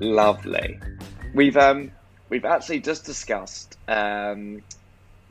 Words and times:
Lovely. 0.00 0.78
We've 1.34 1.56
um 1.56 1.90
we've 2.28 2.44
actually 2.44 2.80
just 2.80 3.04
discussed 3.04 3.78
um 3.88 4.62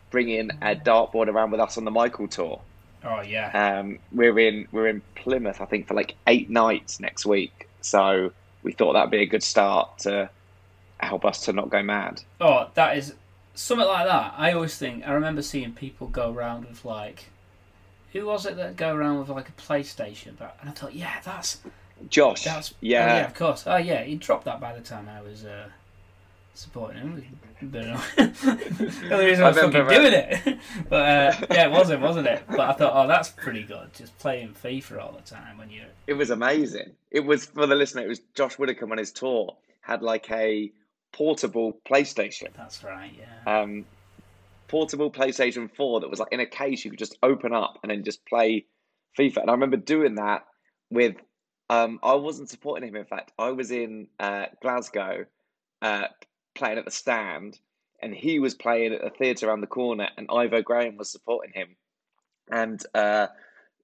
bringing 0.09 0.49
a 0.61 0.75
dartboard 0.75 1.27
around 1.27 1.51
with 1.51 1.59
us 1.59 1.77
on 1.77 1.85
the 1.85 1.91
Michael 1.91 2.27
tour. 2.27 2.61
Oh 3.03 3.21
yeah, 3.21 3.79
Um, 3.79 3.99
we're 4.11 4.39
in 4.39 4.67
we're 4.71 4.87
in 4.87 5.01
Plymouth, 5.15 5.59
I 5.61 5.65
think, 5.65 5.87
for 5.87 5.93
like 5.93 6.15
eight 6.27 6.49
nights 6.49 6.99
next 6.99 7.25
week. 7.25 7.67
So 7.81 8.31
we 8.63 8.71
thought 8.71 8.93
that'd 8.93 9.11
be 9.11 9.21
a 9.21 9.25
good 9.25 9.43
start 9.43 9.99
to 9.99 10.29
help 11.05 11.25
us 11.25 11.45
to 11.45 11.53
not 11.53 11.69
go 11.69 11.81
mad. 11.81 12.21
Oh, 12.39 12.69
that 12.73 12.97
is 12.97 13.13
something 13.55 13.87
like 13.87 14.07
that. 14.07 14.33
I 14.37 14.53
always 14.53 14.77
think 14.77 15.07
I 15.07 15.13
remember 15.13 15.41
seeing 15.41 15.73
people 15.73 16.07
go 16.07 16.31
around 16.31 16.65
with 16.65 16.85
like, 16.85 17.29
who 18.11 18.25
was 18.25 18.45
it 18.45 18.57
that 18.57 18.75
go 18.75 18.93
around 18.93 19.19
with 19.19 19.29
like 19.29 19.49
a 19.49 19.53
PlayStation? 19.53 20.33
But 20.37 20.57
and 20.61 20.69
I 20.69 20.73
thought, 20.73 20.93
yeah, 20.93 21.19
that's 21.23 21.61
Josh, 22.09 22.43
that's 22.43 22.71
oh, 22.73 22.77
yeah, 22.81 23.17
yeah, 23.17 23.25
of 23.25 23.33
course. 23.33 23.63
Oh 23.65 23.77
yeah, 23.77 24.03
he 24.03 24.15
dropped 24.15 24.45
that 24.45 24.59
by 24.59 24.73
the 24.73 24.81
time 24.81 25.07
I 25.09 25.21
was 25.21 25.45
uh, 25.45 25.69
supporting 26.53 26.97
him. 26.97 27.39
But, 27.61 27.83
the 28.17 29.09
only 29.11 29.25
reason 29.25 29.45
I 29.45 29.47
was 29.47 29.57
fucking 29.57 29.81
uh, 29.81 29.89
doing 29.89 30.13
it. 30.13 30.59
but 30.89 30.95
uh, 30.95 31.45
yeah, 31.49 31.67
it 31.67 31.71
wasn't, 31.71 32.01
wasn't 32.01 32.27
it? 32.27 32.43
But 32.49 32.59
I 32.59 32.73
thought, 32.73 32.91
oh, 32.93 33.07
that's 33.07 33.29
pretty 33.29 33.63
good. 33.63 33.93
Just 33.93 34.17
playing 34.19 34.53
FIFA 34.61 35.01
all 35.01 35.13
the 35.13 35.21
time 35.21 35.57
when 35.57 35.69
you're 35.69 35.85
it 36.05 36.13
was 36.13 36.29
amazing. 36.29 36.91
It 37.09 37.21
was 37.21 37.45
for 37.45 37.65
the 37.65 37.75
listener. 37.75 38.01
It 38.01 38.09
was 38.09 38.19
Josh 38.35 38.59
Widdicombe 38.59 38.91
on 38.91 38.97
his 38.97 39.11
tour 39.11 39.55
had 39.83 40.01
like 40.01 40.29
a 40.31 40.71
portable 41.13 41.77
PlayStation, 41.89 42.49
That's 42.57 42.83
right. 42.83 43.13
Yeah. 43.17 43.61
um, 43.61 43.85
portable 44.67 45.11
PlayStation 45.11 45.69
Four 45.75 46.01
that 46.01 46.09
was 46.09 46.19
like 46.19 46.33
in 46.33 46.39
a 46.39 46.45
case 46.45 46.83
you 46.83 46.91
could 46.91 46.99
just 46.99 47.17
open 47.23 47.53
up 47.53 47.77
and 47.83 47.91
then 47.91 48.03
just 48.03 48.25
play 48.25 48.65
FIFA. 49.17 49.37
And 49.37 49.49
I 49.49 49.53
remember 49.53 49.77
doing 49.77 50.15
that 50.15 50.45
with. 50.89 51.15
Um, 51.69 51.99
I 52.03 52.15
wasn't 52.15 52.49
supporting 52.49 52.89
him. 52.89 52.95
In 52.95 53.05
fact, 53.05 53.31
I 53.39 53.51
was 53.51 53.71
in 53.71 54.07
uh, 54.19 54.47
Glasgow, 54.61 55.25
uh, 55.81 56.03
playing 56.55 56.77
at 56.77 56.85
the 56.85 56.91
stand, 56.91 57.57
and 58.01 58.13
he 58.13 58.39
was 58.39 58.53
playing 58.53 58.93
at 58.93 59.01
the 59.01 59.09
theatre 59.09 59.47
around 59.47 59.61
the 59.61 59.67
corner, 59.67 60.09
and 60.17 60.27
Ivo 60.29 60.61
Graham 60.61 60.97
was 60.97 61.09
supporting 61.09 61.53
him, 61.53 61.75
and 62.51 62.83
uh, 62.93 63.27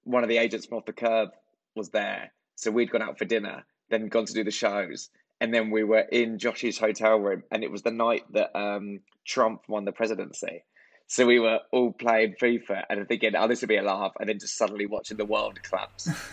one 0.04 0.22
of 0.22 0.28
the 0.28 0.36
agents 0.38 0.66
from 0.66 0.78
Off 0.78 0.84
the 0.84 0.92
Kerb 0.92 1.30
was 1.74 1.88
there. 1.88 2.32
So 2.56 2.70
we'd 2.70 2.90
gone 2.90 3.02
out 3.02 3.18
for 3.18 3.24
dinner, 3.24 3.64
then 3.88 4.08
gone 4.08 4.26
to 4.26 4.34
do 4.34 4.44
the 4.44 4.50
shows, 4.50 5.08
and 5.40 5.52
then 5.54 5.70
we 5.70 5.84
were 5.84 6.00
in 6.00 6.38
Josh's 6.38 6.78
hotel 6.78 7.18
room, 7.18 7.42
and 7.50 7.64
it 7.64 7.70
was 7.70 7.82
the 7.82 7.90
night 7.90 8.24
that 8.32 8.56
um, 8.58 9.00
Trump 9.24 9.62
won 9.68 9.84
the 9.84 9.92
presidency. 9.92 10.64
So 11.06 11.26
we 11.26 11.40
were 11.40 11.58
all 11.72 11.92
playing 11.92 12.34
FIFA 12.40 12.84
and 12.88 13.08
thinking, 13.08 13.34
"Oh, 13.34 13.48
this 13.48 13.62
would 13.62 13.68
be 13.68 13.76
a 13.76 13.82
laugh," 13.82 14.12
and 14.20 14.28
then 14.28 14.38
just 14.38 14.56
suddenly 14.56 14.86
watching 14.86 15.16
the 15.16 15.24
world 15.24 15.58
collapse. 15.62 16.08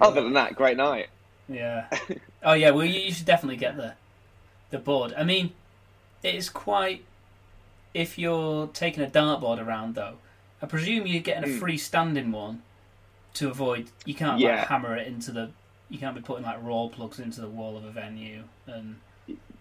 Other 0.00 0.22
than 0.22 0.32
that, 0.32 0.54
great 0.56 0.76
night. 0.76 1.08
Yeah. 1.48 1.86
Oh 2.42 2.54
yeah. 2.54 2.70
Well, 2.70 2.84
you, 2.84 3.12
should 3.12 3.26
definitely 3.26 3.56
get 3.56 3.76
the 3.76 3.94
the 4.70 4.78
board. 4.78 5.14
I 5.16 5.24
mean, 5.24 5.52
it's 6.22 6.48
quite. 6.48 7.04
If 7.92 8.18
you're 8.18 8.68
taking 8.68 9.02
a 9.02 9.08
dartboard 9.08 9.64
around, 9.64 9.96
though, 9.96 10.14
I 10.62 10.66
presume 10.66 11.06
you're 11.08 11.22
getting 11.22 11.42
a 11.44 11.52
Mm. 11.52 11.60
freestanding 11.60 12.30
one 12.30 12.62
to 13.34 13.50
avoid. 13.50 13.90
You 14.04 14.14
can't 14.14 14.38
Yeah. 14.40 14.56
like 14.56 14.68
hammer 14.68 14.96
it 14.96 15.06
into 15.08 15.32
the. 15.32 15.50
You 15.90 15.98
can't 15.98 16.14
be 16.14 16.22
putting 16.22 16.44
like 16.44 16.62
Rawlplugs 16.62 17.18
into 17.18 17.40
the 17.40 17.48
wall 17.48 17.76
of 17.76 17.84
a 17.84 17.90
venue 17.90 18.44
and. 18.66 18.96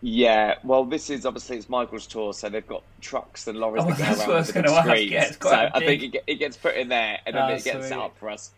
Yeah, 0.02 0.56
well, 0.64 0.86
this 0.86 1.10
is 1.10 1.26
obviously 1.26 1.58
it's 1.58 1.68
Michael's 1.68 2.08
tour, 2.08 2.32
so 2.34 2.48
they've 2.50 2.66
got 2.66 2.84
trucks 3.02 3.48
and 3.48 3.58
lorries 3.58 3.84
Oh, 3.84 3.86
that 3.86 3.98
go 3.98 4.04
that's 4.04 4.20
around 4.20 4.28
what 4.28 4.36
I 4.36 4.38
with 4.38 4.48
was 4.48 4.48
the 4.48 4.54
big 4.54 4.66
gonna 4.66 4.72
ask. 4.72 5.06
screens. 5.08 5.12
Yeah, 5.12 5.32
so 5.42 5.70
I 5.74 5.82
think 5.82 6.04
it, 6.04 6.24
it 6.28 6.36
gets 6.36 6.56
put 6.58 6.76
in 6.76 6.88
there 6.90 7.20
and 7.26 7.36
then 7.36 7.46
Oh, 7.46 7.54
it 7.56 7.64
gets 7.64 7.88
set 7.88 8.00
up 8.00 8.18
for 8.18 8.30
us. 8.30 8.54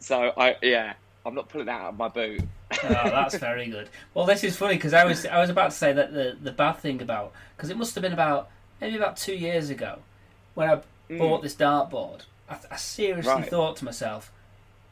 So 0.00 0.32
I 0.36 0.56
yeah, 0.62 0.94
I'm 1.24 1.34
not 1.34 1.48
pulling 1.48 1.66
that 1.66 1.80
out 1.80 1.90
of 1.90 1.96
my 1.98 2.08
boot. 2.08 2.44
Oh, 2.82 3.10
that's 3.10 3.36
very 3.38 3.68
good. 3.68 3.88
Well, 4.14 4.26
this 4.26 4.44
is 4.44 4.56
funny 4.56 4.74
because 4.74 4.92
I 4.92 5.04
was 5.04 5.24
I 5.26 5.38
was 5.40 5.50
about 5.50 5.70
to 5.70 5.76
say 5.76 5.92
that 5.92 6.12
the 6.12 6.36
the 6.40 6.52
bad 6.52 6.74
thing 6.74 7.00
about 7.00 7.32
because 7.56 7.70
it 7.70 7.76
must 7.76 7.94
have 7.94 8.02
been 8.02 8.12
about 8.12 8.50
maybe 8.80 8.96
about 8.96 9.16
two 9.16 9.34
years 9.34 9.70
ago 9.70 10.00
when 10.54 10.68
I 10.68 10.82
Mm. 11.08 11.18
bought 11.18 11.42
this 11.42 11.54
dartboard. 11.54 12.22
I, 12.48 12.58
I 12.70 12.76
seriously 12.76 13.30
Right. 13.32 13.50
thought 13.50 13.76
to 13.76 13.84
myself, 13.84 14.32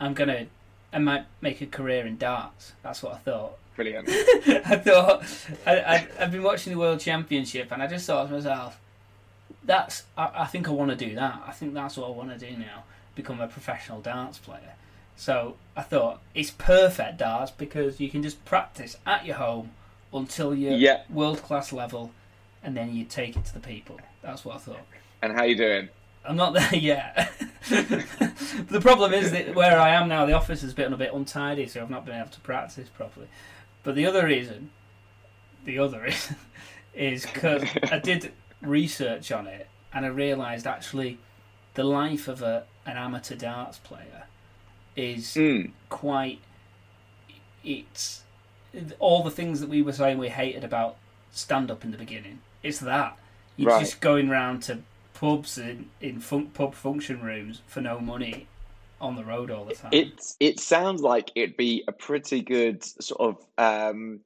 I'm 0.00 0.14
gonna 0.14 0.46
I 0.94 0.98
might 0.98 1.26
make 1.40 1.60
a 1.60 1.66
career 1.66 2.06
in 2.06 2.16
darts. 2.16 2.72
That's 2.82 3.02
what 3.02 3.14
I 3.14 3.18
thought. 3.18 3.58
Brilliant. 3.76 4.08
I 4.08 4.76
thought 4.76 5.24
I, 5.66 6.06
I've 6.20 6.30
been 6.30 6.44
watching 6.44 6.72
the 6.72 6.78
World 6.78 7.00
Championship 7.00 7.72
and 7.72 7.82
I 7.82 7.88
just 7.88 8.06
thought 8.06 8.28
to 8.28 8.32
myself, 8.34 8.78
that's 9.64 10.04
I, 10.16 10.30
I 10.34 10.44
think 10.46 10.68
I 10.68 10.70
want 10.70 10.90
to 10.90 10.96
do 10.96 11.14
that. 11.16 11.42
I 11.46 11.50
think 11.52 11.74
that's 11.74 11.96
what 11.96 12.06
I 12.06 12.10
want 12.10 12.38
to 12.38 12.50
do 12.50 12.56
now, 12.56 12.84
become 13.16 13.40
a 13.40 13.48
professional 13.48 14.00
darts 14.00 14.38
player. 14.38 14.74
So 15.16 15.56
I 15.76 15.82
thought 15.82 16.20
it's 16.34 16.50
perfect 16.50 17.18
darts 17.18 17.50
because 17.50 17.98
you 18.00 18.08
can 18.08 18.22
just 18.22 18.44
practice 18.44 18.96
at 19.06 19.26
your 19.26 19.36
home 19.36 19.70
until 20.12 20.54
you're 20.54 20.72
Yeah. 20.76 21.02
world 21.10 21.42
class 21.42 21.72
level, 21.72 22.12
and 22.62 22.76
then 22.76 22.94
you 22.94 23.04
take 23.04 23.36
it 23.36 23.44
to 23.46 23.54
the 23.54 23.60
people. 23.60 23.98
That's 24.22 24.44
what 24.44 24.56
I 24.56 24.58
thought. 24.58 24.86
And 25.22 25.32
how 25.32 25.42
you 25.44 25.56
doing? 25.56 25.88
I'm 26.26 26.36
not 26.36 26.54
there 26.54 26.74
yet. 26.76 27.32
the 27.68 28.78
problem 28.80 29.12
is 29.14 29.30
that 29.32 29.54
where 29.54 29.78
I 29.78 29.90
am 29.90 30.08
now, 30.08 30.26
the 30.26 30.32
office 30.32 30.62
has 30.62 30.74
been 30.74 30.92
a 30.92 30.96
bit 30.96 31.12
untidy, 31.12 31.66
so 31.66 31.80
I've 31.82 31.90
not 31.90 32.04
been 32.04 32.16
able 32.18 32.30
to 32.30 32.40
practice 32.40 32.88
properly. 32.88 33.26
But 33.82 33.94
the 33.94 34.06
other 34.06 34.24
reason, 34.26 34.70
the 35.64 35.78
other 35.78 36.00
reason, 36.04 36.36
is 36.94 37.24
because 37.26 37.64
I 37.90 37.98
did 37.98 38.32
research 38.62 39.30
on 39.32 39.46
it 39.46 39.68
and 39.92 40.04
I 40.06 40.08
realised 40.08 40.66
actually 40.66 41.18
the 41.74 41.84
life 41.84 42.28
of 42.28 42.40
a 42.42 42.64
an 42.86 42.96
amateur 42.98 43.34
darts 43.34 43.78
player 43.78 44.24
is 44.94 45.34
Mm. 45.34 45.70
quite. 45.88 46.38
It's 47.64 48.22
all 48.98 49.22
the 49.22 49.30
things 49.30 49.60
that 49.60 49.68
we 49.70 49.80
were 49.82 49.92
saying 49.92 50.18
we 50.18 50.28
hated 50.28 50.64
about 50.64 50.96
stand 51.32 51.70
up 51.70 51.82
in 51.84 51.90
the 51.92 51.96
beginning. 51.98 52.40
It's 52.62 52.78
that 52.80 53.16
you're 53.56 53.70
Right. 53.70 53.80
just 53.80 54.00
going 54.00 54.28
round 54.28 54.62
to 54.64 54.80
pubs 55.14 55.58
in 55.58 55.90
in 56.00 56.20
fun, 56.20 56.46
pub 56.48 56.74
function 56.74 57.22
rooms 57.22 57.62
for 57.66 57.80
no 57.80 57.98
money 57.98 58.46
on 59.00 59.16
the 59.16 59.24
road 59.24 59.50
all 59.50 59.64
the 59.64 59.74
time. 59.74 59.90
It 59.92 60.34
it 60.40 60.60
sounds 60.60 61.00
like 61.02 61.30
it'd 61.34 61.56
be 61.56 61.84
a 61.88 61.92
pretty 61.92 62.42
good 62.42 62.84
sort 62.84 63.20
of 63.20 63.46
um, 63.58 64.20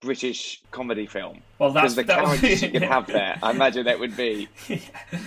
British 0.00 0.62
comedy 0.70 1.06
film. 1.06 1.42
well, 1.58 1.72
that's 1.72 1.94
the 1.94 2.02
that 2.04 2.24
characters 2.24 2.60
be- 2.60 2.66
you 2.66 2.72
could 2.72 2.82
have 2.82 3.06
there, 3.18 3.38
I 3.42 3.50
imagine 3.50 3.84
that 3.84 3.98
would 4.00 4.16
be 4.16 4.48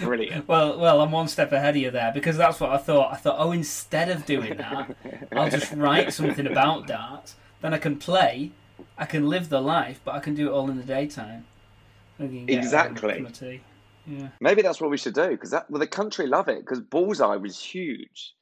brilliant. 0.02 0.48
Well, 0.48 0.80
well, 0.80 1.02
I'm 1.02 1.12
one 1.12 1.28
step 1.28 1.52
ahead 1.52 1.76
of 1.76 1.82
you 1.82 1.92
there 1.92 2.12
because 2.14 2.38
that's 2.38 2.60
what 2.60 2.72
I 2.72 2.78
thought. 2.78 3.14
I 3.14 3.18
thought, 3.18 3.36
oh, 3.38 3.52
instead 3.52 4.10
of 4.10 4.26
doing 4.26 4.58
that, 4.58 4.96
I'll 5.32 5.50
just 5.50 5.72
write 5.76 6.12
something 6.14 6.48
about 6.48 6.88
darts. 6.88 7.36
Then 7.62 7.74
I 7.74 7.78
can 7.78 7.98
play, 7.98 8.52
I 8.98 9.06
can 9.06 9.30
live 9.30 9.50
the 9.50 9.62
life, 9.62 10.02
but 10.04 10.16
I 10.16 10.20
can 10.20 10.34
do 10.36 10.50
it 10.50 10.52
all 10.52 10.70
in 10.70 10.78
the 10.78 10.84
daytime. 10.84 11.46
I 12.20 12.24
can 12.24 12.46
get 12.46 12.58
Exactly. 12.58 13.26
Home, 14.08 14.16
cup 14.16 14.24
of 14.24 14.24
tea. 14.24 14.24
Yeah. 14.24 14.30
Maybe 14.40 14.62
that's 14.62 14.82
what 14.82 14.90
we 14.90 14.98
should 14.98 15.14
do 15.14 15.30
because 15.30 15.52
that 15.52 15.70
well, 15.70 15.80
the 15.80 15.88
country 15.88 16.28
love 16.28 16.48
it 16.48 16.60
because 16.60 16.80
Bullseye 16.80 17.36
was 17.36 17.60
huge. 17.60 18.34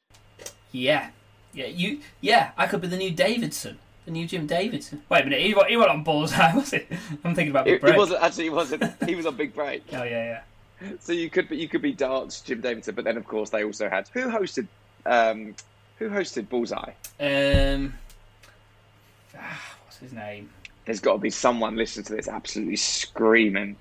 Yeah, 0.72 1.10
yeah, 1.54 1.68
you, 1.68 2.00
yeah. 2.22 2.52
I 2.58 2.68
could 2.68 2.82
be 2.82 2.88
the 2.88 2.98
new 2.98 3.12
Davidson, 3.12 3.80
the 4.06 4.12
new 4.12 4.26
Jim 4.28 4.48
Davidson. 4.48 5.04
Wait 5.10 5.22
a 5.22 5.24
minute, 5.26 5.42
he, 5.42 5.48
he 5.68 5.78
wasn't 5.78 5.92
on 5.92 6.04
Bullseye, 6.04 6.56
was 6.56 6.72
he? 6.72 6.82
I'm 7.24 7.36
thinking 7.36 7.52
about 7.52 7.66
Big 7.66 7.76
It, 7.76 7.82
Break. 7.82 7.94
it 7.96 7.98
wasn't 7.98 8.24
actually. 8.24 8.48
It 8.48 8.54
wasn't. 8.54 8.84
He 9.06 9.16
was 9.16 9.26
on 9.26 9.36
Big 9.36 9.54
Break. 9.54 9.84
Oh 9.94 10.04
yeah, 10.04 10.42
yeah. 10.82 10.92
So 11.00 11.14
you 11.14 11.30
could 11.30 11.48
be 11.50 11.58
you 11.58 11.68
could 11.68 11.82
be 11.82 11.94
darts 11.94 12.42
Jim 12.42 12.62
Davidson, 12.62 12.96
but 12.96 13.06
then 13.06 13.18
of 13.18 13.28
course 13.28 13.50
they 13.52 13.64
also 13.64 13.90
had 13.90 14.08
who 14.10 14.22
hosted 14.22 14.68
um, 15.06 15.56
who 16.00 16.10
hosted 16.10 16.50
Bullseye. 16.50 16.94
Um, 17.20 17.94
ah, 19.38 19.76
what's 19.86 19.98
his 19.98 20.14
name? 20.14 20.50
There's 20.86 21.00
got 21.00 21.14
to 21.14 21.20
be 21.20 21.30
someone 21.30 21.76
listening 21.76 22.06
to 22.06 22.16
this 22.16 22.28
absolutely 22.28 22.78
screaming. 22.78 23.76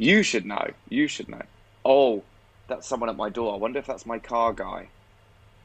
You 0.00 0.22
should 0.22 0.46
know. 0.46 0.66
You 0.88 1.08
should 1.08 1.28
know. 1.28 1.42
Oh, 1.84 2.22
that's 2.68 2.86
someone 2.86 3.10
at 3.10 3.16
my 3.16 3.28
door. 3.28 3.52
I 3.52 3.58
wonder 3.58 3.78
if 3.78 3.84
that's 3.86 4.06
my 4.06 4.18
car 4.18 4.54
guy. 4.54 4.88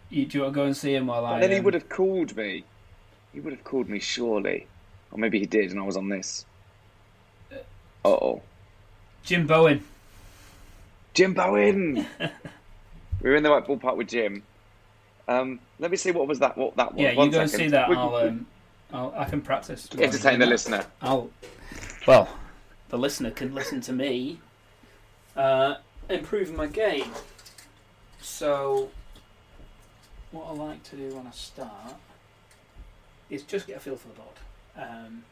You, 0.09 0.25
do 0.25 0.37
you 0.37 0.43
want 0.43 0.53
to 0.53 0.59
go 0.59 0.65
and 0.65 0.75
see 0.75 0.93
him 0.93 1.07
while 1.07 1.25
I? 1.25 1.35
But 1.35 1.39
then 1.39 1.51
he 1.51 1.57
um, 1.59 1.63
would 1.63 1.73
have 1.73 1.87
called 1.87 2.35
me. 2.35 2.65
He 3.31 3.39
would 3.39 3.53
have 3.53 3.63
called 3.63 3.87
me 3.87 3.97
surely, 3.99 4.67
or 5.11 5.19
maybe 5.19 5.39
he 5.39 5.45
did, 5.45 5.71
and 5.71 5.79
I 5.79 5.83
was 5.83 5.95
on 5.95 6.09
this. 6.09 6.45
oh. 8.03 8.41
Jim 9.23 9.47
Bowen. 9.47 9.81
Jim 11.13 11.33
Bowen. 11.33 12.05
we 13.21 13.29
were 13.29 13.37
in 13.37 13.43
the 13.43 13.49
right 13.49 13.65
ballpark 13.65 13.95
with 13.95 14.09
Jim. 14.09 14.43
Um, 15.29 15.61
let 15.79 15.91
me 15.91 15.95
see 15.95 16.11
what 16.11 16.27
was 16.27 16.39
that. 16.39 16.57
What 16.57 16.75
that 16.75 16.93
was. 16.93 17.01
Yeah, 17.01 17.11
you 17.11 17.17
One 17.17 17.31
go 17.31 17.39
and 17.39 17.49
see 17.49 17.69
that. 17.69 17.87
We- 17.87 17.95
I'll, 17.95 18.15
um, 18.15 18.45
I'll, 18.91 19.13
I 19.15 19.23
can 19.23 19.41
practice. 19.41 19.87
entertain 19.97 20.39
the 20.39 20.45
listener. 20.45 20.85
I'll. 21.01 21.29
Well, 22.05 22.27
the 22.89 22.97
listener 22.97 23.31
can 23.31 23.53
listen 23.53 23.81
to 23.81 23.93
me 23.93 24.39
uh, 25.35 25.75
improve 26.09 26.53
my 26.53 26.67
game. 26.67 27.11
So, 28.21 28.89
what 30.31 30.47
I 30.47 30.53
like 30.53 30.83
to 30.83 30.95
do 30.95 31.15
when 31.15 31.27
I 31.27 31.31
start 31.31 31.95
is 33.29 33.43
just 33.43 33.67
get 33.67 33.77
a 33.77 33.79
feel 33.79 33.95
for 33.95 34.07
the 34.07 34.13
board. 34.13 34.35
Um, 34.77 35.23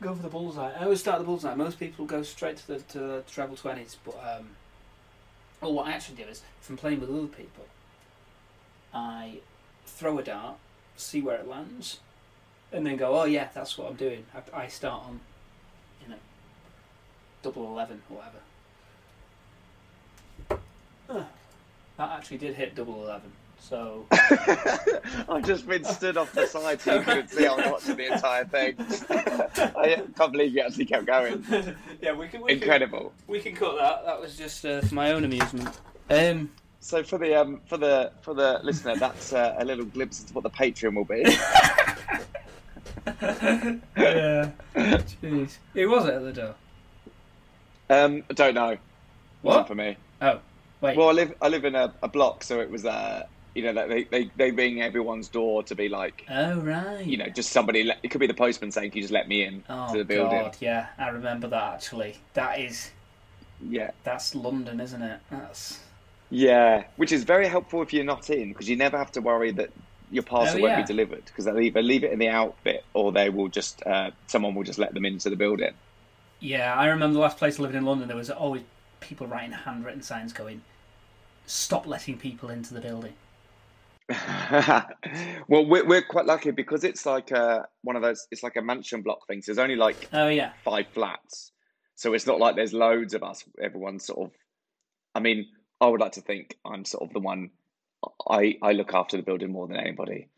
go 0.00 0.14
for 0.14 0.22
the 0.22 0.28
bullseye. 0.28 0.72
I 0.72 0.84
always 0.84 1.00
start 1.00 1.18
the 1.18 1.24
bullseye. 1.24 1.54
Most 1.54 1.78
people 1.78 2.04
go 2.04 2.22
straight 2.22 2.56
to 2.58 2.66
the 2.66 2.78
to 2.80 2.98
the 2.98 3.24
treble 3.30 3.56
twenties, 3.56 3.96
but 4.04 4.16
um, 4.16 4.50
well, 5.60 5.72
what 5.72 5.86
I 5.86 5.92
actually 5.92 6.16
do 6.16 6.28
is 6.28 6.42
from 6.60 6.76
playing 6.76 7.00
with 7.00 7.10
other 7.10 7.26
people, 7.26 7.66
I 8.92 9.38
throw 9.86 10.18
a 10.18 10.22
dart, 10.22 10.56
see 10.96 11.20
where 11.20 11.36
it 11.36 11.48
lands, 11.48 12.00
and 12.72 12.86
then 12.86 12.96
go, 12.96 13.18
oh 13.18 13.24
yeah, 13.24 13.48
that's 13.54 13.78
what 13.78 13.88
I'm 13.90 13.96
doing. 13.96 14.26
I, 14.34 14.64
I 14.64 14.66
start 14.66 15.04
on, 15.04 15.20
double 17.44 17.68
eleven 17.68 18.02
or 18.10 18.16
whatever. 18.16 18.40
That 21.96 22.10
actually 22.10 22.38
did 22.38 22.56
hit 22.56 22.74
double 22.74 23.04
eleven. 23.04 23.30
So 23.60 24.04
I've 24.10 25.44
just 25.46 25.64
been 25.66 25.84
stood 25.84 26.16
off 26.18 26.32
the 26.32 26.46
side 26.46 26.80
so 26.80 26.96
you 26.96 27.00
couldn't 27.04 27.28
see 27.28 27.46
I 27.46 27.54
was 27.54 27.66
watching 27.66 27.96
the 27.96 28.12
entire 28.12 28.44
thing. 28.44 28.74
I 29.76 30.02
can't 30.16 30.32
believe 30.32 30.52
you 30.54 30.60
actually 30.60 30.84
kept 30.86 31.06
going. 31.06 31.44
yeah, 32.02 32.12
we 32.12 32.26
can 32.28 32.42
we 32.42 32.52
Incredible. 32.52 33.12
Can, 33.24 33.28
we 33.28 33.40
can 33.40 33.54
cut 33.54 33.76
that. 33.78 34.04
That 34.04 34.20
was 34.20 34.36
just 34.36 34.66
uh, 34.66 34.80
for 34.82 34.94
my 34.94 35.12
own 35.12 35.24
amusement. 35.24 35.68
Um, 36.10 36.50
So 36.80 37.02
for 37.02 37.16
the 37.16 37.34
um, 37.40 37.60
for 37.66 37.78
the 37.78 38.12
for 38.20 38.34
the 38.34 38.60
listener, 38.62 38.96
that's 38.96 39.32
uh, 39.32 39.54
a 39.58 39.64
little 39.64 39.86
glimpse 39.86 40.20
into 40.20 40.34
what 40.34 40.44
the 40.44 40.50
Patreon 40.50 40.94
will 40.94 41.06
be. 41.06 41.22
yeah. 43.96 44.50
Jeez. 45.22 45.56
It 45.74 45.86
was 45.86 46.06
at 46.06 46.22
the 46.22 46.32
door? 46.32 46.54
Um, 47.94 48.24
I 48.30 48.34
don't 48.34 48.54
know. 48.54 48.76
What? 49.42 49.52
Wasn't 49.52 49.68
for 49.68 49.74
me. 49.74 49.96
Oh, 50.22 50.40
wait. 50.80 50.96
Well, 50.96 51.08
I 51.08 51.12
live 51.12 51.34
I 51.40 51.48
live 51.48 51.64
in 51.64 51.74
a, 51.74 51.92
a 52.02 52.08
block, 52.08 52.42
so 52.44 52.60
it 52.60 52.70
was 52.70 52.84
uh, 52.84 53.24
you 53.54 53.62
know 53.62 53.72
that 53.74 53.88
they, 53.88 54.04
they 54.04 54.30
they 54.36 54.50
ring 54.50 54.82
everyone's 54.82 55.28
door 55.28 55.62
to 55.64 55.74
be 55.74 55.88
like 55.88 56.24
oh 56.28 56.60
right. 56.60 57.04
you 57.06 57.16
know 57.16 57.28
just 57.28 57.50
somebody. 57.50 57.84
Let, 57.84 57.98
it 58.02 58.10
could 58.10 58.20
be 58.20 58.26
the 58.26 58.34
postman 58.34 58.70
saying, 58.72 58.90
"Can 58.90 58.98
you 58.98 59.02
just 59.02 59.12
let 59.12 59.28
me 59.28 59.44
in 59.44 59.64
Oh 59.68 59.92
to 59.92 59.98
the 59.98 60.04
building?" 60.04 60.42
god, 60.42 60.56
yeah, 60.60 60.88
I 60.98 61.08
remember 61.08 61.48
that 61.48 61.74
actually. 61.74 62.16
That 62.34 62.58
is 62.60 62.90
Yeah, 63.60 63.90
that's 64.02 64.34
London, 64.34 64.80
isn't 64.80 65.02
it? 65.02 65.20
That's 65.30 65.80
yeah, 66.30 66.84
which 66.96 67.12
is 67.12 67.24
very 67.24 67.46
helpful 67.46 67.82
if 67.82 67.92
you're 67.92 68.04
not 68.04 68.28
in 68.30 68.48
because 68.48 68.68
you 68.68 68.76
never 68.76 68.98
have 68.98 69.12
to 69.12 69.20
worry 69.20 69.52
that 69.52 69.70
your 70.10 70.22
parcel 70.22 70.58
Oh, 70.58 70.62
won't 70.62 70.72
yeah. 70.72 70.82
be 70.82 70.86
delivered 70.86 71.24
because 71.26 71.44
they'll 71.44 71.60
either 71.60 71.82
leave 71.82 72.02
it 72.04 72.12
in 72.12 72.18
the 72.18 72.28
outfit 72.28 72.84
or 72.92 73.12
they 73.12 73.30
will 73.30 73.48
just 73.48 73.82
uh, 73.86 74.10
someone 74.26 74.54
will 74.54 74.64
just 74.64 74.78
let 74.78 74.94
them 74.94 75.04
into 75.04 75.30
the 75.30 75.36
building. 75.36 75.74
Yeah. 76.44 76.74
I 76.74 76.86
remember 76.86 77.14
the 77.14 77.20
last 77.20 77.38
place 77.38 77.58
I 77.58 77.62
lived 77.62 77.74
in 77.74 77.84
London. 77.84 78.08
There 78.08 78.16
was 78.16 78.30
always 78.30 78.62
people 79.00 79.26
writing 79.26 79.52
handwritten 79.52 80.02
signs 80.02 80.32
going, 80.32 80.62
"Stop 81.46 81.86
letting 81.86 82.18
people 82.18 82.50
into 82.50 82.74
the 82.74 82.80
building." 82.80 83.14
well, 85.48 85.64
we're 85.66 85.86
we're 85.86 86.02
quite 86.02 86.26
lucky 86.26 86.50
because 86.50 86.84
it's 86.84 87.06
like 87.06 87.30
a, 87.30 87.66
one 87.82 87.96
of 87.96 88.02
those. 88.02 88.26
It's 88.30 88.42
like 88.42 88.56
a 88.56 88.62
mansion 88.62 89.02
block 89.02 89.26
thing. 89.26 89.40
So 89.40 89.52
there's 89.52 89.62
only 89.62 89.76
like 89.76 90.08
Oh 90.12 90.28
yeah, 90.28 90.52
five 90.62 90.86
flats, 90.92 91.52
so 91.94 92.12
it's 92.12 92.26
not 92.26 92.38
like 92.38 92.56
there's 92.56 92.74
loads 92.74 93.14
of 93.14 93.22
us. 93.22 93.44
Everyone's 93.62 94.04
sort 94.04 94.28
of. 94.28 94.32
I 95.14 95.20
mean, 95.20 95.46
I 95.80 95.86
would 95.86 96.00
like 96.00 96.12
to 96.12 96.20
think 96.20 96.58
I'm 96.66 96.84
sort 96.84 97.04
of 97.04 97.12
the 97.14 97.20
one. 97.20 97.50
I 98.28 98.58
I 98.62 98.72
look 98.72 98.92
after 98.92 99.16
the 99.16 99.22
building 99.22 99.52
more 99.52 99.66
than 99.66 99.78
anybody. 99.78 100.28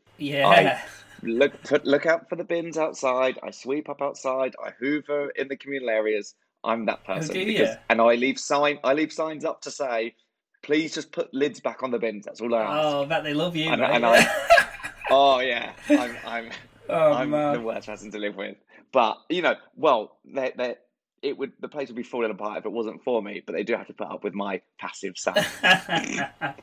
yeah. 0.60 0.82
Look 1.22 1.62
put 1.62 1.84
look 1.84 2.06
out 2.06 2.28
for 2.28 2.36
the 2.36 2.44
bins 2.44 2.76
outside. 2.78 3.38
I 3.42 3.50
sweep 3.50 3.88
up 3.88 4.02
outside. 4.02 4.54
I 4.64 4.70
hoover 4.78 5.30
in 5.30 5.48
the 5.48 5.56
communal 5.56 5.90
areas. 5.90 6.34
I'm 6.64 6.86
that 6.86 7.00
oh, 7.08 7.14
person. 7.14 7.34
do 7.34 7.44
because- 7.46 7.76
and 7.88 8.00
I 8.00 8.14
leave 8.14 8.38
sign. 8.38 8.78
I 8.84 8.92
leave 8.94 9.12
signs 9.12 9.44
up 9.44 9.62
to 9.62 9.70
say, 9.70 10.14
please 10.62 10.94
just 10.94 11.12
put 11.12 11.32
lids 11.32 11.60
back 11.60 11.82
on 11.82 11.90
the 11.90 11.98
bins. 11.98 12.24
That's 12.24 12.40
all 12.40 12.54
I 12.54 12.62
ask. 12.62 12.70
Oh, 12.94 13.06
bet 13.06 13.24
they 13.24 13.34
love 13.34 13.56
you. 13.56 13.70
And- 13.70 13.82
and 13.82 14.04
I- 14.04 14.26
Oh 15.10 15.38
yeah, 15.40 15.72
I'm 15.88 16.16
I'm 16.26 16.50
oh 16.88 17.12
I'm 17.12 17.30
man. 17.30 17.52
the 17.54 17.60
worst 17.60 17.86
person 17.86 18.10
to 18.10 18.18
live 18.18 18.36
with. 18.36 18.56
But 18.92 19.18
you 19.28 19.42
know, 19.42 19.54
well, 19.76 20.18
they 20.24 20.52
they 20.56 20.74
it 21.22 21.38
would 21.38 21.52
the 21.60 21.68
place 21.68 21.88
would 21.88 21.96
be 21.96 22.02
falling 22.02 22.30
apart 22.30 22.58
if 22.58 22.66
it 22.66 22.72
wasn't 22.72 23.02
for 23.04 23.22
me. 23.22 23.42
But 23.44 23.54
they 23.54 23.62
do 23.62 23.74
have 23.74 23.86
to 23.86 23.92
put 23.94 24.08
up 24.08 24.24
with 24.24 24.34
my 24.34 24.60
passive 24.78 25.16
sound. 25.16 25.46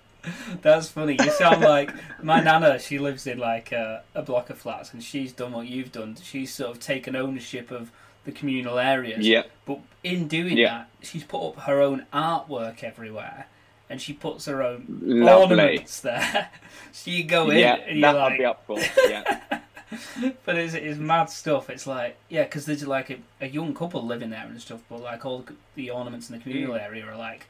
That's 0.61 0.89
funny. 0.89 1.17
You 1.21 1.31
sound 1.31 1.61
like 1.61 1.91
my 2.23 2.41
nana. 2.41 2.79
She 2.79 2.97
lives 2.99 3.27
in 3.27 3.37
like 3.39 3.71
a, 3.71 4.03
a 4.15 4.21
block 4.21 4.49
of 4.49 4.57
flats, 4.57 4.93
and 4.93 5.03
she's 5.03 5.33
done 5.33 5.51
what 5.51 5.67
you've 5.67 5.91
done. 5.91 6.15
She's 6.21 6.53
sort 6.53 6.71
of 6.71 6.79
taken 6.79 7.15
ownership 7.15 7.71
of 7.71 7.91
the 8.25 8.31
communal 8.31 8.79
areas. 8.79 9.27
yeah, 9.27 9.43
But 9.65 9.79
in 10.03 10.27
doing 10.29 10.57
Yeah. 10.57 10.69
that, 10.69 10.89
she's 11.05 11.25
put 11.25 11.45
up 11.45 11.59
her 11.65 11.81
own 11.81 12.05
artwork 12.13 12.81
everywhere, 12.83 13.47
and 13.89 14.01
she 14.01 14.13
puts 14.13 14.45
her 14.45 14.63
own 14.63 14.85
lovely. 15.01 15.57
ornaments 15.57 15.99
there. 15.99 16.49
so 16.93 17.11
you 17.11 17.25
go 17.25 17.49
in, 17.49 17.57
Yeah, 17.57 17.75
and 17.85 17.99
you're 17.99 18.13
like, 18.13 18.37
be 18.37 18.45
up 18.45 18.63
for. 18.65 18.79
Yeah, 19.09 19.41
but 20.45 20.55
it's, 20.57 20.73
it's 20.73 20.97
mad 20.97 21.25
stuff. 21.29 21.69
It's 21.69 21.85
like, 21.85 22.15
yeah, 22.29 22.43
because 22.43 22.65
there's 22.65 22.87
like 22.87 23.09
a, 23.09 23.17
a 23.41 23.47
young 23.47 23.73
couple 23.73 24.05
living 24.05 24.29
there 24.29 24.45
and 24.45 24.61
stuff, 24.61 24.79
but 24.89 25.01
like 25.01 25.25
all 25.25 25.39
the, 25.39 25.53
the 25.75 25.89
ornaments 25.89 26.29
in 26.29 26.37
the 26.37 26.41
communal 26.41 26.75
Mm. 26.75 26.81
area 26.81 27.05
are 27.05 27.17
like 27.17 27.47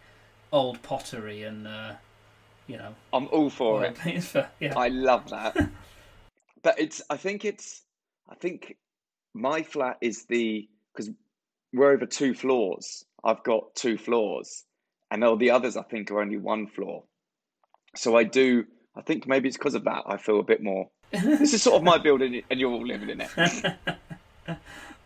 old 0.51 0.81
pottery 0.81 1.43
and, 1.43 1.67
uh, 1.67 1.93
you 2.67 2.77
know, 2.77 2.95
I'm 3.11 3.27
all 3.31 3.49
for 3.49 3.83
it. 3.83 3.97
for, 4.23 4.39
uh, 4.39 4.47
yeah. 4.59 4.77
I 4.77 4.87
love 4.89 5.29
that. 5.29 5.55
but 6.63 6.79
it's 6.79 7.01
I 7.09 7.17
think 7.17 7.45
it's 7.45 7.81
I 8.29 8.35
think 8.35 8.77
my 9.33 9.63
flat 9.63 9.97
is 10.01 10.25
the 10.25 10.67
because 10.93 11.11
we're 11.73 11.91
over 11.91 12.05
two 12.05 12.33
floors. 12.33 13.05
I've 13.23 13.43
got 13.43 13.75
two 13.75 13.97
floors, 13.97 14.65
and 15.11 15.23
all 15.23 15.37
the 15.37 15.51
others 15.51 15.77
I 15.77 15.83
think 15.83 16.11
are 16.11 16.21
only 16.21 16.37
one 16.37 16.67
floor. 16.67 17.03
So 17.95 18.15
I 18.15 18.23
do. 18.23 18.65
I 18.95 19.01
think 19.01 19.27
maybe 19.27 19.47
it's 19.47 19.57
because 19.57 19.75
of 19.75 19.83
that. 19.85 20.03
I 20.05 20.17
feel 20.17 20.39
a 20.39 20.43
bit 20.43 20.61
more. 20.61 20.89
this 21.11 21.53
is 21.53 21.63
sort 21.63 21.77
of 21.77 21.83
my 21.83 21.97
building, 21.97 22.43
and 22.49 22.59
you're 22.59 22.71
all 22.71 22.85
living 22.85 23.09
in 23.09 23.21
it. 23.21 23.29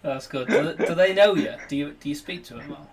That's 0.02 0.28
good. 0.28 0.48
Do, 0.48 0.76
do 0.76 0.96
they 0.96 1.14
know 1.14 1.36
you? 1.36 1.54
Do 1.68 1.76
you 1.76 1.92
do 2.00 2.10
you 2.10 2.16
speak 2.16 2.44
to 2.46 2.56
them? 2.56 2.70
Well, 2.70 2.90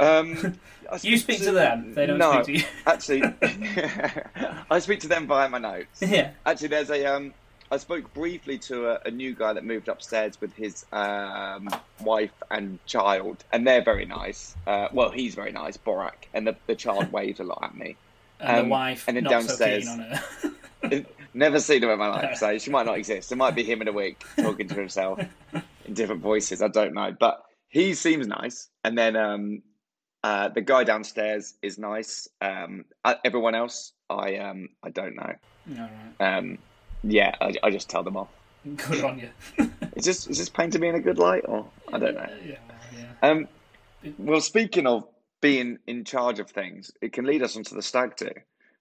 Um, 0.00 0.58
you 1.02 1.18
speak 1.18 1.38
to 1.42 1.52
them. 1.52 1.94
They 1.94 2.06
don't 2.06 2.18
no, 2.18 2.42
speak 2.42 2.44
to 2.46 2.52
you. 2.60 2.64
actually, 2.86 3.22
I 4.70 4.78
speak 4.78 5.00
to 5.00 5.08
them 5.08 5.26
via 5.26 5.48
my 5.48 5.58
notes. 5.58 6.00
yeah. 6.02 6.30
Actually, 6.46 6.68
there's 6.68 6.90
a 6.90 7.04
um. 7.06 7.34
I 7.70 7.76
spoke 7.76 8.14
briefly 8.14 8.56
to 8.60 8.88
a, 8.92 9.00
a 9.04 9.10
new 9.10 9.34
guy 9.34 9.52
that 9.52 9.62
moved 9.62 9.88
upstairs 9.88 10.40
with 10.40 10.54
his 10.54 10.86
um, 10.90 11.68
wife 12.00 12.32
and 12.50 12.78
child, 12.86 13.44
and 13.52 13.66
they're 13.66 13.84
very 13.84 14.06
nice. 14.06 14.56
Uh, 14.66 14.88
well, 14.90 15.10
he's 15.10 15.34
very 15.34 15.52
nice, 15.52 15.76
Borak, 15.76 16.28
and 16.32 16.46
the, 16.46 16.56
the 16.66 16.74
child 16.74 17.12
waves 17.12 17.40
a 17.40 17.44
lot 17.44 17.62
at 17.62 17.76
me. 17.76 17.96
And 18.40 18.56
Um, 18.60 18.64
the 18.64 18.70
wife 18.70 19.04
and 19.06 19.16
then 19.18 19.24
downstairs- 19.24 19.84
so 19.84 20.48
her. 20.88 21.04
Never 21.34 21.60
seen 21.60 21.82
him 21.82 21.90
in 21.90 21.98
my 21.98 22.08
life, 22.08 22.38
so 22.38 22.56
she 22.56 22.70
might 22.70 22.86
not 22.86 22.96
exist. 22.96 23.30
It 23.30 23.36
might 23.36 23.54
be 23.54 23.64
him 23.64 23.82
in 23.82 23.88
a 23.88 23.92
week 23.92 24.24
talking 24.40 24.66
to 24.68 24.74
himself 24.74 25.20
in 25.84 25.92
different 25.92 26.22
voices. 26.22 26.62
I 26.62 26.68
don't 26.68 26.94
know, 26.94 27.14
but 27.20 27.42
he 27.68 27.92
seems 27.92 28.26
nice. 28.26 28.68
And 28.82 28.96
then 28.96 29.14
um, 29.14 29.62
uh, 30.24 30.48
the 30.48 30.60
guy 30.60 30.84
downstairs 30.84 31.54
is 31.62 31.78
nice. 31.78 32.28
Um, 32.40 32.84
uh, 33.04 33.14
everyone 33.24 33.54
else, 33.54 33.92
I 34.10 34.36
um, 34.36 34.70
I 34.82 34.90
don't 34.90 35.14
know. 35.14 35.32
All 35.78 35.88
right. 36.20 36.36
Um, 36.36 36.58
yeah, 37.04 37.34
I, 37.40 37.54
I 37.62 37.70
just 37.70 37.88
tell 37.88 38.02
them 38.02 38.16
off. 38.16 38.28
Good 38.76 39.04
on 39.04 39.18
you. 39.18 39.70
Is 39.96 40.04
this 40.04 40.26
is 40.26 40.38
this 40.38 40.48
painting 40.48 40.80
me 40.80 40.88
in 40.88 40.94
a 40.94 41.00
good 41.00 41.18
light, 41.18 41.44
or 41.46 41.66
I 41.92 41.98
don't 41.98 42.14
know. 42.14 42.28
Yeah, 42.44 42.58
well, 42.68 42.78
yeah. 43.22 43.30
Um, 43.30 43.48
well, 44.18 44.40
speaking 44.40 44.86
of 44.86 45.04
being 45.40 45.78
in 45.86 46.04
charge 46.04 46.38
of 46.38 46.50
things, 46.50 46.92
it 47.00 47.12
can 47.12 47.24
lead 47.24 47.42
us 47.42 47.56
onto 47.56 47.74
the 47.74 47.82
stag 47.82 48.16
do, 48.16 48.30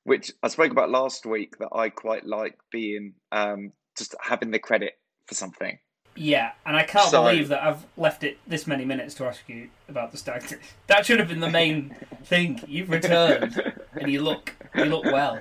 which 0.03 0.31
I 0.43 0.47
spoke 0.49 0.71
about 0.71 0.91
last 0.91 1.25
week. 1.25 1.57
That 1.57 1.69
I 1.73 1.89
quite 1.89 2.25
like 2.25 2.57
being 2.71 3.13
um, 3.31 3.71
just 3.97 4.13
having 4.21 4.51
the 4.51 4.59
credit 4.59 4.93
for 5.25 5.33
something. 5.33 5.79
Yeah, 6.17 6.51
and 6.65 6.75
I 6.75 6.83
can't 6.83 7.09
Sorry. 7.09 7.35
believe 7.35 7.49
that 7.49 7.63
I've 7.63 7.85
left 7.95 8.23
it 8.23 8.39
this 8.47 8.65
many 8.67 8.85
minutes 8.85 9.13
to 9.15 9.25
ask 9.25 9.47
you 9.47 9.69
about 9.87 10.11
the 10.11 10.17
stag. 10.17 10.59
That 10.87 11.05
should 11.05 11.19
have 11.19 11.27
been 11.27 11.39
the 11.41 11.49
main 11.49 11.95
thing. 12.23 12.61
You've 12.67 12.89
returned, 12.89 13.61
and 13.93 14.11
you 14.11 14.21
look 14.21 14.53
you 14.75 14.85
look 14.85 15.05
well. 15.05 15.39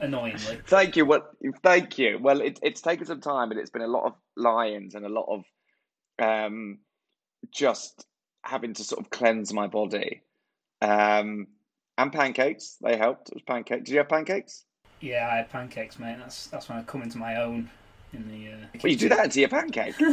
Annoyingly, 0.00 0.58
Thank 0.66 0.96
you. 0.96 1.06
Well, 1.06 1.26
thank 1.62 1.98
you. 1.98 2.18
Well, 2.20 2.40
it, 2.40 2.58
it's 2.62 2.82
taken 2.82 3.06
some 3.06 3.20
time, 3.20 3.48
but 3.48 3.56
it's 3.58 3.70
been 3.70 3.82
a 3.82 3.86
lot 3.86 4.04
of 4.04 4.14
lions 4.36 4.94
and 4.94 5.06
a 5.06 5.08
lot 5.08 5.26
of 5.28 5.44
um, 6.18 6.78
just 7.50 8.04
having 8.42 8.74
to 8.74 8.84
sort 8.84 9.00
of 9.00 9.10
cleanse 9.10 9.52
my 9.52 9.66
body. 9.66 10.20
Um, 10.82 11.46
and 11.96 12.12
pancakes, 12.12 12.76
they 12.82 12.96
helped. 12.96 13.28
It 13.30 13.36
was 13.36 13.42
pancakes. 13.46 13.84
Did 13.84 13.92
you 13.92 13.98
have 13.98 14.08
pancakes? 14.08 14.64
yeah, 15.00 15.28
I 15.30 15.36
had 15.36 15.50
pancakes, 15.50 15.98
mate. 15.98 16.16
That's 16.18 16.46
that's 16.48 16.68
when 16.68 16.78
I 16.78 16.82
come 16.82 17.02
into 17.02 17.18
my 17.18 17.36
own 17.36 17.70
in 18.14 18.28
the. 18.28 18.52
Uh, 18.52 18.56
Well, 18.82 18.92
you 18.92 18.98
do 18.98 19.08
that 19.10 19.24
into 19.26 19.40
your 19.40 19.48
pancake. 19.48 19.94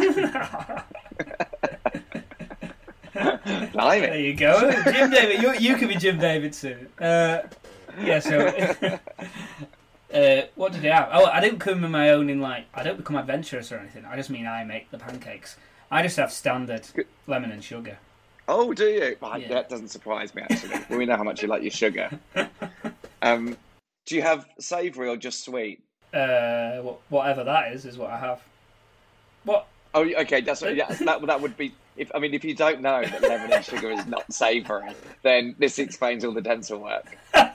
Blimey. 3.14 4.08
There 4.08 4.20
you 4.20 4.34
go, 4.34 4.72
Jim 4.92 5.12
David. 5.12 5.42
You, 5.42 5.54
you 5.54 5.76
could 5.76 5.90
be 5.90 5.96
Jim 5.96 6.18
David 6.20 6.56
soon. 6.56 6.88
Uh, 7.00 7.42
yeah. 8.02 8.20
So, 8.20 8.48
uh, 10.14 10.42
what 10.56 10.72
did 10.74 10.86
I 10.86 10.96
have? 10.96 11.10
Oh, 11.12 11.26
I 11.26 11.42
didn't 11.42 11.60
come 11.60 11.84
in 11.84 11.92
my 11.92 12.12
own 12.12 12.30
in 12.30 12.40
like 12.40 12.66
I 12.74 12.84
don't 12.84 12.98
become 12.98 13.18
adventurous 13.18 13.72
or 13.72 13.78
anything. 13.78 14.06
I 14.06 14.16
just 14.16 14.30
mean 14.30 14.48
I 14.48 14.64
make 14.64 14.90
the 14.92 14.98
pancakes. 14.98 15.58
I 15.92 16.02
just 16.02 16.16
have 16.18 16.32
standard 16.32 16.88
lemon 17.28 17.52
and 17.52 17.64
sugar. 17.64 17.98
Oh, 18.48 18.74
do 18.74 18.86
you? 18.86 19.18
Well, 19.20 19.40
Yeah. 19.40 19.50
That 19.50 19.70
doesn't 19.70 19.90
surprise 19.90 20.34
me 20.34 20.44
actually. 20.50 20.80
we 20.98 21.06
know 21.06 21.18
how 21.18 21.24
much 21.24 21.42
you 21.42 21.48
like 21.48 21.62
your 21.64 21.72
sugar. 21.72 22.10
Um, 23.24 23.56
do 24.08 24.16
you 24.16 24.24
have 24.24 24.48
savoury 24.60 25.08
or 25.08 25.16
just 25.16 25.46
sweet? 25.46 25.84
Uh, 26.14 26.82
whatever 27.10 27.44
that 27.44 27.74
is, 27.74 27.86
is 27.86 27.98
what 27.98 28.10
I 28.10 28.18
have. 28.18 28.42
What? 29.44 29.68
Oh, 29.94 30.04
okay. 30.04 30.42
That's 30.42 30.62
yeah, 30.62 30.88
that. 30.88 31.22
That 31.26 31.42
would 31.42 31.58
be. 31.58 31.74
If 31.98 32.12
I 32.16 32.20
mean, 32.20 32.34
if 32.34 32.44
you 32.44 32.56
don't 32.56 32.82
know 32.82 33.02
that 33.04 33.22
lemon 33.22 33.52
and 33.52 33.64
sugar 33.64 33.92
is 33.92 34.06
not 34.06 34.32
savoury, 34.32 34.94
then 35.24 35.56
this 35.60 35.80
explains 35.80 36.24
all 36.24 36.34
the 36.34 36.42
dental 36.42 36.80
work. 36.80 37.18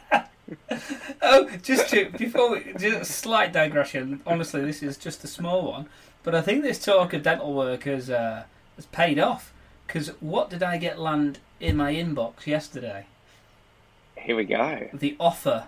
Oh, 1.22 1.48
just 1.62 1.90
to 1.90 2.08
before 2.10 2.52
we 2.52 2.72
just 2.78 3.00
a 3.00 3.04
slight 3.04 3.52
digression. 3.52 4.20
Honestly, 4.26 4.64
this 4.64 4.82
is 4.82 4.96
just 4.96 5.25
a 5.25 5.26
small 5.26 5.72
one, 5.72 5.88
but 6.22 6.34
I 6.34 6.40
think 6.40 6.62
this 6.62 6.84
talk 6.84 7.12
of 7.12 7.22
dental 7.25 7.52
work 7.52 7.84
has 7.84 8.08
uh, 8.08 8.44
has 8.76 8.86
paid 8.86 9.18
off. 9.18 9.52
Because 9.86 10.08
what 10.20 10.50
did 10.50 10.62
I 10.62 10.78
get 10.78 10.98
land 10.98 11.38
in 11.60 11.76
my 11.76 11.94
inbox 11.94 12.46
yesterday? 12.46 13.06
Here 14.16 14.36
we 14.36 14.44
go. 14.44 14.88
The 14.92 15.16
offer 15.18 15.66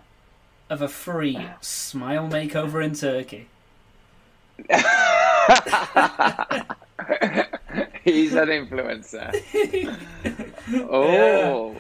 of 0.71 0.83
a 0.83 0.89
free 0.89 1.39
smile 1.61 2.29
makeover 2.29 2.85
in 2.85 2.95
Turkey. 2.95 3.49
He's 8.05 8.35
an 8.35 8.49
influencer. 8.49 9.33
Oh, 10.71 11.75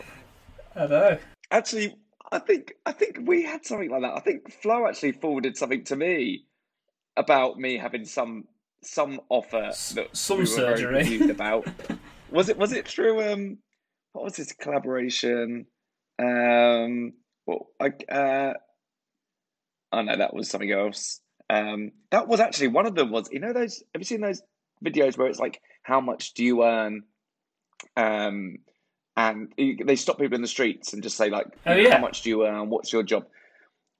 I 0.74 0.86
know. 0.86 1.18
actually, 1.50 1.94
I 2.32 2.38
think 2.38 2.72
I 2.86 2.92
think 2.92 3.18
we 3.24 3.42
had 3.42 3.66
something 3.66 3.90
like 3.90 4.00
that. 4.00 4.14
I 4.16 4.20
think 4.20 4.50
Flo 4.50 4.86
actually 4.88 5.12
forwarded 5.12 5.58
something 5.58 5.84
to 5.84 5.96
me 5.96 6.46
about 7.18 7.58
me 7.58 7.76
having 7.76 8.06
some 8.06 8.44
some 8.82 9.20
offer 9.28 9.70
that 9.94 10.08
some 10.16 10.36
we 10.38 10.42
were 10.42 10.46
surgery. 10.46 10.92
very 10.92 11.04
confused 11.04 11.30
about. 11.30 11.66
was 12.30 12.48
it 12.48 12.56
was 12.56 12.72
it 12.72 12.88
through 12.88 13.30
um 13.30 13.58
what 14.12 14.24
was 14.24 14.36
this 14.36 14.52
collaboration? 14.52 15.66
Um, 16.18 17.12
well, 17.46 17.66
I 17.78 17.88
uh, 18.10 18.54
oh 19.92 20.02
no, 20.02 20.16
that 20.16 20.34
was 20.34 20.48
something 20.50 20.72
else. 20.72 21.20
Um, 21.50 21.92
that 22.10 22.28
was 22.28 22.40
actually 22.40 22.68
one 22.68 22.86
of 22.86 22.94
them. 22.94 23.10
Was 23.10 23.28
you 23.32 23.40
know 23.40 23.52
those? 23.52 23.82
Have 23.94 24.00
you 24.00 24.04
seen 24.04 24.20
those 24.20 24.42
videos 24.84 25.16
where 25.16 25.28
it's 25.28 25.38
like 25.38 25.60
how 25.82 26.00
much 26.00 26.34
do 26.34 26.44
you 26.44 26.64
earn? 26.64 27.04
Um, 27.96 28.58
and 29.16 29.52
they 29.56 29.96
stop 29.96 30.18
people 30.18 30.36
in 30.36 30.42
the 30.42 30.48
streets 30.48 30.92
and 30.92 31.02
just 31.02 31.16
say 31.16 31.28
like, 31.28 31.46
Oh, 31.66 31.74
yeah. 31.74 31.94
how 31.96 32.00
much 32.00 32.22
do 32.22 32.30
you 32.30 32.46
earn? 32.46 32.70
What's 32.70 32.92
your 32.92 33.02
job? 33.02 33.26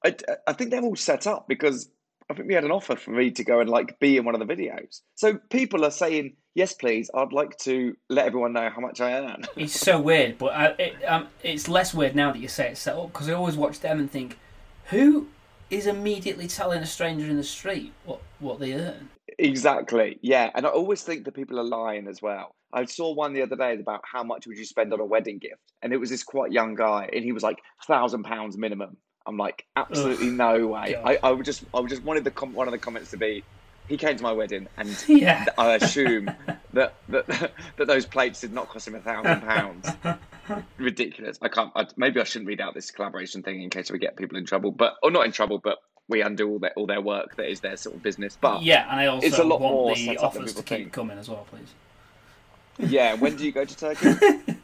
I, 0.04 0.14
I 0.46 0.52
think 0.52 0.70
they're 0.70 0.82
all 0.82 0.94
set 0.94 1.26
up 1.26 1.48
because 1.48 1.90
I 2.30 2.34
think 2.34 2.46
we 2.46 2.54
had 2.54 2.62
an 2.64 2.70
offer 2.70 2.94
for 2.94 3.10
me 3.10 3.32
to 3.32 3.42
go 3.42 3.58
and 3.58 3.68
like 3.68 3.98
be 3.98 4.16
in 4.16 4.24
one 4.24 4.40
of 4.40 4.46
the 4.46 4.54
videos. 4.54 5.00
So 5.16 5.38
people 5.50 5.84
are 5.84 5.90
saying, 5.90 6.36
yes, 6.54 6.72
please, 6.72 7.10
I'd 7.12 7.32
like 7.32 7.56
to 7.58 7.96
let 8.08 8.26
everyone 8.26 8.52
know 8.52 8.70
how 8.70 8.80
much 8.80 9.00
I 9.00 9.12
earn. 9.14 9.42
It's 9.56 9.80
so 9.80 10.00
weird, 10.00 10.38
but 10.38 10.52
I, 10.52 10.66
it, 10.78 11.04
um, 11.04 11.26
it's 11.42 11.66
less 11.66 11.92
weird 11.92 12.14
now 12.14 12.30
that 12.30 12.38
you 12.38 12.46
say 12.48 12.68
it's 12.70 12.80
set 12.80 12.94
up 12.96 13.12
because 13.12 13.28
I 13.28 13.32
always 13.32 13.56
watch 13.56 13.80
them 13.80 13.98
and 13.98 14.08
think, 14.08 14.38
who 14.84 15.26
is 15.70 15.86
immediately 15.86 16.48
telling 16.48 16.82
a 16.82 16.86
stranger 16.86 17.26
in 17.26 17.36
the 17.36 17.44
street 17.44 17.92
what, 18.04 18.20
what 18.38 18.58
they 18.58 18.74
earn? 18.74 19.08
Exactly. 19.38 20.18
Yeah. 20.22 20.50
And 20.54 20.66
I 20.66 20.70
always 20.70 21.02
think 21.02 21.24
that 21.24 21.34
people 21.34 21.58
are 21.58 21.64
lying 21.64 22.08
as 22.08 22.20
well. 22.20 22.54
I 22.72 22.84
saw 22.84 23.14
one 23.14 23.32
the 23.32 23.42
other 23.42 23.56
day 23.56 23.74
about 23.74 24.02
how 24.10 24.22
much 24.22 24.46
would 24.46 24.58
you 24.58 24.64
spend 24.64 24.92
on 24.92 25.00
a 25.00 25.04
wedding 25.04 25.38
gift? 25.38 25.72
And 25.82 25.92
it 25.92 25.96
was 25.98 26.10
this 26.10 26.22
quite 26.22 26.52
young 26.52 26.74
guy 26.74 27.08
and 27.12 27.24
he 27.24 27.32
was 27.32 27.42
like 27.42 27.58
thousand 27.86 28.24
pounds 28.24 28.58
minimum. 28.58 28.96
I'm 29.26 29.36
like, 29.36 29.64
absolutely 29.76 30.30
no 30.30 30.66
way. 30.68 30.94
God. 30.94 31.18
I, 31.22 31.28
I 31.28 31.32
would 31.32 31.44
just 31.44 31.64
I 31.74 31.80
would 31.80 31.90
just 31.90 32.02
wanted 32.02 32.24
the 32.24 32.30
com- 32.30 32.54
one 32.54 32.66
of 32.66 32.72
the 32.72 32.78
comments 32.78 33.10
to 33.10 33.16
be 33.16 33.44
he 33.88 33.96
came 33.96 34.16
to 34.16 34.22
my 34.22 34.32
wedding 34.32 34.68
and 34.76 35.04
Yeah. 35.08 35.46
I 35.56 35.74
assume 35.74 36.30
that, 36.72 36.94
that 37.08 37.26
that 37.76 37.86
those 37.86 38.06
plates 38.06 38.40
did 38.40 38.52
not 38.52 38.68
cost 38.68 38.88
him 38.88 38.94
a 38.94 39.00
thousand 39.00 39.40
pounds. 39.42 39.88
Ridiculous. 40.78 41.38
I 41.42 41.48
can't. 41.48 41.70
I, 41.74 41.86
maybe 41.96 42.20
I 42.20 42.24
shouldn't 42.24 42.48
read 42.48 42.60
out 42.60 42.74
this 42.74 42.90
collaboration 42.90 43.42
thing 43.42 43.62
in 43.62 43.70
case 43.70 43.90
we 43.90 43.98
get 43.98 44.16
people 44.16 44.36
in 44.38 44.44
trouble, 44.46 44.70
but 44.70 44.96
or 45.02 45.10
not 45.10 45.26
in 45.26 45.32
trouble, 45.32 45.58
but 45.58 45.78
we 46.08 46.22
undo 46.22 46.48
all 46.48 46.58
their 46.58 46.72
all 46.74 46.86
their 46.86 47.00
work 47.00 47.36
that 47.36 47.50
is 47.50 47.60
their 47.60 47.76
sort 47.76 47.96
of 47.96 48.02
business. 48.02 48.36
But 48.40 48.62
Yeah, 48.62 48.90
and 48.90 49.00
I 49.00 49.06
also 49.06 49.26
It's 49.26 49.38
a 49.38 49.44
lot 49.44 49.60
want 49.60 49.74
more 49.74 49.94
the 49.94 50.06
set 50.06 50.22
up 50.22 50.32
than 50.32 50.42
offers 50.42 50.54
to 50.54 50.62
keep 50.62 50.78
think. 50.78 50.92
coming 50.92 51.18
as 51.18 51.28
well, 51.28 51.46
please. 51.50 52.90
yeah, 52.90 53.14
when 53.14 53.36
do 53.36 53.44
you 53.44 53.52
go 53.52 53.64
to 53.64 53.76
Turkey? 53.76 54.14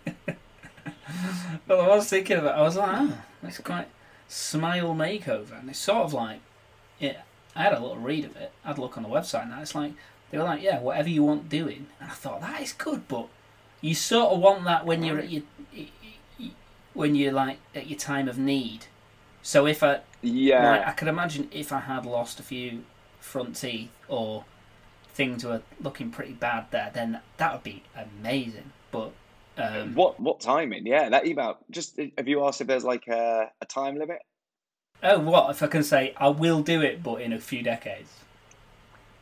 Well, 1.66 1.80
I 1.80 1.96
was 1.96 2.08
thinking 2.08 2.36
of 2.36 2.44
it. 2.44 2.48
I 2.48 2.60
was 2.62 2.76
like, 2.76 2.90
oh, 2.92 3.18
it's 3.42 3.58
quite 3.58 3.88
smile 4.28 4.94
makeover, 4.94 5.58
and 5.58 5.70
it's 5.70 5.78
sort 5.78 6.04
of 6.04 6.12
like, 6.12 6.40
yeah. 6.98 7.22
I 7.56 7.62
had 7.62 7.72
a 7.72 7.80
little 7.80 7.98
read 7.98 8.24
of 8.24 8.36
it. 8.36 8.52
I'd 8.64 8.78
look 8.78 8.96
on 8.96 9.04
the 9.04 9.08
website, 9.08 9.44
and 9.50 9.60
it's 9.62 9.74
like 9.74 9.92
they 10.30 10.38
were 10.38 10.44
like, 10.44 10.60
yeah, 10.62 10.80
whatever 10.80 11.08
you 11.08 11.22
want 11.22 11.48
doing. 11.48 11.86
And 12.00 12.10
I 12.10 12.14
thought 12.14 12.40
that 12.40 12.60
is 12.60 12.72
good, 12.72 13.06
but 13.06 13.28
you 13.86 13.94
sort 13.94 14.32
of 14.32 14.40
want 14.40 14.64
that 14.64 14.86
when 14.86 15.02
you're 15.04 15.18
at 15.20 15.30
your 15.30 15.44
when 16.92 17.14
you're 17.14 17.32
like 17.32 17.58
at 17.74 17.88
your 17.88 17.98
time 17.98 18.28
of 18.28 18.38
need. 18.38 18.86
So 19.42 19.66
if 19.66 19.82
I 19.82 20.00
Yeah, 20.22 20.80
like, 20.80 20.86
I 20.86 20.92
could 20.92 21.08
imagine 21.08 21.48
if 21.52 21.72
I 21.72 21.80
had 21.80 22.06
lost 22.06 22.40
a 22.40 22.42
few 22.42 22.84
front 23.20 23.56
teeth 23.56 23.90
or 24.08 24.44
things 25.14 25.44
were 25.44 25.62
looking 25.80 26.10
pretty 26.10 26.34
bad 26.34 26.66
there, 26.70 26.90
then 26.94 27.20
that 27.38 27.52
would 27.52 27.62
be 27.64 27.84
amazing. 27.96 28.72
But 28.90 29.12
um, 29.58 29.96
what 29.96 30.20
what 30.20 30.40
timing? 30.40 30.86
Yeah, 30.86 31.08
that 31.10 31.26
email. 31.26 31.58
Just 31.70 31.98
have 32.18 32.28
you 32.28 32.44
asked 32.46 32.60
if 32.60 32.66
there's 32.66 32.84
like 32.84 33.06
a, 33.08 33.50
a 33.60 33.66
time 33.66 33.96
limit? 33.96 34.18
Oh, 35.04 35.20
what 35.20 35.50
if 35.50 35.62
I 35.62 35.68
can 35.68 35.84
say 35.84 36.14
I 36.16 36.26
will 36.30 36.60
do 36.64 36.82
it, 36.82 37.00
but 37.00 37.20
in 37.20 37.32
a 37.32 37.40
few 37.40 37.62
decades? 37.62 38.24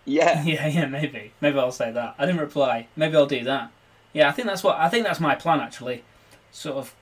Yeah, 0.04 0.42
Yeah, 0.47 0.66
yeah, 0.69 0.87
maybe, 0.87 1.35
maybe 1.40 1.59
I'll 1.59 1.73
say 1.73 1.90
that. 1.92 2.14
I 2.19 2.26
didn't 2.26 2.40
reply. 2.40 2.88
Maybe 2.97 3.16
I'll 3.16 3.26
do 3.26 3.45
that. 3.45 3.73
Yeah, 4.12 4.28
I 4.28 4.33
think 4.33 4.47
that's 4.49 4.62
what 4.62 4.76
I 4.78 4.88
think 4.88 5.04
that's 5.07 5.21
my 5.21 5.35
plan 5.35 5.61
actually. 5.61 6.04
Sort 6.50 6.76
of 6.76 6.95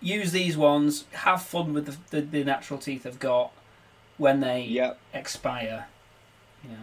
use 0.00 0.32
these 0.32 0.56
ones, 0.56 1.04
have 1.12 1.42
fun 1.42 1.72
with 1.72 1.86
the, 1.86 1.96
the, 2.20 2.26
the 2.26 2.44
natural 2.44 2.78
teeth 2.78 3.06
I've 3.06 3.18
got 3.20 3.52
when 4.18 4.40
they 4.40 4.62
yeah, 4.62 4.94
expire. 5.12 5.86
You 6.62 6.70
know, 6.70 6.76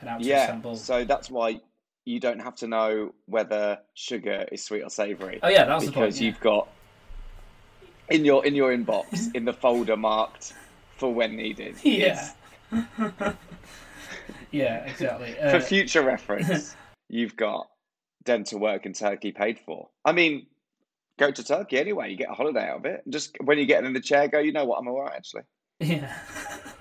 head 0.00 0.08
out 0.08 0.20
to 0.20 0.26
yeah. 0.26 0.42
Istanbul. 0.44 0.76
So 0.76 1.04
that's 1.04 1.30
why 1.30 1.60
you 2.04 2.20
don't 2.20 2.40
have 2.40 2.54
to 2.56 2.66
know 2.66 3.14
whether 3.26 3.78
sugar 3.94 4.46
is 4.52 4.64
sweet 4.64 4.82
or 4.82 4.88
savoury 4.90 5.40
oh 5.42 5.48
yeah, 5.48 5.64
that 5.64 5.74
was 5.74 5.84
the 5.86 5.92
point. 5.92 6.06
because 6.06 6.20
Yeah. 6.20 6.26
you've 6.28 6.40
got 6.40 6.68
in 8.08 8.24
your 8.24 8.44
in 8.46 8.54
your 8.54 8.74
inbox 8.74 9.28
in 9.34 9.44
the 9.44 9.52
folder 9.52 9.96
marked 9.96 10.54
for 10.96 11.12
when 11.12 11.36
needed. 11.36 11.76
Yeah. 11.84 12.30
Yeah, 14.50 14.84
exactly. 14.86 15.32
for 15.34 15.56
Uh, 15.56 15.60
future 15.60 16.02
reference, 16.02 16.74
you've 17.08 17.36
got 17.36 17.68
dental 18.28 18.60
work 18.60 18.84
in 18.86 18.92
Turkey 18.92 19.32
paid 19.32 19.58
for. 19.58 19.88
I 20.04 20.12
mean, 20.12 20.46
go 21.18 21.30
to 21.30 21.42
Turkey 21.42 21.78
anyway. 21.78 22.10
You 22.10 22.16
get 22.16 22.28
a 22.30 22.34
holiday 22.34 22.68
out 22.68 22.78
of 22.80 22.84
it. 22.84 23.02
Just 23.08 23.36
when 23.42 23.56
you're 23.56 23.66
getting 23.66 23.86
in 23.86 23.94
the 23.94 24.00
chair, 24.00 24.28
go. 24.28 24.38
You 24.38 24.52
know 24.52 24.66
what? 24.66 24.76
I'm 24.78 24.86
alright 24.88 25.14
actually. 25.16 25.42
yeah. 25.80 26.12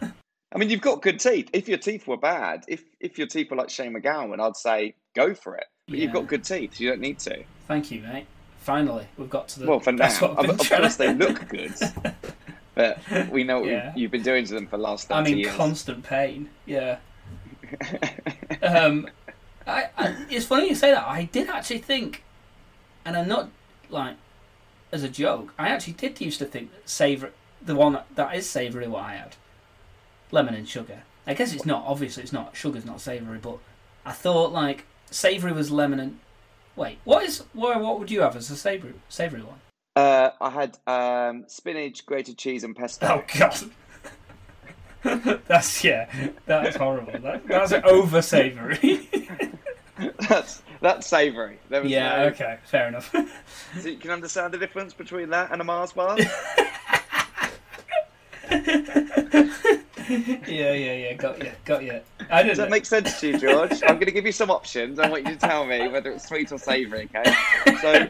I 0.54 0.58
mean, 0.60 0.70
you've 0.70 0.82
got 0.82 1.02
good 1.02 1.20
teeth. 1.20 1.50
If 1.54 1.68
your 1.70 1.78
teeth 1.78 2.06
were 2.08 2.18
bad, 2.18 2.66
if 2.68 2.84
if 3.00 3.18
your 3.18 3.28
teeth 3.28 3.50
were 3.50 3.58
like 3.58 3.70
Shane 3.70 3.94
MacGowan, 3.94 4.40
I'd 4.42 4.56
say 4.58 4.96
go 5.16 5.34
for 5.34 5.56
it. 5.56 5.66
But 5.88 6.00
you've 6.00 6.14
got 6.14 6.28
good 6.28 6.44
teeth. 6.44 6.76
So 6.76 6.84
you 6.84 6.90
don't 6.90 7.00
need 7.02 7.20
to. 7.20 7.44
Thank 7.68 7.92
you, 7.92 8.02
mate. 8.02 8.26
Finally, 8.60 9.08
we've 9.18 9.30
got 9.30 9.48
to 9.50 9.60
the. 9.62 9.68
Well, 9.68 9.80
for 9.80 9.92
now, 9.94 10.08
that's 10.08 10.22
of, 10.22 10.38
of 10.50 10.58
course 10.70 10.96
they 10.98 11.14
look 11.24 11.48
good, 11.48 11.74
but 12.76 13.00
we 13.32 13.44
know 13.46 13.60
what 13.62 13.70
Yeah. 13.70 13.88
you've, 13.90 13.98
you've 13.98 14.12
been 14.12 14.24
doing 14.24 14.46
to 14.46 14.54
them 14.54 14.68
for 14.68 14.76
the 14.78 14.84
last 14.84 15.10
I'm 15.12 15.26
in 15.28 15.38
years. 15.38 15.56
constant 15.56 16.04
pain. 16.04 16.50
Yeah. 16.66 16.98
Um, 18.62 19.08
I, 19.68 19.90
I, 19.98 20.16
it's 20.30 20.46
funny 20.46 20.70
you 20.70 20.76
say 20.76 20.92
that. 20.92 21.06
I 21.06 21.26
did 21.26 21.50
actually 21.50 21.80
think, 21.80 22.24
and 23.06 23.18
I'm 23.18 23.28
not 23.28 23.50
like 23.90 24.16
as 24.92 25.04
a 25.04 25.10
joke. 25.10 25.54
I 25.58 25.70
actually 25.70 25.94
did 25.94 26.20
used 26.22 26.40
to 26.40 26.46
think 26.46 26.72
that 26.72 26.90
savor 26.90 27.32
the 27.62 27.76
one 27.76 27.94
that, 27.94 28.08
that 28.16 28.36
is 28.36 28.50
savoury. 28.50 28.88
What 28.88 29.04
I 29.04 29.16
had, 29.16 29.36
lemon 30.32 30.56
and 30.56 30.68
sugar. 30.68 31.04
I 31.26 31.34
guess 31.34 31.54
it's 31.54 31.66
not. 31.66 31.84
Obviously, 31.86 32.24
it's 32.24 32.34
not. 32.34 32.56
Sugar's 32.56 32.86
not 32.86 33.02
savoury, 33.02 33.40
but 33.40 33.58
I 34.06 34.14
thought 34.14 34.52
like 34.52 34.86
savoury 35.12 35.52
was 35.52 35.72
lemon 35.72 36.00
and. 36.00 36.20
Wait, 36.76 37.00
what 37.04 37.24
is 37.24 37.44
what? 37.54 37.82
What 37.82 38.00
would 38.00 38.12
you 38.12 38.22
have 38.22 38.36
as 38.36 38.50
a 38.52 38.56
savoury 38.56 38.94
savoury 39.10 39.42
one? 39.42 39.60
uh, 39.98 40.32
I 40.40 40.50
had 40.52 40.78
um, 40.86 41.46
spinach, 41.48 42.06
grated 42.06 42.38
cheese, 42.38 42.64
and 42.64 42.76
pesto. 42.76 43.08
Oh 43.08 43.24
God. 45.04 45.42
that's 45.48 45.84
yeah. 45.84 46.08
That's 46.46 46.76
horrible. 46.76 47.20
That, 47.20 47.48
that's 47.48 47.74
over 47.74 48.22
savoury. 48.22 49.07
that's 50.30 50.62
that's 50.82 51.08
savoury. 51.08 51.60
Yeah. 51.70 52.18
no, 52.18 52.24
Okay. 52.28 52.58
Fair 52.66 52.88
enough. 52.88 53.14
So 53.82 53.90
you 53.90 53.98
can 53.98 54.12
understand 54.12 54.54
the 54.54 54.58
difference 54.58 54.94
between 54.94 55.30
that 55.32 55.52
and 55.52 55.62
a 55.62 55.64
Mars 55.64 55.94
bar. 55.94 56.18
yeah, 58.50 60.38
yeah, 60.48 60.74
yeah. 60.74 61.14
Got 61.14 61.44
you. 61.44 61.52
Got 61.66 61.84
you. 61.84 62.02
I 62.30 62.38
didn't. 62.44 62.50
Does 62.50 62.58
that 62.60 62.70
make 62.70 62.86
sense 62.86 63.20
to 63.20 63.28
you, 63.30 63.38
George? 63.38 63.72
I'm 63.84 63.96
going 63.96 64.06
to 64.06 64.12
give 64.12 64.26
you 64.26 64.32
some 64.32 64.50
options. 64.52 65.00
I 65.00 65.10
want 65.10 65.26
you 65.26 65.34
to 65.34 65.40
tell 65.40 65.66
me 65.66 65.88
whether 65.88 66.12
it's 66.12 66.28
sweet 66.28 66.52
or 66.52 66.58
savoury. 66.58 67.10
Okay. 67.16 67.34
So 67.82 68.08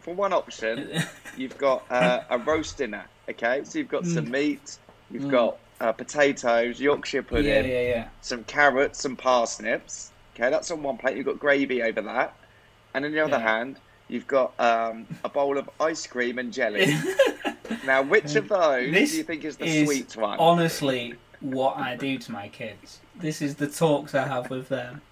for 0.00 0.14
one 0.14 0.32
option, 0.32 1.02
you've 1.36 1.58
got 1.58 1.84
uh, 1.90 2.22
a 2.30 2.38
roast 2.38 2.78
dinner. 2.78 3.04
Okay, 3.28 3.60
so 3.64 3.78
you've 3.78 3.88
got 3.88 4.04
Mm. 4.04 4.14
some 4.14 4.30
meat, 4.30 4.78
you've 5.10 5.28
got 5.30 5.58
uh, 5.82 5.92
potatoes, 5.92 6.80
Yorkshire 6.80 7.22
pudding, 7.22 7.46
yeah, 7.46 7.60
yeah, 7.60 7.88
yeah. 7.88 8.08
some 8.22 8.42
carrots, 8.44 9.02
some 9.02 9.16
parsnips. 9.16 10.12
Okay, 10.38 10.50
that's 10.50 10.70
on 10.70 10.82
one 10.82 10.96
plate. 10.98 11.16
You've 11.16 11.26
got 11.26 11.38
gravy 11.40 11.82
over 11.82 12.00
that, 12.02 12.34
and 12.94 13.04
on 13.04 13.12
the 13.12 13.20
other 13.20 13.38
Yeah. 13.38 13.56
hand, 13.58 13.76
you've 14.08 14.26
got 14.28 14.52
um, 14.60 15.06
a 15.24 15.28
bowl 15.28 15.58
of 15.58 15.68
ice 15.80 16.06
cream 16.06 16.38
and 16.38 16.52
jelly. 16.52 16.94
now, 17.84 18.02
which 18.02 18.36
of 18.36 18.48
those 18.48 18.92
This 18.92 19.10
do 19.12 19.16
you 19.18 19.22
think 19.24 19.44
is 19.44 19.56
the 19.56 19.64
is 19.66 19.86
sweet 19.88 20.16
one? 20.16 20.38
honestly 20.38 21.14
what 21.40 21.76
I 21.76 21.96
do 21.96 22.18
to 22.18 22.32
my 22.32 22.48
kids. 22.48 23.00
This 23.16 23.42
is 23.42 23.56
the 23.56 23.66
talks 23.68 24.14
I 24.14 24.26
have 24.26 24.48
with 24.50 24.68
them. 24.68 25.02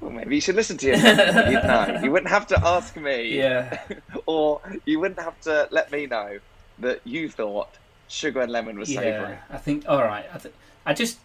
Well, 0.00 0.10
maybe 0.10 0.34
you 0.34 0.40
should 0.40 0.54
listen 0.56 0.76
to 0.78 0.86
yourself. 0.86 1.18
You'd 1.50 1.62
know. 1.64 2.00
You 2.02 2.10
wouldn't 2.10 2.30
have 2.30 2.46
to 2.48 2.66
ask 2.66 2.96
me. 2.96 3.36
Yeah. 3.36 3.80
or 4.26 4.60
you 4.86 4.98
wouldn't 5.00 5.20
have 5.20 5.40
to 5.42 5.68
let 5.70 5.90
me 5.92 6.06
know 6.06 6.38
that 6.80 7.00
you 7.04 7.28
thought 7.28 7.68
sugar 8.08 8.40
and 8.40 8.50
lemon 8.50 8.78
was 8.78 8.88
savoury. 8.88 9.36
I 9.50 9.56
think. 9.58 9.84
All 9.88 10.02
right, 10.02 10.26
I, 10.34 10.38
th- 10.38 10.54
I 10.86 10.94
just 10.94 11.18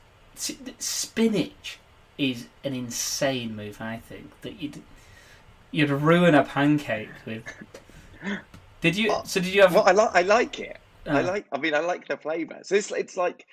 spinach 0.80 1.80
is 2.18 2.48
an 2.64 2.74
insane 2.74 3.56
move. 3.56 3.82
I 3.82 3.98
think 3.98 4.40
that 4.42 4.62
you'd 4.62 4.82
you'd 5.72 5.90
ruin 5.90 6.36
a 6.36 6.44
pancake 6.44 7.10
with. 7.26 7.44
Did 8.82 8.96
you? 8.96 9.14
So 9.26 9.40
did 9.40 9.54
you 9.54 9.62
have? 9.62 9.74
Well, 9.74 9.84
I 9.86 9.92
like 9.92 10.12
I 10.14 10.22
like 10.22 10.60
it. 10.60 10.78
I 11.08 11.22
Uh. 11.22 11.24
like. 11.24 11.46
I 11.52 11.58
mean, 11.58 11.74
I 11.74 11.80
like 11.80 12.08
the 12.08 12.18
flavour. 12.18 12.60
So 12.64 12.76
it's 12.76 12.92
it's 12.92 13.18
like 13.18 13.46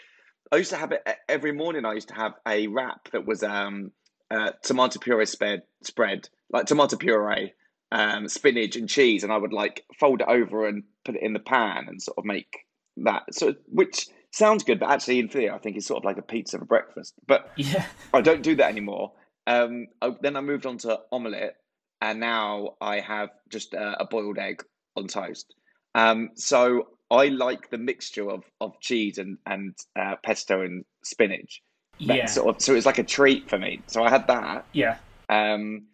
I 0.51 0.57
used 0.57 0.71
to 0.71 0.77
have 0.77 0.93
it 0.93 1.07
every 1.29 1.53
morning. 1.53 1.85
I 1.85 1.95
used 1.95 2.09
to 2.09 2.15
have 2.15 2.35
a 2.47 2.67
wrap 2.67 3.11
that 3.13 3.27
was 3.27 3.43
um 3.43 3.93
uh, 4.31 4.53
tomato 4.63 4.99
puree 4.99 5.27
spread 5.27 5.63
spread 5.83 6.29
like 6.51 6.67
tomato 6.67 6.97
puree, 6.97 7.55
um, 7.91 8.29
spinach 8.29 8.77
and 8.77 8.89
cheese, 8.89 9.25
and 9.25 9.33
I 9.33 9.37
would 9.37 9.53
like 9.53 9.85
fold 9.99 10.21
it 10.21 10.29
over 10.29 10.67
and 10.67 10.85
put 11.05 11.17
it 11.17 11.23
in 11.23 11.33
the 11.33 11.39
pan 11.39 11.87
and 11.89 12.01
sort 12.03 12.19
of 12.19 12.25
make 12.25 12.67
that. 12.99 13.35
So 13.35 13.55
which 13.69 14.09
sounds 14.33 14.65
good, 14.65 14.81
but 14.81 14.91
actually 14.91 15.19
in 15.21 15.29
theory, 15.29 15.51
I 15.51 15.59
think 15.59 15.77
it's 15.77 15.87
sort 15.87 15.99
of 15.99 16.05
like 16.05 16.19
a 16.19 16.23
pizza 16.23 16.59
for 16.59 16.65
breakfast. 16.65 17.15
But 17.27 17.51
yeah. 17.57 17.87
I 18.13 18.21
don't 18.21 18.43
do 18.43 18.57
that 18.57 18.69
anymore. 18.71 19.13
Um, 19.47 19.87
I, 20.01 20.15
then 20.21 20.37
I 20.37 20.41
moved 20.41 20.67
on 20.67 20.79
to 20.79 21.01
omelette, 21.11 21.57
and 22.01 22.21
now 22.21 22.75
I 22.81 23.01
have 23.01 23.31
just 23.51 23.75
uh, 23.75 23.97
a 24.01 24.05
boiled 24.07 24.39
egg 24.39 24.63
on 24.97 25.07
toast. 25.07 25.55
Um, 25.95 26.31
so 26.35 26.89
I 27.11 27.29
like 27.29 27.71
the 27.71 27.79
mixture 27.79 28.31
of, 28.31 28.43
of 28.61 28.79
cheese 28.81 29.19
and 29.19 29.39
and 29.47 29.75
uh, 29.99 30.17
pesto 30.23 30.63
and 30.63 30.85
spinach. 31.05 31.63
That 32.07 32.17
Yeah. 32.17 32.27
Sort 32.27 32.57
of, 32.57 32.63
so 32.63 32.73
it 32.73 32.77
was 32.77 32.87
like 32.87 32.99
a 32.99 33.05
treat 33.05 33.51
for 33.51 33.59
me. 33.59 33.81
So 33.87 34.03
I 34.03 34.11
had 34.11 34.27
that, 34.29 34.65
Yeah. 34.73 34.97
um, 35.29 35.87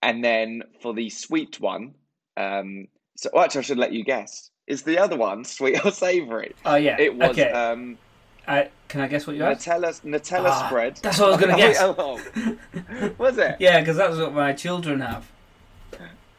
and 0.00 0.24
then 0.24 0.62
for 0.80 0.94
the 0.94 1.10
sweet 1.10 1.60
one, 1.60 1.94
um, 2.36 2.86
so 3.16 3.28
well, 3.32 3.44
actually 3.44 3.60
I 3.60 3.62
should 3.62 3.78
let 3.78 3.92
you 3.92 4.02
guess. 4.04 4.50
Is 4.66 4.82
the 4.82 4.98
other 4.98 5.16
one 5.16 5.44
sweet 5.56 5.84
or 5.84 5.90
savoury? 5.90 6.54
Oh 6.64 6.76
yeah. 6.76 6.96
It 7.00 7.14
was 7.16 7.30
Okay. 7.30 7.50
um, 7.50 7.98
I, 8.46 8.68
can 8.88 9.00
I 9.00 9.06
guess 9.08 9.26
what 9.26 9.36
you 9.36 9.42
had? 9.42 9.58
Nutella 9.58 10.00
Nutella 10.02 10.48
Ah, 10.48 10.66
spread. 10.68 10.96
that's 11.02 11.18
what 11.18 11.28
I 11.28 11.30
was 11.36 11.40
gonna 11.40 11.52
Oh, 11.54 12.18
guess. 12.18 12.56
oh, 12.98 13.10
was 13.18 13.38
it? 13.38 13.56
Yeah, 13.60 13.80
because 13.80 13.96
that's 13.96 14.16
what 14.16 14.34
my 14.34 14.52
children 14.52 15.00
have. 15.00 15.30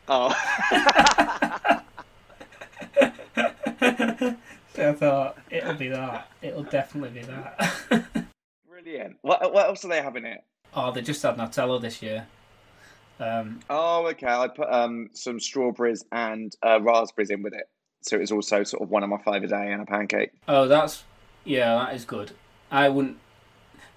Oh. 0.10 0.34
So 4.76 4.90
I 4.90 4.94
thought 4.94 5.38
it'll 5.52 5.76
be 5.76 5.90
that. 5.90 6.28
It'll 6.42 6.64
definitely 6.64 7.22
be 7.22 7.28
that. 7.28 8.26
Brilliant. 8.68 9.18
What 9.22 9.54
what 9.54 9.68
else 9.68 9.82
do 9.82 9.88
they 9.90 10.02
have 10.02 10.16
in 10.16 10.26
it? 10.26 10.44
oh, 10.76 10.92
they 10.92 11.02
just 11.04 11.22
had 11.22 11.38
Nutella 11.38 11.80
this 11.80 12.02
year. 12.02 12.26
Um, 13.20 13.60
Oh, 13.70 14.08
okay. 14.08 14.26
I 14.28 14.48
put 14.48 14.68
um 14.72 15.10
some 15.14 15.40
strawberries 15.40 16.04
and 16.12 16.56
uh, 16.66 16.82
raspberries 16.82 17.30
in 17.30 17.44
with 17.44 17.54
it, 17.54 17.70
so 18.06 18.16
it 18.18 18.20
was 18.20 18.32
also 18.32 18.64
sort 18.64 18.82
of 18.84 18.90
one 18.92 19.04
of 19.04 19.10
my 19.10 19.18
five 19.18 19.44
a 19.44 19.48
day 19.48 19.72
and 19.72 19.82
a 19.82 19.86
pancake. 19.86 20.32
Oh, 20.48 20.68
that's 20.68 21.04
yeah, 21.46 21.76
that 21.76 21.96
is 21.96 22.06
good. 22.06 22.32
I 22.72 22.90
wouldn't. 22.90 23.18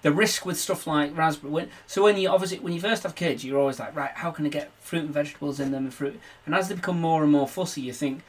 The 0.03 0.11
risk 0.11 0.45
with 0.45 0.57
stuff 0.57 0.85
like 0.85 1.17
raspberry. 1.17 1.51
When, 1.51 1.69
so 1.87 2.03
when 2.03 2.17
you 2.17 2.29
obviously 2.29 2.59
when 2.59 2.73
you 2.73 2.79
first 2.79 3.03
have 3.03 3.15
kids, 3.15 3.43
you're 3.43 3.59
always 3.59 3.79
like, 3.79 3.95
right, 3.95 4.11
how 4.11 4.31
can 4.31 4.45
I 4.45 4.49
get 4.49 4.71
fruit 4.79 5.03
and 5.05 5.13
vegetables 5.13 5.59
in 5.59 5.71
them 5.71 5.85
and 5.85 5.93
fruit? 5.93 6.19
And 6.45 6.53
as 6.55 6.69
they 6.69 6.75
become 6.75 6.99
more 7.01 7.23
and 7.23 7.31
more 7.31 7.47
fussy, 7.47 7.81
you 7.81 7.93
think, 7.93 8.21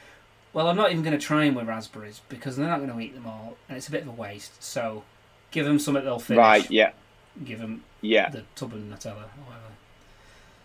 well, 0.53 0.69
I'm 0.69 0.77
not 0.77 0.91
even 0.91 1.03
going 1.05 1.19
to 1.19 1.25
try 1.25 1.45
them 1.45 1.55
with 1.55 1.69
raspberries 1.69 2.21
because 2.29 2.57
they're 2.57 2.67
not 2.69 2.79
going 2.79 2.91
to 2.91 2.99
eat 3.01 3.14
them 3.14 3.27
all, 3.27 3.57
and 3.69 3.77
it's 3.77 3.87
a 3.88 3.91
bit 3.91 4.03
of 4.03 4.09
a 4.09 4.12
waste. 4.12 4.62
So 4.62 5.05
give 5.51 5.67
them 5.67 5.79
something 5.79 6.05
they'll 6.05 6.19
finish. 6.19 6.38
Right. 6.38 6.71
Yeah. 6.71 6.93
Give 7.45 7.59
them 7.61 7.85
Yeah. 8.01 8.31
the 8.31 8.45
tub 8.57 8.73
of 8.73 8.81
Nutella 8.81 9.25
or 9.25 9.45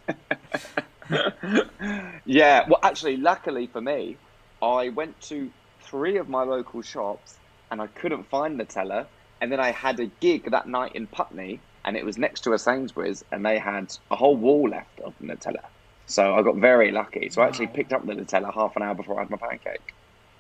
whatever. 0.08 1.70
Yeah. 2.26 2.66
Well, 2.68 2.80
actually, 2.82 3.18
luckily 3.18 3.68
for 3.68 3.82
me, 3.82 4.18
I 4.64 4.90
went 4.90 5.20
to 5.24 5.52
three 5.82 6.18
of 6.18 6.30
my 6.30 6.44
local 6.44 6.82
shops 6.82 7.38
and 7.70 7.82
I 7.82 7.88
couldn't 7.88 8.30
find 8.30 8.60
Nutella. 8.60 9.08
And 9.42 9.52
then 9.52 9.60
I 9.60 9.72
had 9.72 10.00
a 10.00 10.06
gig 10.22 10.50
that 10.52 10.68
night 10.68 10.96
in 10.96 11.06
Putney, 11.08 11.60
and 11.84 11.98
it 11.98 12.06
was 12.06 12.18
next 12.18 12.42
to 12.42 12.54
a 12.54 12.58
Sainsbury's, 12.58 13.26
and 13.32 13.46
they 13.46 13.60
had 13.60 13.94
a 14.10 14.16
whole 14.16 14.38
wall 14.38 14.70
left 14.70 15.02
of 15.02 15.14
Nutella. 15.22 15.66
So 16.06 16.36
I 16.36 16.42
got 16.44 16.56
very 16.56 16.92
lucky. 16.92 17.30
So 17.30 17.42
I 17.42 17.48
actually 17.48 17.68
picked 17.68 17.92
up 17.92 18.06
the 18.06 18.14
Nutella 18.14 18.54
half 18.54 18.76
an 18.78 18.84
hour 18.84 18.94
before 18.94 19.18
I 19.18 19.24
had 19.24 19.30
my 19.30 19.38
pancake. 19.38 19.94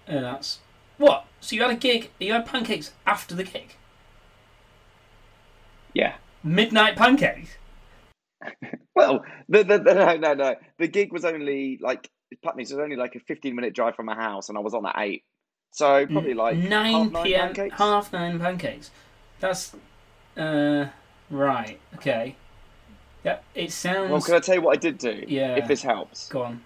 And 0.08 0.24
that's 0.24 0.60
what. 0.98 1.26
So 1.42 1.56
you 1.56 1.64
had 1.64 1.72
a 1.72 1.76
gig. 1.76 2.12
You 2.20 2.34
had 2.34 2.46
pancakes 2.46 2.92
after 3.06 3.36
the 3.36 3.44
gig. 3.44 3.76
Yeah. 5.94 6.16
Midnight 6.44 6.96
pancakes. 6.96 7.58
Well, 8.96 9.26
the, 9.50 9.64
the, 9.64 9.80
the, 9.80 9.94
no, 9.96 10.18
no, 10.18 10.34
no. 10.36 10.56
The 10.78 10.88
gig 10.88 11.12
was 11.12 11.26
only 11.26 11.80
like 11.82 12.12
Putney's 12.42 12.72
was 12.72 12.80
only 12.80 12.96
like 12.96 13.16
a 13.16 13.20
fifteen 13.20 13.56
minute 13.56 13.74
drive 13.74 13.96
from 13.96 14.06
my 14.06 14.16
house, 14.16 14.50
and 14.50 14.58
I 14.58 14.62
was 14.62 14.74
on 14.74 14.86
at 14.86 14.96
eight. 14.98 15.24
So 15.72 16.06
probably 16.06 16.34
like 16.34 16.58
nine 16.58 17.12
half 17.12 17.24
p.m. 17.24 17.48
pancakes. 17.48 17.76
half 17.78 18.14
nine 18.14 18.40
pancakes. 18.40 18.92
That's 19.40 19.76
uh 20.38 20.86
right. 21.30 21.80
Okay. 21.96 22.36
Yep. 23.24 23.44
It 23.56 23.72
sounds. 23.72 24.12
Well, 24.12 24.22
can 24.22 24.36
I 24.36 24.40
tell 24.40 24.56
you 24.56 24.62
what 24.62 24.78
I 24.78 24.80
did 24.80 24.98
do? 24.98 25.24
Yeah. 25.28 25.56
If 25.56 25.68
this 25.68 25.82
helps. 25.82 26.30
Go 26.30 26.44
on. 26.44 26.62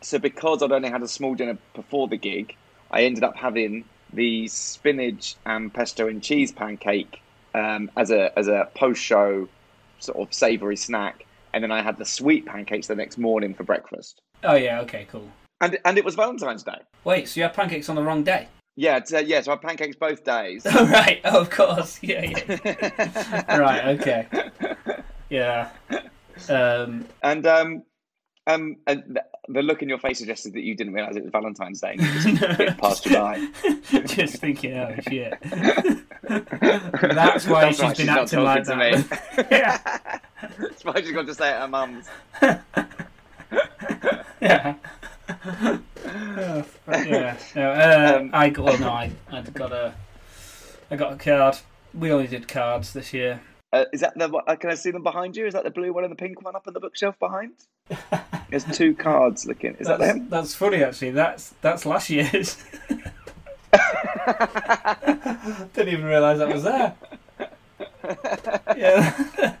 So 0.00 0.18
because 0.18 0.62
I'd 0.62 0.72
only 0.72 0.90
had 0.90 1.02
a 1.02 1.08
small 1.08 1.34
dinner 1.34 1.56
before 1.74 2.08
the 2.08 2.16
gig, 2.16 2.56
I 2.90 3.04
ended 3.04 3.22
up 3.22 3.36
having 3.36 3.84
the 4.12 4.48
spinach 4.48 5.36
and 5.46 5.72
pesto 5.72 6.08
and 6.08 6.22
cheese 6.22 6.50
pancake 6.52 7.22
um, 7.54 7.90
as 7.96 8.10
a 8.10 8.36
as 8.38 8.48
a 8.48 8.68
post 8.74 9.00
show 9.02 9.48
sort 10.00 10.18
of 10.18 10.34
savoury 10.34 10.76
snack, 10.76 11.26
and 11.52 11.62
then 11.62 11.70
I 11.70 11.82
had 11.82 11.98
the 11.98 12.04
sweet 12.04 12.46
pancakes 12.46 12.88
the 12.88 12.96
next 12.96 13.18
morning 13.18 13.54
for 13.54 13.62
breakfast. 13.62 14.20
Oh 14.44 14.54
yeah. 14.54 14.80
Okay. 14.80 15.06
Cool. 15.10 15.28
And 15.60 15.78
and 15.84 15.96
it 15.98 16.04
was 16.04 16.14
Valentine's 16.14 16.62
Day. 16.62 16.78
Wait. 17.04 17.28
So 17.28 17.38
you 17.40 17.44
had 17.44 17.54
pancakes 17.54 17.88
on 17.88 17.96
the 17.96 18.02
wrong 18.02 18.22
day? 18.24 18.48
Yeah, 18.74 19.00
so, 19.04 19.18
yeah. 19.18 19.40
So 19.42 19.50
I 19.50 19.54
had 19.54 19.62
pancakes 19.62 19.96
both 19.96 20.24
days. 20.24 20.66
Oh 20.74 20.86
right. 20.86 21.20
Oh, 21.24 21.40
of 21.40 21.50
course. 21.50 21.98
Yeah. 22.02 22.22
Yeah. 22.24 23.56
right. 23.58 24.00
Okay. 24.00 24.26
Yeah. 25.30 25.70
Um. 26.48 27.06
And 27.22 27.46
um, 27.46 27.82
um, 28.46 28.76
and 28.86 29.04
th- 29.04 29.26
the 29.48 29.62
look 29.62 29.82
in 29.82 29.88
your 29.88 29.98
face 29.98 30.18
suggested 30.18 30.52
that 30.54 30.62
you 30.62 30.74
didn't 30.74 30.94
realise 30.94 31.16
it 31.16 31.22
was 31.22 31.30
Valentine's 31.32 31.80
Day. 31.80 31.96
and 31.98 32.00
You 32.00 32.12
just 32.38 32.60
it 32.60 32.78
passed 32.78 33.06
you 33.06 33.12
by. 33.16 33.48
just 34.06 34.36
thinking, 34.36 34.74
oh 34.78 34.94
shit. 35.08 35.34
That's 36.22 37.46
why 37.46 37.64
That's 37.72 37.78
she's 37.78 37.96
been 37.98 38.06
not 38.06 38.20
acting 38.22 38.40
like 38.42 38.64
talking 38.64 38.78
that. 38.78 39.08
to 39.36 39.42
me. 39.42 39.46
yeah. 39.50 40.18
That's 40.58 40.84
why 40.84 41.00
she's 41.00 41.12
got 41.12 41.26
to 41.26 41.34
stay 41.34 41.48
at 41.50 41.60
her 41.60 41.68
mum's. 41.68 42.08
Yeah. 44.42 44.74
Yeah. 46.88 47.36
No, 47.54 47.70
uh, 47.70 48.18
Um, 48.20 48.30
I 48.32 48.50
got. 48.50 48.64
Well, 48.64 48.78
no, 48.78 48.90
I 48.90 49.12
I 49.30 49.40
got 49.42 49.72
a. 49.72 49.94
I 50.90 50.96
got 50.96 51.12
a 51.12 51.16
card. 51.16 51.58
We 51.94 52.10
only 52.10 52.26
did 52.26 52.48
cards 52.48 52.92
this 52.92 53.12
year. 53.12 53.40
Uh, 53.72 53.84
is 53.92 54.00
that 54.00 54.18
the? 54.18 54.28
uh, 54.28 54.56
Can 54.56 54.70
I 54.70 54.74
see 54.74 54.90
them 54.90 55.04
behind 55.04 55.36
you? 55.36 55.46
Is 55.46 55.54
that 55.54 55.62
the 55.62 55.70
blue 55.70 55.92
one 55.92 56.02
and 56.02 56.10
the 56.10 56.16
pink 56.16 56.42
one 56.42 56.56
up 56.56 56.66
on 56.66 56.74
the 56.74 56.80
bookshelf 56.80 57.16
behind? 57.20 57.52
There's 58.50 58.64
two 58.64 58.94
cards 58.96 59.46
looking. 59.46 59.76
Is 59.76 59.86
that 59.86 60.00
that's, 60.00 60.12
them? 60.12 60.28
That's 60.28 60.54
funny, 60.56 60.82
actually. 60.82 61.12
That's 61.12 61.54
that's 61.60 61.86
last 61.86 62.10
year's. 62.10 62.56
Didn't 65.72 65.88
even 65.88 66.04
realise 66.04 66.38
that 66.38 66.52
was 66.52 66.64
there. 66.64 66.94
Yeah. 68.76 69.54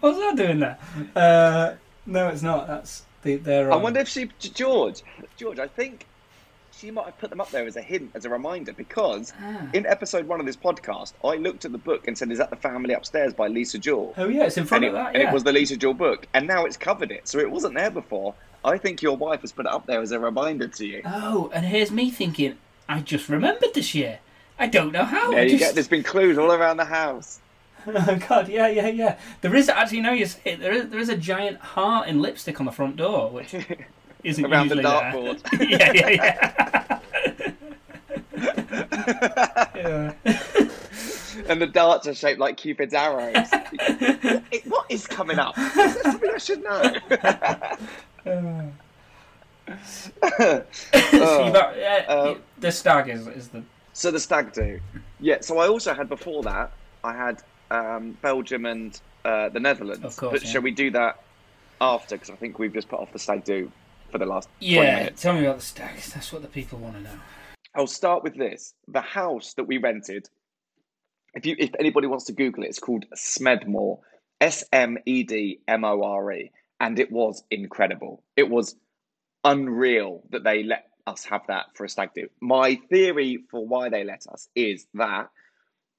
what 0.00 0.14
was 0.14 0.18
I 0.18 0.34
doing 0.34 0.60
there? 0.60 0.78
Uh, 1.16 1.74
no, 2.06 2.28
it's 2.28 2.42
not. 2.42 2.66
That's 2.68 3.02
the, 3.22 3.36
they're 3.36 3.72
I 3.72 3.76
wonder 3.76 4.00
if 4.00 4.08
she, 4.08 4.30
George, 4.38 5.02
George. 5.36 5.58
I 5.58 5.66
think 5.66 6.06
she 6.72 6.90
might 6.92 7.06
have 7.06 7.18
put 7.18 7.30
them 7.30 7.40
up 7.40 7.50
there 7.50 7.66
as 7.66 7.76
a 7.76 7.82
hint, 7.82 8.10
as 8.14 8.24
a 8.24 8.28
reminder, 8.30 8.72
because 8.72 9.32
Ah. 9.42 9.66
in 9.72 9.84
episode 9.86 10.28
one 10.28 10.38
of 10.38 10.46
this 10.46 10.56
podcast, 10.56 11.12
I 11.24 11.34
looked 11.36 11.64
at 11.64 11.72
the 11.72 11.78
book 11.78 12.06
and 12.06 12.16
said, 12.16 12.30
"Is 12.30 12.38
that 12.38 12.50
the 12.50 12.56
Family 12.56 12.94
Upstairs 12.94 13.34
by 13.34 13.48
Lisa 13.48 13.78
Jewell?" 13.78 14.14
Oh 14.16 14.28
yeah, 14.28 14.44
it's 14.44 14.56
in 14.56 14.64
front 14.64 14.84
and, 14.84 14.94
it, 14.94 14.98
of 14.98 15.04
that. 15.04 15.14
and 15.14 15.28
it 15.28 15.32
was 15.32 15.42
the 15.44 15.52
Lisa 15.52 15.76
Jewell 15.76 15.94
book, 15.94 16.26
and 16.34 16.46
now 16.46 16.64
it's 16.64 16.76
covered 16.76 17.10
it, 17.10 17.26
so 17.26 17.38
it 17.38 17.50
wasn't 17.50 17.74
there 17.74 17.90
before. 17.90 18.34
I 18.64 18.78
think 18.78 19.02
your 19.02 19.16
wife 19.16 19.40
has 19.42 19.52
put 19.52 19.66
it 19.66 19.72
up 19.72 19.86
there 19.86 20.00
as 20.00 20.12
a 20.12 20.18
reminder 20.18 20.68
to 20.68 20.86
you. 20.86 21.02
Oh, 21.04 21.50
and 21.54 21.64
here's 21.66 21.90
me 21.90 22.10
thinking, 22.10 22.58
I 22.88 23.00
just 23.00 23.28
remembered 23.28 23.74
this 23.74 23.94
year. 23.94 24.18
I 24.58 24.66
don't 24.66 24.92
know 24.92 25.04
how. 25.04 25.30
There 25.30 25.40
I 25.40 25.44
you 25.44 25.50
just... 25.50 25.60
get. 25.62 25.74
There's 25.74 25.88
been 25.88 26.02
clues 26.02 26.38
all 26.38 26.52
around 26.52 26.76
the 26.76 26.84
house. 26.84 27.40
Oh 27.86 28.18
God, 28.28 28.48
yeah, 28.48 28.66
yeah, 28.68 28.88
yeah. 28.88 29.18
There 29.40 29.54
is 29.54 29.68
actually 29.68 30.00
no, 30.00 30.12
you 30.12 30.26
say 30.26 30.40
it, 30.44 30.60
there 30.60 30.72
is 30.72 30.88
there 30.90 31.00
is 31.00 31.08
a 31.08 31.16
giant 31.16 31.58
heart 31.58 32.08
in 32.08 32.20
lipstick 32.20 32.60
on 32.60 32.66
the 32.66 32.72
front 32.72 32.96
door, 32.96 33.30
which 33.30 33.54
isn't 34.24 34.44
around 34.44 34.68
the 34.68 34.74
dartboard. 34.76 35.40
yeah, 35.70 35.92
yeah, 35.94 37.00
yeah. 39.76 40.12
yeah. 40.24 40.38
and 41.48 41.62
the 41.62 41.66
darts 41.66 42.06
are 42.06 42.14
shaped 42.14 42.40
like 42.40 42.56
Cupid's 42.56 42.94
arrows. 42.94 43.48
what, 43.50 44.42
i- 44.52 44.62
what 44.66 44.86
is 44.90 45.06
coming 45.06 45.38
up? 45.38 45.56
Is 45.58 45.74
there 45.74 46.02
something 46.02 46.30
I 46.34 46.38
should 46.38 46.62
know? 46.62 46.94
So 49.84 51.44
you've 51.44 51.54
got, 51.54 51.78
uh, 51.78 52.12
Uh, 52.12 52.34
the 52.58 52.72
stag 52.72 53.08
is, 53.08 53.26
is 53.28 53.48
the 53.48 53.62
so 53.92 54.10
the 54.10 54.20
stag 54.20 54.52
do. 54.52 54.78
Yeah. 55.20 55.38
So 55.40 55.58
I 55.58 55.68
also 55.68 55.92
had 55.94 56.08
before 56.08 56.42
that. 56.44 56.70
I 57.02 57.12
had 57.14 57.42
um, 57.70 58.16
Belgium 58.22 58.66
and 58.66 59.00
uh, 59.24 59.48
the 59.48 59.60
Netherlands. 59.60 60.04
Of 60.04 60.16
course, 60.16 60.32
But 60.32 60.44
yeah. 60.44 60.50
shall 60.50 60.62
we 60.62 60.70
do 60.70 60.90
that 60.92 61.22
after? 61.80 62.16
Because 62.16 62.30
I 62.30 62.36
think 62.36 62.58
we've 62.58 62.72
just 62.72 62.88
put 62.88 63.00
off 63.00 63.12
the 63.12 63.18
stag 63.18 63.44
do 63.44 63.70
for 64.10 64.18
the 64.18 64.26
last 64.26 64.48
yeah. 64.60 65.10
Tell 65.10 65.34
me 65.34 65.44
about 65.44 65.58
the 65.58 65.64
stags. 65.64 66.12
That's 66.12 66.32
what 66.32 66.42
the 66.42 66.48
people 66.48 66.78
want 66.78 66.94
to 66.96 67.02
know. 67.02 67.18
I'll 67.74 67.86
start 67.86 68.22
with 68.22 68.36
this. 68.36 68.74
The 68.88 69.00
house 69.00 69.54
that 69.54 69.64
we 69.64 69.78
rented, 69.78 70.28
if 71.34 71.46
you 71.46 71.56
if 71.58 71.70
anybody 71.78 72.06
wants 72.06 72.24
to 72.26 72.32
Google 72.32 72.64
it, 72.64 72.68
it's 72.68 72.78
called 72.78 73.04
Smedmore. 73.14 73.98
S 74.40 74.64
M 74.72 74.98
E 75.04 75.24
D 75.24 75.60
M 75.66 75.84
O 75.84 76.02
R 76.02 76.32
E. 76.32 76.50
And 76.80 76.98
it 76.98 77.10
was 77.10 77.42
incredible. 77.50 78.22
It 78.36 78.48
was 78.48 78.76
unreal 79.44 80.22
that 80.30 80.44
they 80.44 80.62
let 80.62 80.84
us 81.06 81.24
have 81.24 81.42
that 81.48 81.66
for 81.74 81.84
a 81.84 81.88
stag 81.88 82.10
do. 82.14 82.28
My 82.40 82.78
theory 82.88 83.38
for 83.50 83.66
why 83.66 83.88
they 83.88 84.04
let 84.04 84.26
us 84.28 84.48
is 84.54 84.86
that 84.94 85.30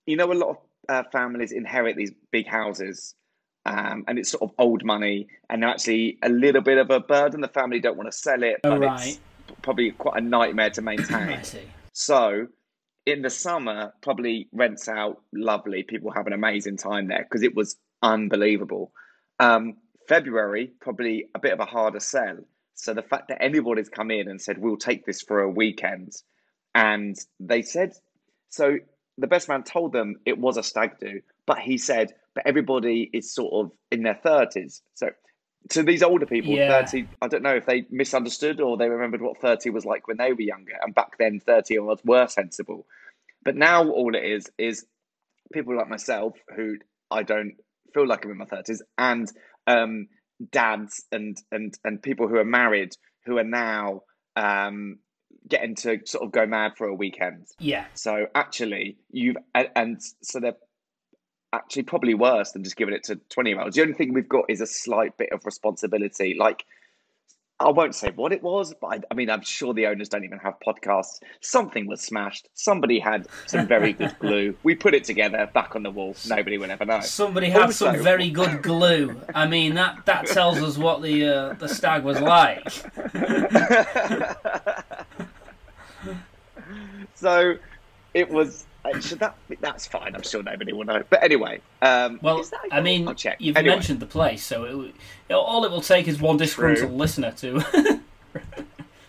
you 0.05 0.15
know 0.15 0.31
a 0.31 0.33
lot 0.33 0.49
of 0.51 0.57
uh, 0.89 1.03
families 1.11 1.51
inherit 1.53 1.95
these 1.95 2.11
big 2.31 2.47
houses 2.47 3.15
um, 3.65 4.03
and 4.07 4.17
it's 4.17 4.29
sort 4.31 4.43
of 4.43 4.51
old 4.57 4.83
money 4.83 5.27
and 5.49 5.63
actually 5.63 6.17
a 6.23 6.29
little 6.29 6.61
bit 6.61 6.77
of 6.77 6.89
a 6.89 6.99
burden. 6.99 7.41
The 7.41 7.47
family 7.47 7.79
don't 7.79 7.97
want 7.97 8.11
to 8.11 8.17
sell 8.17 8.41
it, 8.43 8.57
Oh, 8.63 8.71
but 8.71 8.81
right. 8.81 9.07
it's 9.07 9.19
probably 9.61 9.91
quite 9.91 10.17
a 10.17 10.21
nightmare 10.21 10.71
to 10.71 10.81
maintain. 10.81 11.41
So 11.91 12.47
in 13.05 13.23
the 13.23 13.29
summer, 13.29 13.93
probably 14.01 14.47
rents 14.53 14.87
out 14.87 15.21
lovely. 15.33 15.83
People 15.83 16.11
have 16.11 16.27
an 16.27 16.33
amazing 16.33 16.77
time 16.77 17.09
there 17.09 17.23
because 17.23 17.43
it 17.43 17.53
was 17.55 17.75
unbelievable. 18.01 18.93
Um, 19.39 19.77
February, 20.07 20.71
probably 20.79 21.25
a 21.35 21.39
bit 21.39 21.51
of 21.51 21.59
a 21.59 21.65
harder 21.65 21.99
sell. 21.99 22.37
So 22.75 22.93
the 22.93 23.01
fact 23.01 23.27
that 23.27 23.43
anybody's 23.43 23.89
come 23.89 24.11
in 24.11 24.29
and 24.29 24.41
said, 24.41 24.59
we'll 24.59 24.77
take 24.77 25.05
this 25.05 25.21
for 25.21 25.41
a 25.41 25.49
weekend. 25.49 26.13
And 26.73 27.17
they 27.41 27.63
said, 27.63 27.91
so 28.47 28.77
the 29.19 29.27
best 29.27 29.49
man 29.49 29.63
told 29.63 29.91
them 29.91 30.15
it 30.25 30.37
was 30.37 30.57
a 30.57 30.63
stag 30.63 30.97
do, 30.99 31.21
but 31.45 31.59
he 31.59 31.77
said, 31.77 32.13
but 32.33 32.45
everybody 32.47 33.09
is 33.11 33.33
sort 33.33 33.53
of 33.53 33.71
in 33.91 34.03
their 34.03 34.19
30s. 34.23 34.81
So 34.93 35.09
to 35.71 35.83
these 35.83 36.03
older 36.03 36.25
people, 36.25 36.53
Yeah. 36.53 36.85
30, 36.85 37.07
I 37.21 37.27
don't 37.27 37.43
know 37.43 37.55
if 37.55 37.65
they 37.65 37.85
misunderstood 37.89 38.61
or 38.61 38.77
they 38.77 38.87
remembered 38.89 39.21
what 39.21 39.39
30 39.41 39.71
was 39.71 39.85
like 39.85 40.07
when 40.07 40.17
they 40.17 40.31
were 40.31 40.41
younger. 40.41 40.73
And 40.81 40.95
back 40.95 41.17
then, 41.17 41.39
30 41.39 41.73
year 41.73 41.83
olds 41.83 42.01
were 42.05 42.27
sensible. 42.27 42.85
But 43.43 43.55
now 43.55 43.87
all 43.89 44.15
it 44.15 44.23
is 44.23 44.49
is 44.57 44.85
people 45.51 45.75
like 45.75 45.89
myself 45.89 46.37
who 46.55 46.77
I 47.11 47.23
don't 47.23 47.55
feel 47.93 48.07
like 48.07 48.23
I'm 48.23 48.31
in 48.31 48.37
my 48.37 48.45
30s 48.45 48.81
and 48.97 49.29
um, 49.67 50.07
dads 50.51 51.03
and, 51.11 51.37
and, 51.51 51.77
and 51.83 52.01
people 52.01 52.27
who 52.27 52.37
are 52.37 52.45
married 52.45 52.95
who 53.25 53.37
are 53.37 53.43
now 53.43 54.03
um, 54.35 54.99
getting 55.49 55.75
to 55.75 55.99
sort 56.05 56.23
of 56.23 56.31
go 56.31 56.45
mad 56.45 56.73
for 56.77 56.87
a 56.87 56.93
weekend. 56.93 57.47
Yeah. 57.59 57.85
So 57.93 58.27
actually, 58.35 58.97
you've 59.11 59.37
and, 59.53 59.69
and 59.75 60.01
so 60.21 60.39
they're 60.39 60.57
actually 61.51 61.83
probably 61.83 62.13
worse 62.13 62.51
than 62.51 62.63
just 62.63 62.77
giving 62.77 62.93
it 62.93 63.03
to 63.05 63.15
twenty 63.29 63.51
year 63.51 63.61
olds. 63.61 63.75
The 63.75 63.81
only 63.81 63.93
thing 63.93 64.13
we've 64.13 64.29
got 64.29 64.45
is 64.49 64.61
a 64.61 64.67
slight 64.67 65.17
bit 65.17 65.31
of 65.31 65.45
responsibility. 65.45 66.35
Like 66.37 66.65
I 67.61 67.69
won't 67.71 67.93
say 67.93 68.11
what 68.15 68.31
it 68.31 68.41
was, 68.41 68.73
but 68.79 68.87
I, 68.87 68.99
I 69.11 69.13
mean 69.15 69.29
I'm 69.29 69.41
sure 69.41 69.73
the 69.73 69.87
owners 69.87 70.07
don't 70.07 70.23
even 70.23 70.39
have 70.39 70.55
podcasts. 70.65 71.19
Something 71.41 71.87
was 71.87 72.01
smashed. 72.01 72.47
Somebody 72.53 72.99
had 72.99 73.27
some 73.47 73.67
very 73.67 73.91
good 73.91 74.15
glue. 74.19 74.55
We 74.63 74.75
put 74.75 74.93
it 74.93 75.03
together 75.03 75.49
back 75.53 75.75
on 75.75 75.83
the 75.83 75.91
wall. 75.91 76.15
Nobody 76.27 76.57
will 76.57 76.71
ever 76.71 76.85
know. 76.85 77.01
Somebody 77.01 77.49
had 77.49 77.73
some 77.73 78.01
very 78.01 78.29
good 78.29 78.61
glue. 78.61 79.19
I 79.35 79.45
mean 79.47 79.75
that 79.75 80.05
that 80.05 80.27
tells 80.27 80.59
us 80.59 80.77
what 80.77 81.01
the 81.01 81.25
uh, 81.25 81.53
the 81.53 81.67
stag 81.67 82.03
was 82.03 82.21
like. 82.21 82.65
so 87.19 87.55
it 88.13 88.29
was. 88.29 88.65
uh, 88.85 88.99
Should 88.99 89.19
that 89.19 89.35
that's 89.61 89.85
fine. 89.87 90.15
I'm 90.15 90.23
sure 90.23 90.41
nobody 90.41 90.73
will 90.73 90.85
know. 90.85 91.03
But 91.09 91.23
anyway, 91.23 91.61
um, 91.81 92.19
Well, 92.21 92.39
is 92.39 92.49
that 92.51 92.61
a 92.71 92.75
I 92.75 92.81
mean, 92.81 93.07
I'll 93.07 93.13
check. 93.15 93.37
you've 93.39 93.57
Anyway. 93.57 93.75
mentioned 93.75 93.99
the 93.99 94.05
place, 94.05 94.43
so 94.43 94.63
it, 94.63 94.69
w- 94.71 94.87
you 94.89 94.93
know, 95.29 95.39
all 95.41 95.65
it 95.65 95.71
will 95.71 95.81
take 95.81 96.07
is 96.07 96.19
one 96.21 96.37
disgruntled 96.37 96.93
listener 96.93 97.31
to. 97.33 97.99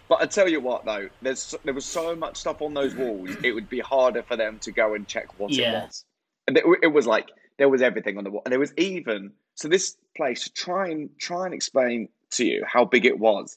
But 0.09 0.23
I 0.23 0.27
tell 0.27 0.49
you 0.49 0.61
what, 0.61 0.85
though, 0.85 1.09
there's 1.23 1.55
there 1.63 1.73
was 1.73 1.85
so 1.85 2.17
much 2.17 2.37
stuff 2.37 2.61
on 2.63 2.75
those 2.75 2.97
walls. 2.97 3.31
It 3.45 3.53
would 3.53 3.69
be 3.69 3.79
harder 3.79 4.25
for 4.25 4.37
them 4.37 4.59
to 4.63 4.73
go 4.73 4.95
and 4.95 5.07
check 5.07 5.39
what 5.39 5.53
Yeah. 5.53 5.71
it 5.71 5.85
was. 5.85 6.05
And 6.49 6.57
it, 6.57 6.65
it 6.83 6.87
was 6.89 7.07
like 7.07 7.29
there 7.59 7.69
was 7.69 7.81
everything 7.81 8.19
on 8.19 8.25
the 8.25 8.31
wall, 8.31 8.43
and 8.45 8.51
there 8.51 8.59
was 8.59 8.73
even 8.77 9.31
so. 9.55 9.69
This 9.69 9.97
place 10.17 10.43
to 10.45 10.53
try 10.53 10.89
and 10.89 11.11
try 11.21 11.45
and 11.45 11.55
explain 11.55 12.09
to 12.33 12.45
you 12.45 12.65
how 12.67 12.85
big 12.85 13.07
it 13.07 13.21
was 13.21 13.57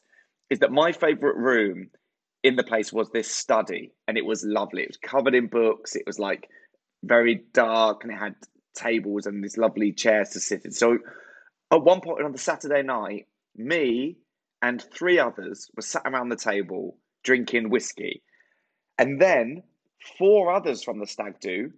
is 0.52 0.60
that 0.60 0.72
my 0.72 0.92
favorite 0.92 1.38
room 1.38 1.90
in 2.44 2.56
the 2.56 2.64
place 2.64 2.92
was 2.92 3.10
this 3.12 3.32
study, 3.32 3.94
and 4.08 4.18
it 4.18 4.26
was 4.26 4.44
lovely. 4.44 4.84
It 4.84 4.90
was 4.90 4.98
covered 4.98 5.34
in 5.34 5.48
books. 5.48 5.96
It 5.96 6.04
was 6.06 6.20
like 6.20 6.50
very 7.04 7.44
dark, 7.54 8.04
and 8.04 8.12
it 8.12 8.18
had 8.18 8.36
tables 8.76 9.26
and 9.26 9.44
these 9.44 9.58
lovely 9.58 9.92
chairs 9.94 10.30
to 10.30 10.40
sit 10.40 10.66
in. 10.66 10.72
So 10.72 10.98
at 11.72 11.84
one 11.84 12.02
point 12.02 12.24
on 12.24 12.32
the 12.32 12.38
Saturday 12.38 12.84
night, 12.84 13.28
me 13.56 14.18
and 14.62 14.84
three 14.94 15.20
others 15.20 15.70
were 15.76 15.82
sat 15.82 16.04
around 16.06 16.30
the 16.30 16.36
table 16.36 16.98
drinking 17.24 17.70
whiskey. 17.70 18.24
And 18.98 19.22
then 19.22 19.64
four 20.18 20.54
others 20.54 20.84
from 20.84 21.00
the 21.00 21.08
stag 21.08 21.40
do 21.40 21.72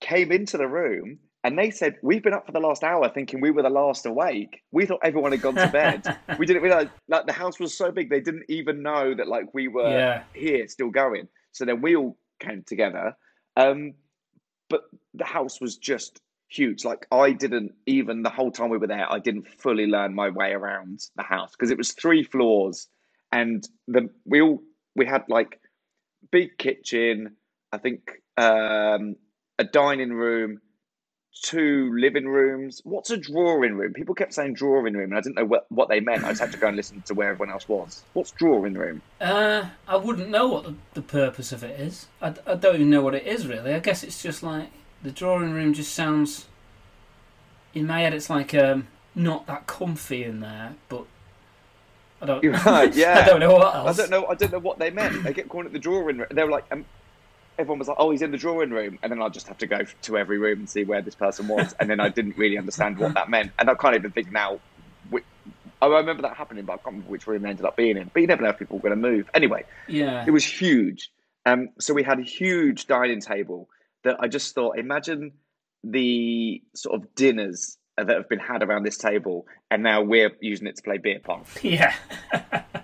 came 0.00 0.32
into 0.32 0.56
the 0.56 0.68
room 0.68 1.18
and 1.44 1.58
they 1.58 1.70
said, 1.70 1.96
We've 2.02 2.22
been 2.22 2.32
up 2.32 2.46
for 2.46 2.52
the 2.52 2.60
last 2.60 2.82
hour 2.82 3.08
thinking 3.08 3.40
we 3.40 3.50
were 3.50 3.62
the 3.62 3.70
last 3.70 4.06
awake. 4.06 4.62
We 4.72 4.86
thought 4.86 5.00
everyone 5.04 5.32
had 5.32 5.42
gone 5.42 5.56
to 5.56 5.68
bed. 5.68 6.02
we 6.38 6.46
didn't 6.46 6.62
realize 6.62 6.88
like 7.08 7.26
the 7.26 7.32
house 7.32 7.60
was 7.60 7.76
so 7.76 7.92
big 7.92 8.10
they 8.10 8.20
didn't 8.20 8.46
even 8.48 8.82
know 8.82 9.14
that 9.14 9.28
like 9.28 9.52
we 9.54 9.68
were 9.68 9.90
Yeah. 9.90 10.22
here 10.34 10.66
still 10.66 10.90
going. 10.90 11.28
So 11.52 11.64
then 11.64 11.82
we 11.82 11.94
all 11.94 12.16
came 12.40 12.64
together. 12.66 13.16
Um, 13.56 13.94
but 14.68 14.82
the 15.12 15.24
house 15.26 15.60
was 15.60 15.76
just 15.76 16.20
huge. 16.48 16.84
Like 16.84 17.06
I 17.12 17.32
didn't 17.32 17.72
even 17.86 18.22
the 18.22 18.30
whole 18.30 18.50
time 18.50 18.70
we 18.70 18.78
were 18.78 18.86
there, 18.86 19.10
I 19.10 19.18
didn't 19.18 19.46
fully 19.60 19.86
learn 19.86 20.14
my 20.14 20.30
way 20.30 20.52
around 20.52 21.00
the 21.16 21.22
house 21.22 21.52
because 21.52 21.70
it 21.70 21.78
was 21.78 21.92
three 21.92 22.24
floors, 22.24 22.88
and 23.32 23.68
the 23.86 24.08
we 24.24 24.40
all 24.40 24.62
we 24.96 25.04
had 25.06 25.24
like 25.28 25.60
big 26.30 26.56
kitchen, 26.56 27.36
I 27.70 27.78
think 27.78 28.10
um, 28.38 29.16
a 29.58 29.64
dining 29.64 30.12
room, 30.12 30.60
two 31.42 31.92
living 31.98 32.26
rooms. 32.26 32.80
What's 32.84 33.10
a 33.10 33.16
drawing 33.16 33.74
room? 33.74 33.92
People 33.92 34.14
kept 34.14 34.34
saying 34.34 34.54
drawing 34.54 34.94
room, 34.94 35.10
and 35.10 35.18
I 35.18 35.20
didn't 35.20 35.36
know 35.36 35.44
what, 35.44 35.66
what 35.70 35.88
they 35.88 36.00
meant. 36.00 36.24
I 36.24 36.30
just 36.30 36.40
had 36.40 36.52
to 36.52 36.58
go 36.58 36.68
and 36.68 36.76
listen 36.76 37.02
to 37.02 37.14
where 37.14 37.30
everyone 37.30 37.52
else 37.52 37.68
was. 37.68 38.04
What's 38.12 38.30
drawing 38.30 38.74
room? 38.74 39.02
uh, 39.20 39.66
I 39.86 39.96
wouldn't 39.96 40.30
know 40.30 40.48
what 40.48 40.64
the, 40.64 40.74
the 40.94 41.02
purpose 41.02 41.52
of 41.52 41.62
it 41.64 41.78
is. 41.78 42.06
I, 42.22 42.34
I 42.46 42.54
don't 42.54 42.76
even 42.76 42.90
know 42.90 43.02
what 43.02 43.14
it 43.14 43.26
is 43.26 43.46
really. 43.46 43.74
I 43.74 43.80
guess 43.80 44.02
it's 44.02 44.22
just 44.22 44.42
like 44.42 44.70
the 45.02 45.10
drawing 45.10 45.52
room 45.52 45.74
just 45.74 45.94
sounds. 45.94 46.46
In 47.74 47.86
my 47.86 48.00
head, 48.02 48.14
it's 48.14 48.30
like 48.30 48.54
um, 48.54 48.86
not 49.14 49.46
that 49.46 49.66
comfy 49.66 50.22
in 50.24 50.40
there, 50.40 50.76
but 50.88 51.06
I 52.22 52.26
don't. 52.26 52.44
Right, 52.64 52.94
yeah. 52.94 53.22
I 53.24 53.26
don't 53.26 53.40
know 53.40 53.52
what 53.52 53.74
else. 53.74 53.98
I 53.98 54.02
don't 54.02 54.10
know. 54.10 54.26
I 54.26 54.34
don't 54.34 54.52
know 54.52 54.58
what 54.60 54.78
they 54.78 54.90
meant. 54.90 55.22
They 55.24 55.34
kept 55.34 55.48
calling 55.48 55.66
it 55.66 55.72
the 55.72 55.78
drawing 55.78 56.18
room. 56.18 56.26
They 56.30 56.44
were 56.44 56.50
like, 56.50 56.64
um, 56.70 56.84
everyone 57.58 57.78
was 57.78 57.88
like, 57.88 57.96
"Oh, 58.00 58.10
he's 58.10 58.22
in 58.22 58.30
the 58.30 58.36
drawing 58.38 58.70
room," 58.70 58.98
and 59.02 59.10
then 59.12 59.20
I 59.22 59.28
just 59.28 59.46
have 59.48 59.58
to 59.58 59.66
go 59.66 59.80
to 60.02 60.18
every 60.18 60.38
room 60.38 60.60
and 60.60 60.68
see 60.68 60.84
where 60.84 61.02
this 61.02 61.14
person 61.14 61.48
was, 61.48 61.74
and 61.80 61.88
then 61.90 62.00
I 62.00 62.08
didn't 62.08 62.36
really 62.36 62.58
understand 62.58 62.98
what 62.98 63.14
that 63.14 63.28
meant, 63.30 63.52
and 63.58 63.68
I 63.70 63.74
can't 63.74 63.94
even 63.94 64.10
think 64.12 64.30
now. 64.32 64.60
Which, 65.10 65.24
I 65.82 65.86
remember 65.86 66.22
that 66.22 66.36
happening, 66.36 66.64
but 66.64 66.74
I 66.74 66.76
can't 66.76 66.86
remember 66.86 67.10
which 67.10 67.26
room 67.26 67.42
they 67.42 67.50
ended 67.50 67.66
up 67.66 67.76
being 67.76 67.96
in. 67.96 68.10
But 68.12 68.20
you 68.20 68.26
never 68.26 68.42
know 68.42 68.48
if 68.50 68.58
people 68.58 68.78
were 68.78 68.88
going 68.88 69.00
to 69.02 69.08
move. 69.08 69.28
Anyway, 69.34 69.64
Yeah. 69.86 70.24
it 70.26 70.30
was 70.30 70.44
huge. 70.44 71.10
Um, 71.46 71.68
so 71.78 71.92
we 71.92 72.02
had 72.02 72.18
a 72.18 72.22
huge 72.22 72.86
dining 72.86 73.20
table 73.20 73.68
that 74.02 74.16
I 74.18 74.28
just 74.28 74.54
thought, 74.54 74.78
imagine 74.78 75.32
the 75.82 76.62
sort 76.74 77.00
of 77.00 77.14
dinners 77.14 77.76
that 77.98 78.08
have 78.08 78.28
been 78.30 78.38
had 78.38 78.62
around 78.62 78.84
this 78.84 78.96
table, 78.96 79.46
and 79.70 79.82
now 79.82 80.00
we're 80.02 80.30
using 80.40 80.66
it 80.66 80.76
to 80.76 80.82
play 80.82 80.96
beer 80.98 81.20
pong. 81.22 81.44
Yeah. 81.62 81.94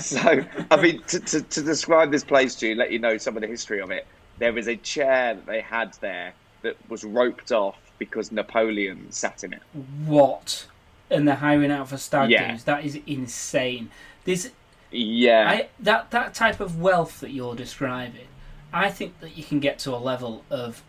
So, 0.00 0.44
I 0.70 0.80
mean, 0.80 1.02
to, 1.08 1.20
to, 1.20 1.42
to 1.42 1.62
describe 1.62 2.10
this 2.10 2.24
place 2.24 2.54
to 2.56 2.68
you, 2.68 2.74
let 2.74 2.90
you 2.90 2.98
know 2.98 3.18
some 3.18 3.36
of 3.36 3.42
the 3.42 3.46
history 3.46 3.80
of 3.80 3.90
it, 3.90 4.06
there 4.38 4.52
was 4.52 4.66
a 4.66 4.76
chair 4.76 5.34
that 5.34 5.46
they 5.46 5.60
had 5.60 5.94
there 6.00 6.32
that 6.62 6.76
was 6.88 7.04
roped 7.04 7.52
off 7.52 7.76
because 7.98 8.32
Napoleon 8.32 9.10
sat 9.12 9.44
in 9.44 9.52
it. 9.52 9.62
what? 10.06 10.66
And 11.10 11.28
they're 11.28 11.36
hiring 11.36 11.70
out 11.70 11.88
for 11.88 11.96
stag 11.96 12.30
Yeah. 12.30 12.58
That 12.64 12.84
is 12.84 12.98
insane. 13.06 13.90
This 14.24 14.50
Yeah. 14.90 15.48
I 15.48 15.68
that 15.80 16.10
that 16.10 16.34
type 16.34 16.60
of 16.60 16.80
wealth 16.80 17.20
that 17.20 17.30
you're 17.30 17.54
describing, 17.54 18.28
I 18.72 18.90
think 18.90 19.20
that 19.20 19.36
you 19.36 19.44
can 19.44 19.60
get 19.60 19.78
to 19.80 19.94
a 19.94 19.98
level 19.98 20.44
of 20.50 20.82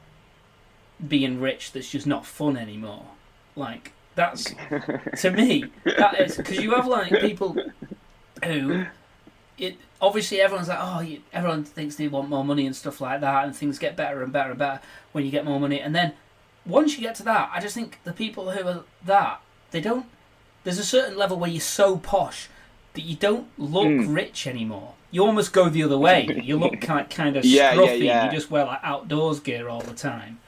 being 1.06 1.40
rich 1.40 1.72
that's 1.72 1.90
just 1.90 2.08
not 2.08 2.26
fun 2.26 2.56
anymore. 2.56 3.06
Like 3.56 3.94
that's 4.16 4.54
to 5.22 5.32
me 5.32 5.66
that 5.86 6.20
is 6.20 6.38
because 6.38 6.60
you 6.60 6.72
have 6.72 6.88
like 6.88 7.12
people 7.20 7.58
who 8.44 8.86
it 9.58 9.78
obviously 10.02 10.42
everyone's 10.42 10.68
like, 10.70 10.80
oh, 10.82 11.02
you, 11.02 11.22
everyone 11.34 11.64
thinks 11.64 11.96
they 11.96 12.08
want 12.08 12.30
more 12.30 12.44
money 12.44 12.66
and 12.66 12.76
stuff 12.76 13.00
like 13.02 13.22
that, 13.22 13.46
and 13.46 13.56
things 13.56 13.78
get 13.80 13.96
better 13.96 14.24
and 14.24 14.32
better 14.34 14.52
and 14.52 14.60
better 14.60 14.80
when 15.12 15.26
you 15.26 15.32
get 15.32 15.46
more 15.46 15.60
money. 15.60 15.80
And 15.80 15.94
then 15.96 16.14
once 16.66 16.96
you 16.96 17.02
get 17.02 17.16
to 17.16 17.24
that, 17.24 17.50
I 17.54 17.60
just 17.60 17.76
think 17.76 18.00
the 18.04 18.14
people 18.14 18.52
who 18.52 18.68
are 18.68 18.84
that 19.06 19.42
they 19.72 19.82
don't. 19.82 20.06
There's 20.64 20.78
a 20.80 20.84
certain 20.86 21.18
level 21.18 21.38
where 21.40 21.50
you're 21.50 21.60
so 21.62 21.98
posh 21.98 22.48
that 22.94 23.02
you 23.02 23.16
don't 23.16 23.48
look 23.58 23.88
Mm. 23.88 24.16
rich 24.16 24.46
anymore. 24.46 24.94
You 25.12 25.26
almost 25.26 25.54
go 25.54 25.70
the 25.70 25.84
other 25.84 25.98
way. 25.98 26.28
You 26.44 26.58
look 26.58 26.80
kind 26.82 27.10
kind 27.10 27.36
of 27.38 27.46
Yeah, 27.46 27.74
yeah, 27.74 27.80
scruffy. 27.82 28.04
yeah. 28.04 28.26
You 28.26 28.32
just 28.32 28.52
wear 28.52 28.66
like 28.66 28.80
outdoors 28.84 29.40
gear 29.40 29.68
all 29.70 29.82
the 29.82 29.94
time. 29.94 30.40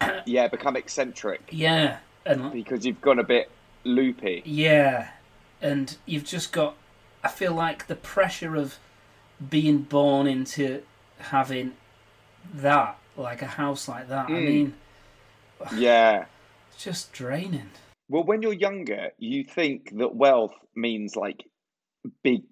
Yeah, 0.26 0.48
become 0.48 0.76
eccentric 0.76 1.48
Yeah, 1.50 1.98
and 2.26 2.52
because 2.52 2.84
you've 2.86 3.00
gone 3.00 3.18
a 3.18 3.24
bit 3.24 3.50
loopy. 3.84 4.42
Yeah, 4.44 5.08
and 5.62 5.96
you've 6.06 6.24
just 6.24 6.52
got. 6.52 6.76
I 7.22 7.28
feel 7.28 7.52
like 7.54 7.86
the 7.86 7.96
pressure 7.96 8.56
of 8.56 8.78
being 9.50 9.78
born 9.78 10.26
into 10.26 10.82
having 11.18 11.72
that, 12.54 12.98
like 13.16 13.42
a 13.42 13.46
house 13.46 13.88
like 13.88 14.08
that. 14.08 14.26
I 14.28 14.32
Mm. 14.32 14.46
mean, 14.46 14.74
Yeah. 15.76 16.26
it's 16.72 16.82
just 16.82 17.12
draining. 17.12 17.70
Well, 18.08 18.24
when 18.24 18.40
you're 18.42 18.52
younger, 18.54 19.10
you 19.18 19.44
think 19.44 19.96
that 19.98 20.14
wealth 20.14 20.54
means 20.74 21.14
like 21.16 21.44
big, 22.22 22.42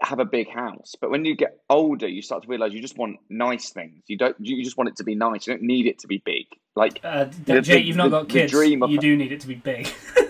have 0.00 0.18
a 0.18 0.24
big 0.24 0.48
house. 0.50 0.94
But 1.00 1.10
when 1.10 1.24
you 1.24 1.34
get 1.34 1.58
older, 1.70 2.06
you 2.06 2.20
start 2.22 2.42
to 2.42 2.48
realize 2.48 2.74
you 2.74 2.80
just 2.82 2.98
want 2.98 3.16
nice 3.30 3.70
things. 3.70 4.02
You 4.06 4.18
don't. 4.18 4.36
You 4.38 4.62
just 4.62 4.76
want 4.76 4.90
it 4.90 4.96
to 4.96 5.04
be 5.04 5.14
nice. 5.14 5.46
You 5.46 5.54
don't 5.54 5.62
need 5.62 5.86
it 5.86 6.00
to 6.00 6.06
be 6.08 6.18
big. 6.24 6.44
Like 6.76 7.00
Uh, 7.02 7.24
Jake, 7.24 7.64
the- 7.64 7.82
you've 7.82 7.96
not 7.96 8.10
the- 8.10 8.18
got 8.18 8.28
the 8.28 8.34
kids. 8.34 8.52
dream 8.52 8.82
of- 8.82 8.90
You 8.90 8.98
do 8.98 9.16
need 9.16 9.32
it 9.32 9.40
to 9.40 9.48
be 9.48 9.54
big. 9.54 9.88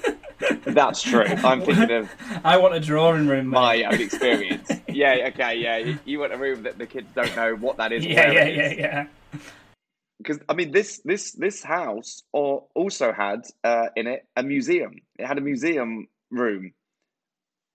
that's 0.75 1.03
true. 1.03 1.25
I'm 1.25 1.63
thinking 1.63 1.91
of 1.91 2.11
I 2.45 2.57
want 2.57 2.75
a 2.75 2.81
drawing 2.81 3.27
room. 3.27 3.51
Mate. 3.51 3.59
my 3.59 3.83
own 3.85 4.01
experience. 4.01 4.71
Yeah. 4.89 5.29
Okay. 5.29 5.57
Yeah. 5.57 5.95
You, 6.05 6.21
want 6.21 6.33
a 6.33 6.39
room 6.39 6.63
that 6.65 6.79
the 6.79 6.87
kids 6.87 7.09
don't 7.15 7.35
know 7.37 7.55
what 7.55 7.77
that 7.79 7.93
is. 7.93 8.05
yeah, 8.07 8.31
yeah, 8.31 8.45
is. 8.45 8.57
yeah, 8.57 9.07
yeah. 9.33 9.41
because 10.19 10.39
I 10.49 10.55
mean 10.55 10.73
this 10.73 11.01
this 11.05 11.33
this 11.33 11.63
house 11.63 12.23
or 12.33 12.65
also 12.75 13.13
had 13.13 13.43
uh, 13.65 13.89
in 13.97 14.07
it 14.07 14.27
a 14.37 14.43
museum. 14.43 15.01
It 15.19 15.27
had 15.27 15.39
a 15.39 15.43
museum 15.43 16.09
room 16.31 16.73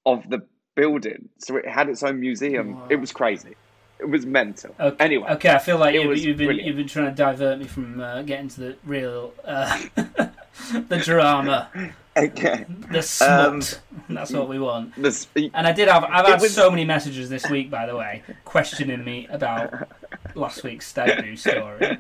of 0.06 0.30
the 0.30 0.46
building, 0.76 1.30
so 1.40 1.58
it 1.58 1.68
had 1.68 1.90
its 1.90 2.04
own 2.04 2.20
museum. 2.20 2.76
Wow. 2.76 2.88
It 2.90 2.96
was 2.98 3.12
crazy. 3.12 3.56
It 4.00 4.10
was 4.10 4.26
mental. 4.26 4.76
Okay, 4.78 5.04
Anyway, 5.04 5.30
okay. 5.32 5.52
I 5.52 5.60
feel 5.60 5.78
like 5.78 5.96
you, 5.96 6.10
was 6.10 6.26
you've 6.26 6.38
been 6.38 6.48
brilliant. 6.48 6.68
you've 6.68 6.76
been 6.76 6.88
trying 6.88 7.06
to 7.06 7.16
divert 7.16 7.60
me 7.60 7.66
from 7.66 8.02
uh, 8.02 8.22
getting 8.24 8.50
to 8.50 8.60
the 8.60 8.76
real, 8.84 9.34
uh, 9.46 9.80
the 9.96 11.02
drama, 11.02 11.70
okay. 12.18 12.66
the 12.92 13.02
smut. 13.02 13.80
That's 14.10 14.32
what 14.32 14.48
we 14.50 14.60
want. 14.60 14.96
This, 14.96 15.28
And 15.36 15.68
I 15.68 15.72
did 15.72 15.88
have 15.88 16.04
I've 16.04 16.26
had 16.28 16.42
was- 16.42 16.54
so 16.54 16.70
many 16.70 16.86
messages 16.86 17.30
this 17.30 17.50
week, 17.50 17.70
by 17.70 17.86
the 17.86 17.96
way, 17.96 18.24
questioning 18.46 19.04
me 19.04 19.28
about 19.30 19.88
last 20.36 20.64
week's 20.64 20.88
stag 20.88 21.38
story. 21.38 21.98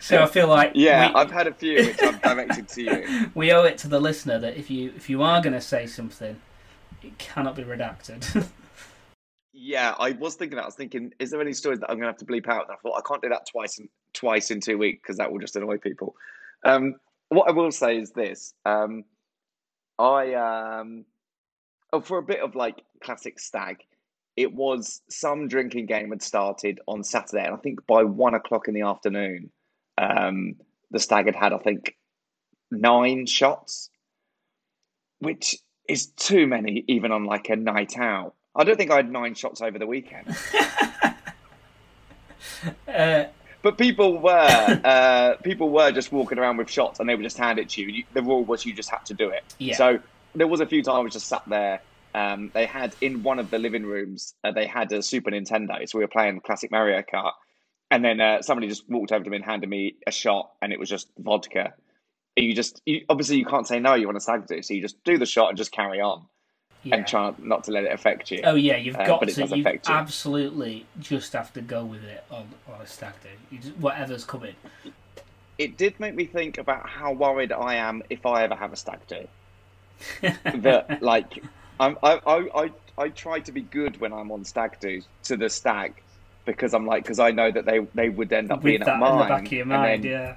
So 0.00 0.22
I 0.22 0.26
feel 0.26 0.48
like 0.48 0.72
yeah, 0.74 1.08
we, 1.08 1.14
I've 1.14 1.30
had 1.30 1.46
a 1.46 1.54
few 1.54 1.76
which 1.76 2.02
I've 2.02 2.20
directed 2.22 2.68
to 2.68 2.82
you. 2.82 3.30
we 3.34 3.52
owe 3.52 3.64
it 3.64 3.78
to 3.78 3.88
the 3.88 4.00
listener 4.00 4.38
that 4.38 4.56
if 4.56 4.70
you 4.70 4.92
if 4.96 5.08
you 5.10 5.22
are 5.22 5.40
going 5.40 5.52
to 5.54 5.60
say 5.60 5.86
something, 5.86 6.40
it 7.02 7.18
cannot 7.18 7.56
be 7.56 7.64
redacted. 7.64 8.46
Yeah, 9.60 9.96
I 9.98 10.12
was 10.12 10.36
thinking 10.36 10.54
that. 10.54 10.62
I 10.62 10.66
was 10.66 10.76
thinking, 10.76 11.12
is 11.18 11.32
there 11.32 11.40
any 11.40 11.52
stories 11.52 11.80
that 11.80 11.90
I'm 11.90 11.96
going 11.96 12.04
to 12.04 12.12
have 12.12 12.16
to 12.18 12.24
bleep 12.24 12.46
out? 12.46 12.68
And 12.68 12.70
I 12.70 12.76
thought 12.76 12.96
I 12.96 13.00
can't 13.06 13.20
do 13.20 13.28
that 13.30 13.44
twice 13.50 13.80
in 13.80 13.88
twice 14.12 14.52
in 14.52 14.60
two 14.60 14.78
weeks 14.78 15.00
because 15.02 15.16
that 15.16 15.32
will 15.32 15.40
just 15.40 15.56
annoy 15.56 15.78
people. 15.78 16.14
Um, 16.64 16.94
what 17.28 17.48
I 17.48 17.52
will 17.52 17.70
say 17.70 17.98
is 17.98 18.12
this: 18.12 18.54
um, 18.64 19.04
I 19.98 20.34
um, 20.34 21.04
oh, 21.92 22.00
for 22.00 22.18
a 22.18 22.22
bit 22.22 22.40
of 22.40 22.54
like 22.54 22.82
classic 23.02 23.38
stag, 23.38 23.78
it 24.36 24.52
was 24.52 25.02
some 25.08 25.48
drinking 25.48 25.86
game 25.86 26.10
had 26.10 26.22
started 26.22 26.80
on 26.86 27.04
Saturday, 27.04 27.44
and 27.44 27.54
I 27.54 27.58
think 27.58 27.86
by 27.86 28.04
one 28.04 28.34
o'clock 28.34 28.68
in 28.68 28.74
the 28.74 28.82
afternoon, 28.82 29.50
um, 29.98 30.54
the 30.90 30.98
stag 30.98 31.26
had 31.26 31.36
had 31.36 31.52
I 31.52 31.58
think 31.58 31.96
nine 32.70 33.26
shots, 33.26 33.90
which 35.18 35.56
is 35.88 36.06
too 36.06 36.46
many 36.46 36.84
even 36.86 37.12
on 37.12 37.24
like 37.24 37.48
a 37.48 37.56
night 37.56 37.98
out. 37.98 38.34
I 38.54 38.64
don't 38.64 38.76
think 38.76 38.90
I 38.90 38.96
had 38.96 39.10
nine 39.10 39.34
shots 39.34 39.60
over 39.60 39.78
the 39.78 39.86
weekend. 39.86 40.28
uh, 42.88 43.24
But 43.62 43.76
people 43.76 44.18
were 44.18 44.80
uh, 44.84 45.34
people 45.42 45.70
were 45.70 45.90
just 45.92 46.12
walking 46.12 46.38
around 46.38 46.58
with 46.58 46.70
shots, 46.70 47.00
and 47.00 47.08
they 47.08 47.14
would 47.14 47.24
just 47.24 47.38
hand 47.38 47.58
it 47.58 47.70
to 47.70 47.82
you. 47.82 47.88
you. 47.88 48.04
The 48.12 48.22
rule 48.22 48.44
was 48.44 48.64
you 48.64 48.72
just 48.72 48.90
had 48.90 49.04
to 49.06 49.14
do 49.14 49.30
it. 49.30 49.42
Yeah. 49.58 49.76
So 49.76 49.98
there 50.34 50.46
was 50.46 50.60
a 50.60 50.66
few 50.66 50.82
times 50.82 50.96
I 50.96 51.00
was 51.00 51.12
just 51.12 51.26
sat 51.26 51.42
there. 51.48 51.80
Um, 52.14 52.50
they 52.54 52.66
had 52.66 52.94
in 53.00 53.22
one 53.22 53.38
of 53.38 53.50
the 53.50 53.58
living 53.58 53.84
rooms, 53.84 54.34
uh, 54.42 54.52
they 54.52 54.66
had 54.66 54.90
a 54.92 55.02
Super 55.02 55.30
Nintendo, 55.30 55.88
so 55.88 55.98
we 55.98 56.04
were 56.04 56.08
playing 56.08 56.40
classic 56.40 56.70
Mario 56.70 57.02
Kart, 57.02 57.32
and 57.90 58.04
then 58.04 58.20
uh, 58.20 58.42
somebody 58.42 58.68
just 58.68 58.88
walked 58.88 59.12
over 59.12 59.24
to 59.24 59.30
me 59.30 59.36
and 59.36 59.44
handed 59.44 59.68
me 59.68 59.96
a 60.06 60.10
shot, 60.10 60.52
and 60.62 60.72
it 60.72 60.78
was 60.78 60.88
just 60.88 61.08
vodka. 61.18 61.74
And 62.36 62.46
you 62.46 62.54
just 62.54 62.80
you, 62.86 63.04
obviously 63.08 63.36
you 63.36 63.44
can't 63.44 63.66
say 63.66 63.80
no. 63.80 63.94
You 63.94 64.06
want 64.06 64.16
to 64.16 64.20
stag 64.20 64.46
do, 64.46 64.62
so 64.62 64.74
you 64.74 64.80
just 64.80 65.02
do 65.04 65.18
the 65.18 65.26
shot 65.26 65.48
and 65.48 65.58
just 65.58 65.72
carry 65.72 66.00
on 66.00 66.26
yeah. 66.82 66.96
and 66.96 67.06
try 67.06 67.32
not 67.38 67.64
to 67.64 67.70
let 67.72 67.84
it 67.84 67.92
affect 67.92 68.30
you. 68.30 68.40
Oh 68.44 68.54
yeah, 68.54 68.76
you've 68.76 68.96
Uh, 68.96 69.06
got 69.06 69.28
to. 69.28 69.56
You 69.56 69.80
absolutely 69.86 70.86
just 71.00 71.32
have 71.32 71.52
to 71.54 71.60
go 71.60 71.84
with 71.84 72.04
it 72.04 72.24
on, 72.30 72.48
on 72.72 72.80
a 72.80 72.86
stag 72.86 73.14
do. 73.22 73.28
You 73.50 73.58
just, 73.62 73.76
whatever's 73.76 74.24
coming. 74.24 74.54
it 75.58 75.76
did 75.76 75.98
make 75.98 76.14
me 76.14 76.24
think 76.24 76.58
about 76.58 76.88
how 76.88 77.12
worried 77.12 77.52
I 77.52 77.74
am 77.76 78.02
if 78.10 78.24
I 78.26 78.44
ever 78.44 78.54
have 78.54 78.72
a 78.72 78.76
stag 78.76 79.00
do. 79.08 79.26
that 80.22 81.02
like 81.02 81.42
I'm, 81.80 81.98
I, 82.02 82.20
I 82.26 82.62
I 82.64 82.70
I 82.96 83.08
try 83.08 83.40
to 83.40 83.52
be 83.52 83.62
good 83.62 84.00
when 84.00 84.12
I'm 84.12 84.30
on 84.30 84.44
stag 84.44 84.78
do 84.80 85.02
to 85.24 85.36
the 85.36 85.48
stag 85.48 86.00
because 86.44 86.74
I'm 86.74 86.86
like 86.86 87.02
because 87.02 87.18
I 87.18 87.30
know 87.32 87.50
that 87.50 87.66
they 87.66 87.80
they 87.94 88.08
would 88.08 88.32
end 88.32 88.50
up 88.52 88.58
with 88.58 88.64
being 88.64 88.80
that 88.80 88.88
at 88.88 88.94
in 88.94 89.00
mine 89.00 89.18
the 89.18 89.24
back 89.34 89.46
of 89.46 89.52
your 89.52 89.60
and 89.62 89.68
mind, 89.70 90.04
then- 90.04 90.10
yeah. 90.10 90.36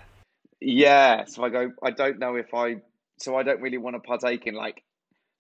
yeah 0.60 1.26
so 1.26 1.44
I 1.44 1.50
go 1.50 1.72
I 1.84 1.92
don't 1.92 2.18
know 2.20 2.36
if 2.36 2.54
I 2.54 2.78
so 3.18 3.36
I 3.36 3.44
don't 3.44 3.62
really 3.62 3.78
want 3.78 3.96
to 3.96 4.00
partake 4.00 4.48
in 4.48 4.56
like 4.56 4.84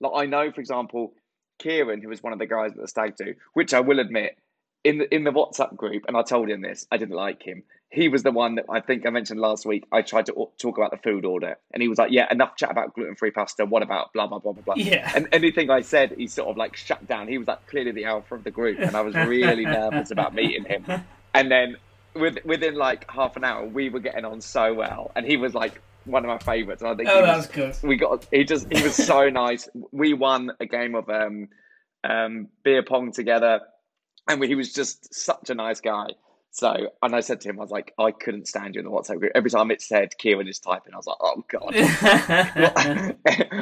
like 0.01 0.11
I 0.15 0.25
know 0.25 0.51
for 0.51 0.59
example 0.59 1.13
Kieran 1.59 2.01
who 2.01 2.09
was 2.09 2.21
one 2.21 2.33
of 2.33 2.39
the 2.39 2.47
guys 2.47 2.71
at 2.71 2.77
the 2.77 2.87
stag 2.87 3.15
do 3.15 3.35
which 3.53 3.73
I 3.73 3.79
will 3.79 3.99
admit 3.99 4.37
in 4.83 4.97
the 4.97 5.13
in 5.13 5.23
the 5.23 5.31
WhatsApp 5.31 5.75
group 5.75 6.05
and 6.07 6.17
I 6.17 6.23
told 6.23 6.49
him 6.49 6.61
this 6.61 6.85
I 6.91 6.97
didn't 6.97 7.15
like 7.15 7.43
him 7.43 7.63
he 7.91 8.07
was 8.07 8.23
the 8.23 8.31
one 8.31 8.55
that 8.55 8.65
I 8.69 8.79
think 8.79 9.05
I 9.05 9.09
mentioned 9.09 9.41
last 9.41 9.65
week. 9.65 9.85
I 9.91 10.01
tried 10.01 10.25
to 10.27 10.47
talk 10.57 10.77
about 10.77 10.91
the 10.91 10.97
food 10.97 11.25
order, 11.25 11.57
and 11.73 11.83
he 11.83 11.89
was 11.89 11.97
like, 11.97 12.11
"Yeah, 12.11 12.25
enough 12.31 12.55
chat 12.55 12.71
about 12.71 12.95
gluten-free 12.95 13.31
pasta. 13.31 13.65
What 13.65 13.83
about 13.83 14.13
blah 14.13 14.27
blah 14.27 14.39
blah 14.39 14.53
blah 14.53 14.63
blah?" 14.63 14.75
Yeah. 14.77 15.11
And 15.13 15.27
anything 15.33 15.69
I 15.69 15.81
said, 15.81 16.13
he 16.17 16.27
sort 16.27 16.49
of 16.49 16.55
like 16.55 16.77
shut 16.77 17.05
down. 17.05 17.27
He 17.27 17.37
was 17.37 17.49
like 17.49 17.67
clearly 17.67 17.91
the 17.91 18.05
alpha 18.05 18.35
of 18.35 18.45
the 18.45 18.51
group, 18.51 18.79
and 18.79 18.95
I 18.95 19.01
was 19.01 19.13
really 19.13 19.65
nervous 19.79 20.09
about 20.09 20.33
meeting 20.33 20.63
him. 20.63 20.85
And 21.33 21.51
then 21.51 21.75
with, 22.15 22.37
within 22.45 22.75
like 22.75 23.11
half 23.11 23.35
an 23.35 23.43
hour, 23.43 23.65
we 23.65 23.89
were 23.89 23.99
getting 23.99 24.23
on 24.23 24.39
so 24.39 24.73
well, 24.73 25.11
and 25.13 25.25
he 25.25 25.35
was 25.35 25.53
like 25.53 25.81
one 26.05 26.25
of 26.25 26.29
my 26.29 26.37
favourites. 26.39 26.81
And 26.81 26.91
I 26.91 26.95
think 26.95 27.09
Oh, 27.09 27.21
that's 27.21 27.47
was, 27.47 27.55
good. 27.81 27.87
we 27.87 27.95
got 27.95 28.25
he 28.31 28.43
just 28.43 28.71
he 28.71 28.81
was 28.83 28.95
so 28.95 29.29
nice. 29.43 29.69
We 29.91 30.13
won 30.13 30.51
a 30.59 30.65
game 30.65 30.95
of 30.95 31.09
um 31.09 31.49
um 32.03 32.47
beer 32.63 32.83
pong 32.83 33.11
together, 33.11 33.61
and 34.27 34.39
we, 34.39 34.47
he 34.47 34.55
was 34.55 34.73
just 34.73 35.13
such 35.13 35.49
a 35.49 35.55
nice 35.55 35.81
guy. 35.81 36.07
So, 36.53 36.75
and 37.01 37.15
I 37.15 37.21
said 37.21 37.39
to 37.41 37.49
him, 37.49 37.59
I 37.59 37.61
was 37.61 37.71
like, 37.71 37.93
I 37.97 38.11
couldn't 38.11 38.45
stand 38.45 38.75
you 38.75 38.79
in 38.79 38.85
the 38.85 38.91
WhatsApp 38.91 39.19
group. 39.19 39.31
Every 39.35 39.49
time 39.49 39.71
it 39.71 39.81
said 39.81 40.17
Kieran 40.17 40.49
is 40.49 40.59
typing, 40.59 40.93
I 40.93 40.97
was 40.97 41.07
like, 41.07 41.17
oh 41.21 41.45
god. 41.49 41.73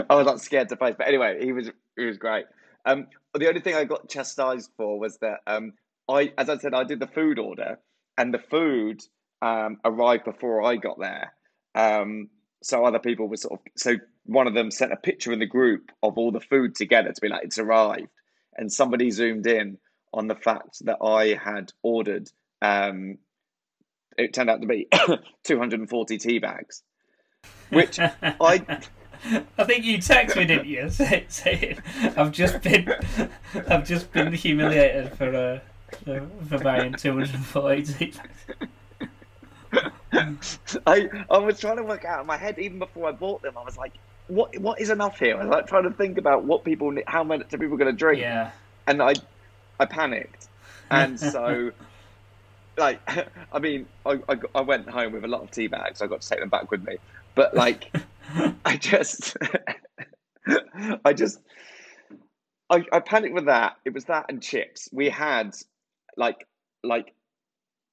I 0.10 0.16
was 0.16 0.26
like 0.26 0.40
scared 0.40 0.70
to 0.70 0.76
face. 0.76 0.96
But 0.98 1.08
anyway, 1.08 1.38
he 1.44 1.52
was 1.52 1.70
he 1.96 2.06
was 2.06 2.18
great. 2.18 2.46
Um, 2.86 3.08
the 3.36 3.48
only 3.48 3.62
thing 3.62 3.76
I 3.76 3.84
got 3.84 4.10
chastised 4.10 4.72
for 4.78 5.00
was 5.00 5.18
that 5.20 5.40
um, 5.46 5.74
I, 6.10 6.34
as 6.38 6.50
I 6.50 6.58
said, 6.58 6.74
I 6.74 6.84
did 6.84 7.00
the 7.00 7.08
food 7.08 7.38
order, 7.38 7.78
and 8.18 8.34
the 8.34 8.40
food 8.40 9.02
um, 9.42 9.78
arrived 9.86 10.24
before 10.26 10.64
I 10.64 10.78
got 10.78 11.00
there. 11.00 11.34
Um, 11.76 12.30
so 12.62 12.86
other 12.86 13.00
people 13.00 13.28
were 13.28 13.38
sort 13.38 13.60
of 13.60 13.60
so 13.78 13.96
one 14.26 14.48
of 14.48 14.54
them 14.54 14.70
sent 14.72 14.92
a 14.92 14.98
picture 14.98 15.32
in 15.32 15.40
the 15.40 15.46
group 15.46 15.92
of 16.04 16.18
all 16.18 16.32
the 16.32 16.42
food 16.42 16.76
together 16.76 17.12
to 17.12 17.22
be 17.22 17.30
like 17.30 17.44
it's 17.44 17.60
arrived, 17.60 18.10
and 18.58 18.72
somebody 18.72 19.12
zoomed 19.12 19.48
in 19.48 19.78
on 20.14 20.28
the 20.28 20.36
fact 20.36 20.84
that 20.86 20.98
I 21.04 21.40
had 21.42 21.72
ordered. 21.84 22.30
Um, 22.62 23.18
it 24.18 24.34
turned 24.34 24.50
out 24.50 24.62
to 24.62 24.68
be 24.68 24.88
240 25.46 26.18
tea 26.18 26.40
bags, 26.40 26.84
which 27.70 28.00
I 28.22 28.82
I 29.58 29.64
think 29.66 29.86
you 29.86 29.98
texted 29.98 30.38
me, 30.38 30.46
didn't 30.46 30.68
you? 30.68 30.90
Say, 30.90 31.26
saying, 31.28 31.80
"I've 32.18 32.32
just 32.32 32.62
been, 32.62 32.94
I've 33.68 33.86
just 33.86 34.12
been 34.12 34.32
humiliated 34.34 35.12
for 35.18 35.36
uh, 35.36 35.60
for, 36.04 36.28
for 36.48 36.60
buying 36.60 36.94
two 36.94 37.14
hundred 37.14 37.34
and 37.36 37.46
forty. 37.46 38.14
I 40.88 41.10
I 41.30 41.38
was 41.38 41.60
trying 41.60 41.78
to 41.78 41.84
work 41.84 42.06
out 42.06 42.22
in 42.22 42.28
my 42.28 42.38
head 42.38 42.60
even 42.60 42.80
before 42.80 43.08
I 43.10 43.12
bought 43.12 43.42
them. 43.42 43.58
I 43.58 43.64
was 43.64 43.78
like, 43.78 43.94
what 44.28 44.58
what 44.60 44.80
is 44.80 44.90
enough 44.90 45.20
here? 45.20 45.36
I 45.36 45.40
was 45.44 45.50
like 45.50 45.68
trying 45.68 45.84
to 45.84 45.92
think 45.92 46.18
about 46.18 46.46
what 46.46 46.64
people 46.64 46.94
how 47.08 47.24
much 47.24 47.54
are 47.54 47.58
people 47.58 47.78
going 47.78 47.92
to 47.92 47.98
drink, 47.98 48.22
Yeah, 48.22 48.52
and 48.88 49.02
I 49.02 49.14
I 49.80 49.86
panicked, 49.86 50.48
and 50.92 51.20
so 51.20 51.72
like 52.78 53.02
I 53.52 53.60
mean 53.60 53.88
I, 54.06 54.20
I 54.30 54.36
I 54.56 54.62
went 54.62 54.90
home 54.90 55.14
with 55.14 55.24
a 55.24 55.28
lot 55.28 55.42
of 55.42 55.52
tea 55.52 55.68
bags. 55.68 56.02
I 56.02 56.08
got 56.08 56.22
to 56.22 56.30
take 56.30 56.40
them 56.40 56.50
back 56.50 56.72
with 56.72 56.84
me, 56.84 56.98
but 57.36 57.56
like 57.56 57.94
I 58.66 58.78
just 58.78 59.38
I 61.06 61.14
just 61.14 61.40
I, 62.70 62.86
I 62.92 63.00
panicked 63.00 63.34
with 63.34 63.46
that. 63.46 63.78
It 63.86 63.94
was 63.94 64.06
that 64.06 64.26
and 64.30 64.42
chips. 64.42 64.90
We 64.92 65.10
had 65.10 65.56
like 66.18 66.48
like 66.84 67.14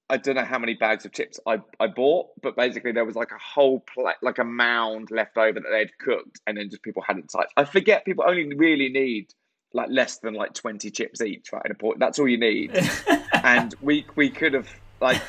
I 0.08 0.16
don't 0.18 0.36
know 0.36 0.44
how 0.44 0.58
many 0.58 0.74
bags 0.74 1.04
of 1.04 1.12
chips 1.12 1.40
I, 1.46 1.60
I 1.80 1.88
bought, 1.88 2.28
but 2.40 2.54
basically 2.54 2.92
there 2.92 3.04
was 3.04 3.16
like 3.16 3.32
a 3.32 3.38
whole 3.38 3.80
plate, 3.80 4.16
like 4.22 4.38
a 4.38 4.44
mound 4.44 5.10
left 5.10 5.36
over 5.36 5.58
that 5.58 5.68
they'd 5.70 5.98
cooked, 5.98 6.40
and 6.46 6.56
then 6.56 6.70
just 6.70 6.82
people 6.82 7.02
hadn't 7.02 7.28
touched. 7.28 7.52
I 7.56 7.64
forget 7.64 8.04
people 8.04 8.24
only 8.26 8.54
really 8.54 8.88
need 8.88 9.32
like 9.72 9.88
less 9.90 10.18
than 10.18 10.34
like 10.34 10.54
twenty 10.54 10.90
chips 10.90 11.20
each, 11.20 11.52
right? 11.52 11.62
In 11.64 11.72
a 11.72 11.74
port, 11.74 11.98
that's 11.98 12.18
all 12.18 12.28
you 12.28 12.38
need. 12.38 12.70
and 13.32 13.74
we 13.80 14.06
we 14.14 14.30
could 14.30 14.54
have 14.54 14.68
like 15.00 15.20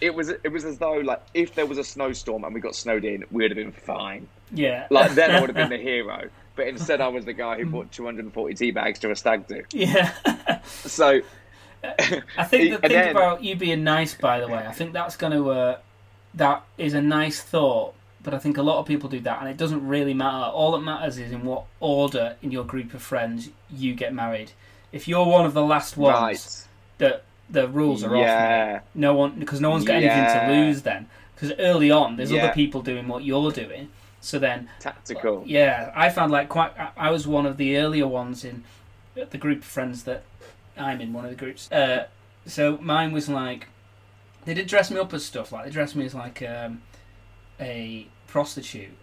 it 0.00 0.14
was 0.14 0.30
it 0.30 0.50
was 0.50 0.64
as 0.64 0.78
though 0.78 0.98
like 0.98 1.22
if 1.34 1.54
there 1.54 1.66
was 1.66 1.78
a 1.78 1.84
snowstorm 1.84 2.44
and 2.44 2.52
we 2.52 2.60
got 2.60 2.74
snowed 2.74 3.04
in, 3.04 3.24
we 3.30 3.44
would 3.44 3.52
have 3.52 3.56
been 3.56 3.72
fine. 3.72 4.28
Yeah. 4.52 4.86
Like 4.90 5.12
then 5.12 5.30
I 5.30 5.40
would 5.40 5.48
have 5.48 5.56
been 5.56 5.70
the 5.70 5.76
hero. 5.82 6.28
But 6.56 6.66
instead, 6.66 7.00
I 7.00 7.06
was 7.06 7.24
the 7.24 7.32
guy 7.32 7.56
who 7.56 7.66
bought 7.66 7.92
240 7.92 8.54
tea 8.54 8.72
bags 8.72 8.98
to 9.00 9.12
a 9.12 9.16
stag 9.16 9.46
do. 9.46 9.62
Yeah. 9.72 10.12
So 10.64 11.20
I 11.84 12.44
think 12.44 12.72
the 12.72 12.78
thing 12.78 12.90
then- 12.90 13.10
about 13.10 13.42
you 13.42 13.54
being 13.56 13.84
nice, 13.84 14.14
by 14.14 14.40
the 14.40 14.48
way, 14.48 14.64
I 14.66 14.72
think 14.72 14.92
that's 14.92 15.16
going 15.16 15.32
to 15.32 15.50
uh, 15.50 15.78
that 16.34 16.64
is 16.76 16.94
a 16.94 17.02
nice 17.02 17.40
thought. 17.40 17.94
But 18.22 18.34
I 18.34 18.38
think 18.38 18.58
a 18.58 18.62
lot 18.62 18.78
of 18.80 18.86
people 18.86 19.08
do 19.08 19.20
that, 19.20 19.40
and 19.40 19.48
it 19.48 19.56
doesn't 19.56 19.86
really 19.86 20.12
matter. 20.12 20.50
All 20.50 20.72
that 20.72 20.80
matters 20.80 21.18
is 21.18 21.30
in 21.32 21.44
what 21.44 21.64
order 21.80 22.36
in 22.42 22.50
your 22.50 22.64
group 22.64 22.92
of 22.92 23.00
friends 23.00 23.48
you 23.70 23.94
get 23.94 24.12
married. 24.12 24.52
If 24.92 25.06
you're 25.06 25.24
one 25.24 25.46
of 25.46 25.54
the 25.54 25.62
last 25.62 25.96
ones, 25.96 26.14
right, 26.18 26.66
that 26.98 27.22
the 27.48 27.68
rules 27.68 28.02
are 28.02 28.08
off. 28.08 28.12
mate. 28.14 28.20
yeah, 28.22 28.80
No 28.94 29.14
one, 29.14 29.38
because 29.38 29.60
no 29.60 29.70
one's 29.70 29.84
got 29.84 30.02
anything 30.02 30.24
to 30.24 30.52
lose 30.52 30.82
then. 30.82 31.08
Because 31.34 31.52
early 31.60 31.90
on, 31.92 32.16
there's 32.16 32.32
Yeah. 32.32 32.44
other 32.46 32.52
people 32.54 32.82
doing 32.82 33.06
what 33.06 33.22
you're 33.24 33.52
doing. 33.52 33.88
So 34.20 34.40
then, 34.40 34.68
tactical. 34.80 35.44
yeah, 35.46 35.92
I 35.94 36.10
found 36.10 36.32
like 36.32 36.48
quite. 36.48 36.72
I 36.96 37.10
was 37.12 37.26
one 37.28 37.46
of 37.46 37.56
the 37.56 37.76
earlier 37.78 38.08
ones 38.08 38.44
in 38.44 38.64
the 39.14 39.38
group 39.38 39.58
of 39.60 39.64
friends 39.64 40.02
that 40.04 40.24
I'm 40.78 41.00
in. 41.00 41.12
One 41.12 41.24
of 41.24 41.30
the 41.30 41.36
groups. 41.36 41.70
Uh, 41.70 42.06
so 42.46 42.78
mine 42.80 43.12
was 43.12 43.28
like 43.28 43.68
they 44.44 44.54
did 44.54 44.66
dress 44.66 44.90
me 44.90 44.98
up 44.98 45.12
as 45.12 45.24
stuff. 45.24 45.52
Like 45.52 45.64
they 45.66 45.70
dressed 45.70 45.96
me 45.96 46.04
as 46.06 46.14
like 46.14 46.42
um, 46.42 46.82
a 47.60 48.06
prostitute 48.26 48.96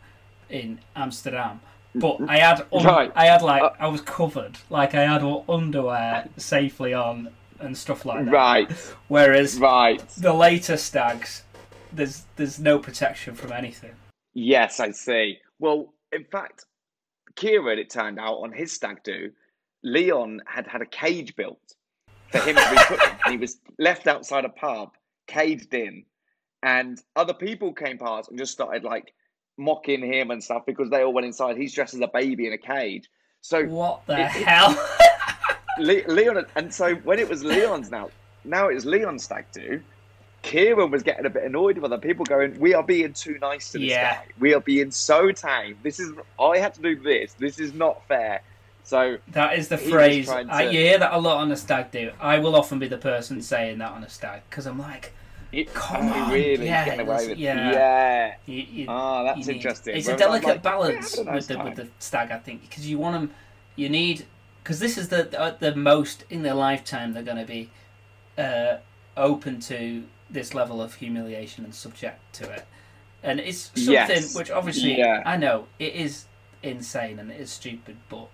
in 0.49 0.79
Amsterdam. 0.95 1.61
But 1.93 2.19
I 2.27 2.37
had 2.39 2.65
un- 2.73 2.83
Right. 2.83 3.11
I 3.15 3.25
had 3.27 3.41
like 3.41 3.61
Uh, 3.63 3.69
I 3.79 3.87
was 3.87 4.01
covered. 4.01 4.57
Like 4.69 4.93
I 4.95 5.03
had 5.03 5.23
all 5.23 5.45
underwear 5.47 6.27
safely 6.37 6.93
on 6.93 7.29
and 7.59 7.77
stuff 7.77 8.05
like 8.05 8.25
that. 8.25 8.31
Right, 8.33 8.69
Whereas 9.07 9.57
right. 9.59 10.05
the 10.17 10.33
later 10.33 10.75
stags, 10.75 11.43
there's 11.93 12.25
there's 12.35 12.59
no 12.59 12.79
protection 12.79 13.33
from 13.35 13.53
anything. 13.53 13.91
Yes, 14.33 14.81
I 14.81 14.91
see. 14.91 15.37
Well, 15.59 15.93
in 16.11 16.25
fact, 16.25 16.65
Kieran, 17.35 17.79
it 17.79 17.89
turned 17.89 18.19
out, 18.19 18.35
on 18.43 18.51
his 18.51 18.73
stag 18.73 19.01
do, 19.03 19.31
Leon 19.85 20.41
had 20.47 20.67
had 20.67 20.81
a 20.81 20.85
cage 20.85 21.35
built 21.35 21.75
for 22.31 22.39
him 22.39 22.55
to 22.55 22.69
be 22.69 22.75
put 22.87 23.01
in. 23.03 23.09
And 23.23 23.31
he 23.31 23.37
was 23.37 23.57
left 23.79 24.07
outside 24.07 24.43
a 24.43 24.49
pub, 24.49 24.91
caged 25.27 25.73
in, 25.73 26.03
and 26.63 27.01
other 27.15 27.33
people 27.33 27.71
came 27.71 27.97
past 27.97 28.29
and 28.29 28.37
just 28.37 28.51
started 28.51 28.83
like 28.83 29.13
mocking 29.57 30.03
him 30.03 30.31
and 30.31 30.43
stuff 30.43 30.65
because 30.65 30.89
they 30.89 31.03
all 31.03 31.13
went 31.13 31.25
inside. 31.27 31.55
He's 31.55 31.73
dressed 31.73 31.93
as 31.93 32.01
a 32.01 32.07
baby 32.07 32.47
in 32.47 32.53
a 32.53 32.57
cage. 32.57 33.09
So 33.41 33.63
What 33.65 34.05
the 34.07 34.19
It- 34.21 34.27
hell? 34.27 34.75
Le- 35.79 36.07
Leon, 36.11 36.45
and 36.55 36.73
so 36.73 36.95
when 36.95 37.19
it 37.19 37.29
was 37.29 37.43
Leon's 37.43 37.91
now, 37.91 38.09
now 38.43 38.69
it 38.69 38.73
was 38.73 38.85
Leon's 38.85 39.23
stag 39.23 39.45
do. 39.51 39.81
Kieran 40.41 40.89
was 40.91 41.03
getting 41.03 41.25
a 41.25 41.29
bit 41.29 41.43
annoyed 41.43 41.77
with 41.77 41.91
other 41.91 41.97
people 42.01 42.23
going, 42.25 42.59
"We 42.59 42.73
are 42.73 42.83
being 42.83 43.13
too 43.13 43.37
nice 43.39 43.71
to 43.71 43.79
this 43.79 43.89
Yeah. 43.89 44.15
guy. 44.15 44.25
We 44.39 44.53
are 44.53 44.61
being 44.61 44.89
so 44.91 45.31
tame. 45.31 45.77
This 45.83 45.99
is 45.99 46.11
I 46.39 46.57
had 46.59 46.73
to 46.75 46.81
do 46.81 46.95
this. 46.95 47.33
This 47.33 47.59
is 47.59 47.73
not 47.73 48.07
fair." 48.07 48.41
So 48.85 49.17
That 49.29 49.57
is 49.57 49.67
the 49.67 49.77
phrase. 49.79 50.27
trying 50.27 50.49
I, 50.49 50.69
you 50.69 50.79
hear 50.79 50.99
that 50.99 51.11
a 51.11 51.17
lot 51.19 51.37
on 51.37 51.51
a 51.51 51.57
stag 51.57 51.91
do. 51.91 52.11
I 52.21 52.37
will 52.39 52.55
often 52.55 52.77
be 52.79 52.87
the 52.87 52.97
person 52.99 53.41
saying 53.41 53.79
that 53.79 53.91
on 53.91 54.03
a 54.03 54.09
stag 54.09 54.43
because 54.49 54.67
I'm 54.67 54.77
like, 54.79 55.11
it, 55.51 55.73
Come 55.73 56.07
oh, 56.09 56.13
on, 56.13 56.31
really 56.31 56.65
yeah, 56.65 56.85
getting 56.85 57.07
away 57.07 57.27
with 57.29 57.37
yeah. 57.37 57.71
yeah. 57.71 58.35
you, 58.45 58.61
you, 58.61 58.85
Ah, 58.89 59.21
you 59.21 59.27
that's 59.35 59.47
interesting. 59.47 59.95
It's 59.95 60.07
a 60.07 60.11
Whereas 60.11 60.19
delicate 60.19 60.47
like, 60.47 60.63
balance 60.63 61.15
having 61.15 61.27
a 61.29 61.31
nice 61.31 61.47
with 61.47 61.57
the 61.57 61.63
with 61.63 61.75
the 61.75 61.87
stag, 61.99 62.31
I 62.31 62.37
think, 62.39 62.61
because 62.61 62.87
you 62.89 62.97
want 62.99 63.13
them. 63.15 63.31
You 63.75 63.89
need 63.89 64.25
because 64.63 64.79
this 64.79 64.97
is 64.97 65.09
the 65.09 65.39
uh, 65.39 65.55
the 65.57 65.75
most 65.75 66.25
in 66.29 66.43
their 66.43 66.53
lifetime 66.55 67.13
they're 67.13 67.23
going 67.23 67.37
to 67.37 67.45
be 67.45 67.69
uh, 68.37 68.77
open 69.17 69.59
to 69.61 70.03
this 70.29 70.53
level 70.53 70.81
of 70.81 70.95
humiliation 70.95 71.63
and 71.63 71.73
subject 71.73 72.19
to 72.33 72.51
it, 72.51 72.65
and 73.23 73.39
it's 73.39 73.71
something 73.75 73.93
Yes. 73.93 74.35
which 74.35 74.51
obviously 74.51 74.97
Yeah. 74.97 75.23
I 75.25 75.37
know 75.37 75.67
it 75.79 75.93
is 75.95 76.25
insane 76.61 77.17
and 77.17 77.31
it 77.31 77.39
is 77.39 77.49
stupid, 77.49 77.97
but. 78.09 78.27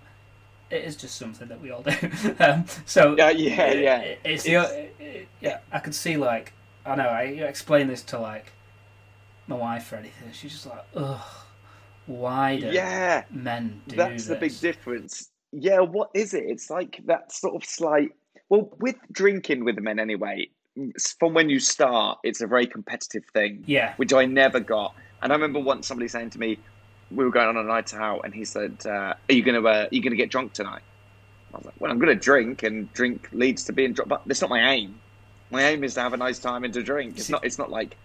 It 0.72 0.84
is 0.84 0.96
just 0.96 1.16
something 1.16 1.48
that 1.48 1.60
we 1.60 1.70
all 1.70 1.82
do. 1.82 1.92
um, 2.40 2.64
so 2.86 3.14
Yeah, 3.18 3.28
yeah, 3.30 3.64
it- 3.66 3.82
yeah. 3.82 3.98
it- 4.00 4.20
it's, 4.24 4.46
It's- 4.46 4.72
it- 4.98 5.28
yeah. 5.40 5.58
I 5.70 5.78
could 5.78 5.94
see 5.94 6.16
like 6.16 6.54
I 6.86 6.94
know 6.96 7.08
I 7.08 7.22
explain 7.24 7.86
this 7.88 8.02
to 8.04 8.18
like 8.18 8.52
my 9.46 9.56
wife 9.56 9.92
or 9.92 9.96
anything. 9.96 10.30
She's 10.32 10.52
just 10.52 10.66
like, 10.66 10.82
ugh, 10.96 11.20
why 12.06 12.58
do 12.58 12.66
Yeah, 12.68 13.24
men 13.30 13.82
do 13.86 13.96
that's 13.96 14.26
the 14.26 14.36
big 14.36 14.58
difference. 14.60 15.30
Yeah, 15.52 15.80
what 15.80 16.10
is 16.14 16.32
it? 16.32 16.44
It's 16.46 16.70
like 16.70 17.00
that 17.04 17.30
sort 17.32 17.54
of 17.54 17.68
slight. 17.68 18.10
Well, 18.48 18.74
with 18.80 18.96
drinking 19.12 19.64
with 19.64 19.76
the 19.76 19.82
men 19.82 19.98
anyway, 19.98 20.48
from 21.18 21.34
when 21.34 21.50
you 21.50 21.60
start, 21.60 22.18
it's 22.24 22.40
a 22.40 22.46
very 22.46 22.66
competitive 22.66 23.24
thing. 23.34 23.62
Yeah, 23.66 23.92
which 23.96 24.12
I 24.14 24.24
never 24.24 24.58
got. 24.58 24.94
And 25.22 25.32
I 25.32 25.34
remember 25.36 25.60
once 25.60 25.86
somebody 25.86 26.08
saying 26.08 26.30
to 26.30 26.38
me, 26.40 26.58
we 27.14 27.24
were 27.24 27.30
going 27.30 27.48
on 27.48 27.56
a 27.56 27.62
night 27.62 27.92
out, 27.94 28.22
and 28.24 28.34
he 28.34 28.44
said, 28.44 28.76
uh, 28.86 29.14
"Are 29.28 29.32
you 29.32 29.42
gonna 29.42 29.60
uh, 29.62 29.84
are 29.84 29.88
you 29.90 30.02
gonna 30.02 30.16
get 30.16 30.30
drunk 30.30 30.52
tonight?" 30.52 30.82
I 31.52 31.56
was 31.58 31.66
like, 31.66 31.74
"Well, 31.78 31.90
I'm 31.90 31.98
gonna 31.98 32.14
drink, 32.14 32.62
and 32.62 32.92
drink 32.92 33.28
leads 33.32 33.64
to 33.64 33.72
being 33.72 33.92
drunk, 33.92 34.08
but 34.08 34.22
that's 34.26 34.40
not 34.40 34.50
my 34.50 34.72
aim. 34.72 34.98
My 35.50 35.62
aim 35.64 35.84
is 35.84 35.94
to 35.94 36.00
have 36.00 36.12
a 36.12 36.16
nice 36.16 36.38
time 36.38 36.64
and 36.64 36.72
to 36.74 36.82
drink. 36.82 37.16
It's 37.18 37.28
not. 37.28 37.44
It's 37.44 37.58
not 37.58 37.70
like 37.70 37.96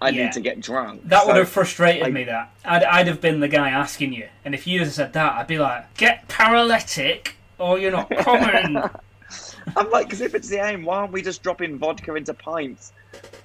I 0.00 0.10
Yeah. 0.10 0.24
need 0.24 0.32
to 0.32 0.40
get 0.40 0.60
drunk." 0.60 1.02
that 1.08 1.26
would 1.26 1.36
have 1.36 1.48
frustrated 1.48 2.04
I- 2.04 2.10
me. 2.10 2.24
That 2.24 2.50
I'd 2.64 2.84
I'd 2.84 3.06
have 3.08 3.20
been 3.20 3.40
the 3.40 3.48
guy 3.48 3.70
asking 3.70 4.12
you, 4.12 4.28
and 4.44 4.54
if 4.54 4.66
you'd 4.66 4.82
have 4.82 4.92
said 4.92 5.12
that, 5.14 5.34
I'd 5.34 5.46
be 5.46 5.58
like, 5.58 5.94
get 5.96 6.26
paralytic 6.28 7.36
or 7.58 7.78
you're 7.78 7.92
not 7.92 8.10
coming. 8.18 8.82
I'm 9.76 9.90
like, 9.90 10.06
because 10.06 10.20
if 10.20 10.34
it's 10.34 10.48
the 10.48 10.58
aim, 10.58 10.84
why 10.84 10.98
aren't 10.98 11.12
we 11.12 11.22
just 11.22 11.42
dropping 11.42 11.78
vodka 11.78 12.14
into 12.14 12.34
pints? 12.34 12.92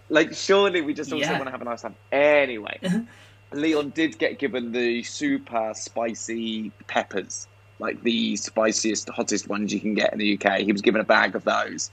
Like, 0.10 0.34
surely 0.34 0.82
we 0.82 0.94
just 0.94 1.12
also 1.14 1.24
Yeah. 1.26 1.34
want 1.34 1.46
to 1.46 1.52
have 1.52 1.62
a 1.62 1.66
nice 1.66 1.82
time. 1.84 1.96
Anyway, 2.12 2.80
Leon 3.54 3.90
did 3.92 4.18
get 4.20 4.40
given 4.40 4.72
the 4.72 5.04
super 5.04 5.72
spicy 5.76 6.72
peppers, 6.88 7.48
like 7.80 8.02
the 8.04 8.36
spiciest, 8.36 9.10
hottest 9.10 9.48
ones 9.48 9.74
you 9.74 9.80
can 9.80 9.94
get 9.96 10.14
in 10.14 10.20
the 10.20 10.40
UK. 10.40 10.60
He 10.60 10.72
was 10.72 10.82
given 10.82 11.02
a 11.02 11.06
bag 11.06 11.36
of 11.36 11.44
those, 11.44 11.90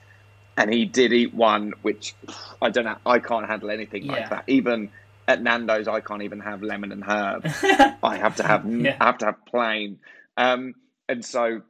and 0.56 0.72
he 0.72 0.84
did 0.84 1.12
eat 1.12 1.34
one, 1.34 1.72
which 1.82 2.14
I 2.60 2.70
don't 2.70 2.84
know. 2.84 2.98
I 3.06 3.18
can't 3.18 3.46
handle 3.46 3.70
anything 3.70 4.04
Yeah. 4.04 4.12
like 4.12 4.30
that. 4.30 4.44
Even 4.48 4.90
at 5.28 5.42
Nando's, 5.42 5.88
I 5.88 6.00
can't 6.00 6.22
even 6.22 6.40
have 6.40 6.62
lemon 6.62 6.92
and 6.92 7.02
herb. 7.04 7.46
I 8.02 8.16
have 8.16 8.36
to 8.36 8.42
have 8.42 8.64
Yeah. 8.70 8.96
I 9.00 9.06
have 9.06 9.18
to 9.18 9.26
have 9.26 9.46
plain. 9.46 9.98
Um, 10.36 10.74
and 11.08 11.24
so, 11.24 11.62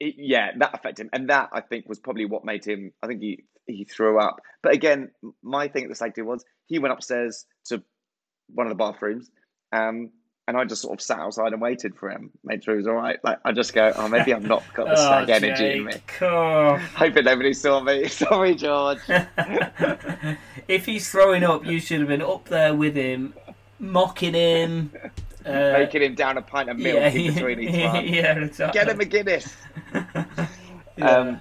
it, 0.00 0.14
yeah, 0.18 0.52
that 0.56 0.74
affected 0.74 1.04
him, 1.04 1.10
and 1.12 1.30
that 1.30 1.50
I 1.52 1.60
think 1.60 1.88
was 1.88 1.98
probably 1.98 2.24
what 2.24 2.44
made 2.44 2.64
him. 2.64 2.92
I 3.02 3.06
think 3.08 3.20
he 3.20 3.44
he 3.66 3.84
threw 3.84 4.20
up. 4.20 4.40
But 4.62 4.72
again, 4.72 5.10
my 5.42 5.68
thing 5.68 5.84
at 5.84 5.96
the 5.96 6.12
do 6.14 6.24
was 6.24 6.44
he 6.66 6.78
went 6.78 6.92
upstairs 6.92 7.44
to 7.66 7.82
one 8.54 8.66
of 8.66 8.70
the 8.70 8.76
bathrooms, 8.82 9.30
um, 9.72 10.10
and 10.48 10.56
I 10.56 10.64
just 10.64 10.82
sort 10.82 10.94
of 10.98 11.02
sat 11.02 11.18
outside 11.18 11.52
and 11.52 11.60
waited 11.60 11.96
for 11.96 12.08
him, 12.10 12.30
made 12.44 12.62
sure 12.62 12.74
he 12.74 12.78
was 12.78 12.86
all 12.86 12.94
right. 12.94 13.18
Like 13.24 13.38
I 13.44 13.52
just 13.52 13.74
go, 13.74 13.92
oh, 13.96 14.08
maybe 14.08 14.32
I've 14.32 14.44
not 14.44 14.62
got 14.74 14.86
the 14.86 14.92
oh, 14.96 15.24
stag 15.24 15.30
energy 15.30 15.78
in 15.78 15.84
me. 15.84 15.92
Oh. 16.20 16.76
Hoping 16.94 17.24
nobody 17.24 17.52
saw 17.52 17.80
me. 17.80 18.06
Sorry, 18.08 18.54
George. 18.54 18.98
if 20.68 20.86
he's 20.86 21.10
throwing 21.10 21.42
up, 21.44 21.66
you 21.66 21.80
should 21.80 21.98
have 22.00 22.08
been 22.08 22.22
up 22.22 22.44
there 22.48 22.74
with 22.74 22.94
him, 22.94 23.34
mocking 23.80 24.34
him. 24.34 24.92
Uh, 25.44 25.72
Making 25.78 26.02
him 26.02 26.14
down 26.16 26.38
a 26.38 26.42
pint 26.42 26.68
of 26.68 26.76
milk 26.76 27.14
in 27.14 27.32
between 27.34 27.60
each 27.60 27.84
one. 27.84 28.04
yeah, 28.06 28.36
exactly. 28.38 28.80
Get 28.80 28.88
him 28.88 29.00
a 29.00 29.04
Guinness. 29.04 29.56
Yeah. 30.96 31.04
Um, 31.04 31.40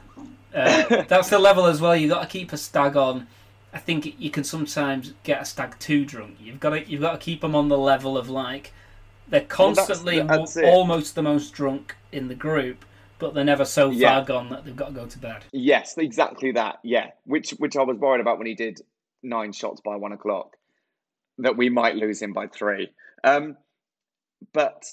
Uh, 0.54 1.04
that's 1.10 1.30
the 1.30 1.38
level 1.40 1.66
as 1.66 1.82
well. 1.82 1.94
You've 1.96 2.12
got 2.12 2.22
to 2.22 2.28
keep 2.30 2.54
a 2.54 2.58
stag 2.58 2.96
on. 2.96 3.28
I 3.76 3.80
think 3.80 4.16
you 4.20 4.30
can 4.32 4.44
sometimes 4.46 5.14
get 5.24 5.42
a 5.42 5.46
stag 5.46 5.78
too 5.80 6.06
drunk. 6.06 6.38
You've 6.40 6.60
got 6.62 6.70
to 6.72 6.90
you've 6.90 7.02
got 7.02 7.12
to 7.12 7.18
keep 7.18 7.42
them 7.42 7.56
on 7.56 7.68
the 7.68 7.78
level 7.78 8.18
of 8.18 8.30
like 8.30 8.72
they're 9.28 9.42
Well, 9.42 9.74
that's- 9.74 9.88
constantly 9.88 10.22
that's 10.22 10.54
w- 10.56 10.74
almost 10.74 11.14
the 11.16 11.22
most 11.22 11.52
drunk 11.54 11.96
in 12.12 12.30
the 12.30 12.36
group, 12.36 12.86
but 13.20 13.34
they're 13.34 13.44
never 13.44 13.66
so 13.66 13.90
Yeah. 13.90 14.16
far 14.16 14.26
gone 14.26 14.50
that 14.50 14.64
they've 14.66 14.76
got 14.76 14.88
to 14.88 14.94
go 14.94 15.06
to 15.08 15.20
bed. 15.20 15.44
Yes, 15.52 15.98
exactly 15.98 16.52
that. 16.54 16.80
Yeah, 16.84 17.12
which 17.26 17.52
which 17.52 17.76
I 17.76 17.84
was 17.84 17.98
worried 17.98 18.22
about 18.22 18.38
when 18.38 18.48
he 18.48 18.56
did 18.56 18.82
nine 19.24 19.52
shots 19.52 19.82
by 19.82 19.96
one 19.98 20.14
o'clock, 20.14 20.56
that 21.40 21.58
we 21.58 21.70
might 21.70 21.96
lose 21.96 22.22
him 22.22 22.32
by 22.34 22.48
three. 22.48 22.92
Um, 23.26 23.58
but 24.54 24.86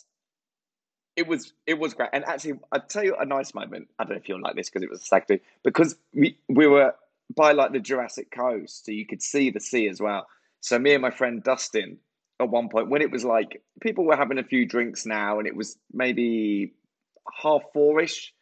it 1.14 1.26
was 1.28 1.52
it 1.66 1.78
was 1.78 1.94
great, 1.94 2.08
and 2.12 2.24
actually, 2.24 2.58
I'd 2.72 2.88
tell 2.88 3.04
you 3.04 3.14
a 3.14 3.24
nice 3.26 3.54
moment. 3.54 3.88
I 3.98 4.04
don't 4.04 4.12
know 4.14 4.16
if 4.16 4.28
you'll 4.28 4.40
like 4.40 4.56
this 4.56 4.70
because 4.70 4.82
it 4.82 4.90
was 4.90 5.02
a 5.02 5.04
stag 5.04 5.26
do, 5.28 5.38
because 5.62 5.94
we 6.14 6.36
we 6.48 6.66
were 6.66 6.94
by 7.34 7.52
like 7.52 7.72
the 7.72 7.80
Jurassic 7.80 8.30
Coast, 8.30 8.86
so 8.86 8.92
you 8.92 9.06
could 9.06 9.22
see 9.22 9.50
the 9.50 9.60
sea 9.60 9.88
as 9.88 10.00
well. 10.00 10.26
So 10.60 10.78
me 10.78 10.92
and 10.94 11.02
my 11.02 11.10
friend 11.10 11.42
Dustin, 11.42 11.98
at 12.40 12.48
one 12.48 12.68
point 12.68 12.88
when 12.88 13.02
it 13.02 13.10
was 13.10 13.24
like 13.24 13.62
people 13.80 14.04
were 14.04 14.16
having 14.16 14.38
a 14.38 14.44
few 14.44 14.66
drinks 14.66 15.06
now, 15.06 15.38
and 15.38 15.46
it 15.46 15.56
was 15.56 15.76
maybe 15.92 16.72
half 17.42 17.62
four 17.72 18.00
ish, 18.00 18.32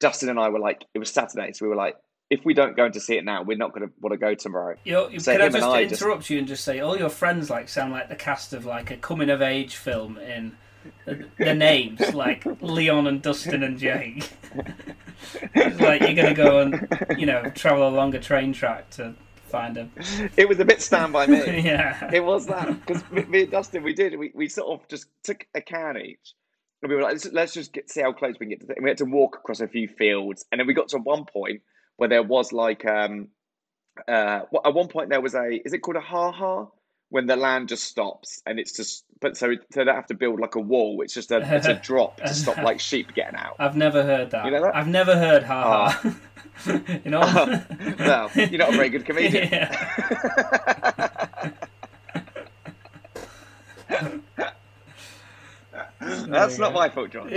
Dustin 0.00 0.28
and 0.28 0.38
I 0.38 0.48
were 0.48 0.58
like, 0.58 0.84
it 0.94 0.98
was 0.98 1.10
Saturday, 1.10 1.52
so 1.52 1.64
we 1.64 1.68
were 1.68 1.76
like, 1.76 1.96
if 2.28 2.44
we 2.44 2.54
don't 2.54 2.76
go 2.76 2.88
to 2.88 3.00
see 3.00 3.16
it 3.16 3.24
now, 3.24 3.42
we're 3.42 3.56
not 3.56 3.72
going 3.72 3.86
to 3.86 3.94
want 4.00 4.12
to 4.12 4.18
go 4.18 4.34
tomorrow. 4.34 4.76
You 4.84 4.92
know, 4.92 5.18
So 5.18 5.32
can 5.32 5.42
I 5.42 5.48
just 5.48 5.62
I 5.64 5.82
interrupt 5.82 6.20
just- 6.22 6.30
you 6.30 6.38
and 6.38 6.48
just 6.48 6.64
say 6.64 6.80
all 6.80 6.98
your 6.98 7.08
friends 7.08 7.50
like 7.50 7.68
sound 7.68 7.92
like 7.92 8.08
the 8.08 8.16
cast 8.16 8.52
of 8.52 8.64
like 8.66 8.90
a 8.90 8.96
coming 8.96 9.30
of 9.30 9.40
age 9.40 9.76
film 9.76 10.18
in 10.18 10.56
the, 11.04 11.54
names 11.54 12.14
like 12.14 12.44
Leon 12.60 13.06
and 13.06 13.22
Dustin 13.22 13.62
and 13.62 13.78
Jake. 13.78 14.30
it's 15.54 15.80
like 15.80 16.00
you're 16.02 16.14
gonna 16.14 16.34
go 16.34 16.60
and 16.60 17.18
you 17.18 17.26
know 17.26 17.50
travel 17.50 17.88
along 17.88 18.14
a 18.14 18.20
train 18.20 18.52
track 18.52 18.90
to 18.90 19.14
find 19.46 19.76
a 19.76 19.88
It 20.36 20.48
was 20.48 20.60
a 20.60 20.64
bit 20.64 20.82
stand 20.82 21.12
by 21.12 21.26
me. 21.26 21.60
yeah. 21.64 22.10
It 22.12 22.24
was 22.24 22.46
that 22.46 22.68
because 22.84 23.02
me, 23.10 23.42
and 23.42 23.50
Dustin, 23.50 23.82
we 23.82 23.94
did. 23.94 24.18
We, 24.18 24.32
we 24.34 24.48
sort 24.48 24.80
of 24.80 24.88
just 24.88 25.06
took 25.22 25.46
a 25.54 25.60
can 25.60 25.96
each, 25.96 26.34
and 26.82 26.90
we 26.90 26.96
were 26.96 27.02
like, 27.02 27.12
let's, 27.12 27.32
let's 27.32 27.54
just 27.54 27.72
get 27.72 27.90
see 27.90 28.02
how 28.02 28.12
close 28.12 28.34
we 28.38 28.46
can 28.46 28.50
get 28.50 28.60
to. 28.60 28.66
The, 28.66 28.76
and 28.76 28.84
we 28.84 28.90
had 28.90 28.98
to 28.98 29.04
walk 29.04 29.36
across 29.36 29.60
a 29.60 29.68
few 29.68 29.88
fields, 29.88 30.44
and 30.50 30.60
then 30.60 30.66
we 30.66 30.74
got 30.74 30.88
to 30.88 30.98
one 30.98 31.24
point 31.24 31.62
where 31.96 32.08
there 32.08 32.22
was 32.22 32.52
like 32.52 32.84
um 32.84 33.28
uh 34.08 34.40
at 34.64 34.74
one 34.74 34.88
point 34.88 35.08
there 35.08 35.20
was 35.20 35.34
a 35.34 35.60
is 35.64 35.72
it 35.72 35.78
called 35.78 35.96
a 35.96 36.00
ha 36.00 36.30
ha 36.30 36.66
when 37.08 37.26
the 37.26 37.36
land 37.36 37.68
just 37.68 37.84
stops 37.84 38.42
and 38.46 38.58
it's 38.58 38.72
just 38.72 39.04
but 39.20 39.36
so 39.36 39.52
so 39.54 39.60
they 39.70 39.84
don't 39.84 39.94
have 39.94 40.06
to 40.06 40.14
build 40.14 40.40
like 40.40 40.54
a 40.54 40.60
wall. 40.60 41.00
It's 41.02 41.14
just 41.14 41.30
a 41.30 41.38
it's 41.54 41.66
a 41.66 41.74
drop 41.82 42.18
to 42.18 42.34
stop 42.34 42.58
like 42.58 42.80
sheep 42.80 43.14
getting 43.14 43.36
out. 43.36 43.56
I've 43.58 43.76
never 43.76 44.02
heard 44.02 44.30
that. 44.32 44.44
You 44.44 44.50
know 44.50 44.62
that? 44.62 44.76
I've 44.76 44.88
never 44.88 45.16
heard 45.16 45.42
ha 45.44 45.62
ha. 45.62 46.00
Ah. 46.04 46.16
you 47.04 47.10
know? 47.10 47.20
well, 47.98 48.30
you're 48.34 48.58
not 48.58 48.74
a 48.74 48.76
very 48.76 48.88
good 48.88 49.04
comedian. 49.04 49.48
Yeah. 49.50 49.70
That's 56.28 56.58
not 56.58 56.72
my 56.72 56.88
fault, 56.88 57.10
John. 57.10 57.30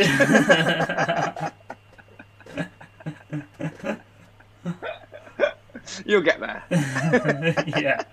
You'll 6.05 6.21
get 6.21 6.39
there. 6.39 6.63
yeah. 7.67 8.03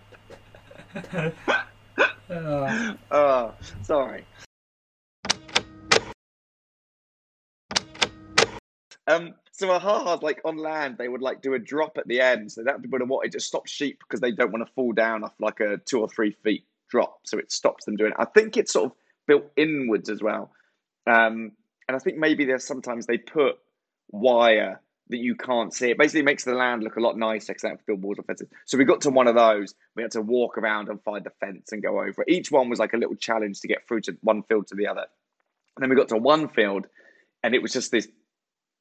Oh, 3.11 3.55
sorry. 3.83 4.25
Um, 9.09 9.35
so 9.53 9.71
a 9.71 9.79
ha-ha's 9.79 10.23
like 10.23 10.41
on 10.45 10.57
land, 10.57 10.97
they 10.99 11.09
would 11.09 11.23
like 11.23 11.41
do 11.41 11.55
a 11.55 11.59
drop 11.59 11.97
at 11.97 12.09
the 12.09 12.21
end, 12.21 12.51
so 12.53 12.63
that 12.65 12.81
would 12.89 13.01
have 13.01 13.09
wanted 13.09 13.33
to 13.33 13.41
stop 13.41 13.67
sheep 13.67 14.01
because 14.01 14.21
they 14.21 14.33
don't 14.33 14.53
want 14.53 14.67
to 14.67 14.73
fall 14.75 14.93
down 14.93 15.23
off 15.23 15.33
like 15.39 15.61
a 15.61 15.79
two 15.79 16.01
or 16.01 16.09
three 16.09 16.33
feet 16.43 16.67
drop, 16.91 17.21
so 17.25 17.39
it 17.39 17.53
stops 17.53 17.85
them 17.85 17.97
doing 17.97 18.11
it. 18.11 18.17
I 18.19 18.25
think 18.25 18.57
it's 18.57 18.73
sort 18.73 18.87
of 18.87 18.97
built 19.27 19.45
inwards 19.57 20.11
as 20.11 20.23
well, 20.23 20.51
um, 21.07 21.53
and 21.89 21.97
I 21.97 21.99
think 21.99 22.19
maybe 22.19 22.45
there's 22.45 22.67
sometimes 22.67 23.07
they 23.07 23.19
put 23.19 23.59
wire 24.11 24.81
that 25.09 25.19
you 25.19 25.37
can't 25.37 25.73
see. 25.73 25.91
It 25.91 25.99
basically 25.99 26.23
makes 26.23 26.45
the 26.45 26.55
land 26.55 26.83
look 26.83 26.97
a 26.97 27.01
lot 27.01 27.17
nicer 27.17 27.53
because 27.53 27.63
they 27.63 27.69
have 27.69 27.79
to 27.79 27.85
build 27.87 28.03
walls 28.03 28.19
or 28.19 28.23
fences. 28.23 28.49
So 28.65 28.77
we 28.77 28.85
got 28.85 29.01
to 29.03 29.11
one 29.11 29.29
of 29.29 29.35
those. 29.35 29.75
We 29.95 30.03
had 30.03 30.13
to 30.13 30.21
walk 30.21 30.59
around 30.59 30.89
and 30.89 31.03
find 31.03 31.25
the 31.25 31.31
fence 31.39 31.73
and 31.73 31.83
go 31.83 32.01
over 32.01 32.23
it. 32.23 32.29
Each 32.29 32.51
one 32.51 32.69
was 32.69 32.79
like 32.79 32.93
a 32.93 32.97
little 32.97 33.15
challenge 33.15 33.61
to 33.61 33.69
get 33.69 33.87
through 33.87 34.01
to 34.03 34.17
one 34.23 34.43
field 34.43 34.67
to 34.69 34.75
the 34.75 34.89
other. 34.89 35.07
And 35.77 35.83
then 35.83 35.91
we 35.91 35.97
got 35.97 36.09
to 36.09 36.17
one 36.17 36.49
field, 36.49 36.87
and 37.43 37.55
it 37.55 37.63
was 37.63 37.73
just 37.73 37.91
this 37.93 38.09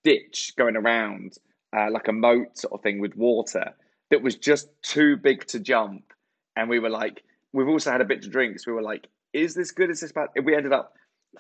ditch 0.04 0.54
going 0.58 0.76
around, 0.76 1.34
uh, 1.76 1.92
like 1.92 2.08
a 2.08 2.14
moat 2.14 2.58
sort 2.58 2.74
of 2.74 2.82
thing 2.82 3.00
with 3.00 3.16
water 3.16 3.74
that 4.10 4.22
was 4.22 4.36
just 4.36 4.70
too 4.82 5.18
big 5.18 5.46
to 5.48 5.60
jump. 5.60 6.14
And 6.56 6.70
we 6.70 6.80
were 6.80 6.90
like, 6.90 7.24
we've 7.54 7.68
also 7.68 7.92
had 7.92 8.02
a 8.02 8.06
bit 8.06 8.22
to 8.22 8.30
drink, 8.30 8.60
so 8.60 8.72
we 8.72 8.76
were 8.76 8.82
like, 8.82 9.08
is 9.34 9.54
this 9.54 9.72
good? 9.72 9.90
Is 9.90 10.00
this 10.00 10.14
bad? 10.14 10.30
And 10.36 10.46
we 10.46 10.56
ended 10.56 10.72
up 10.72 10.94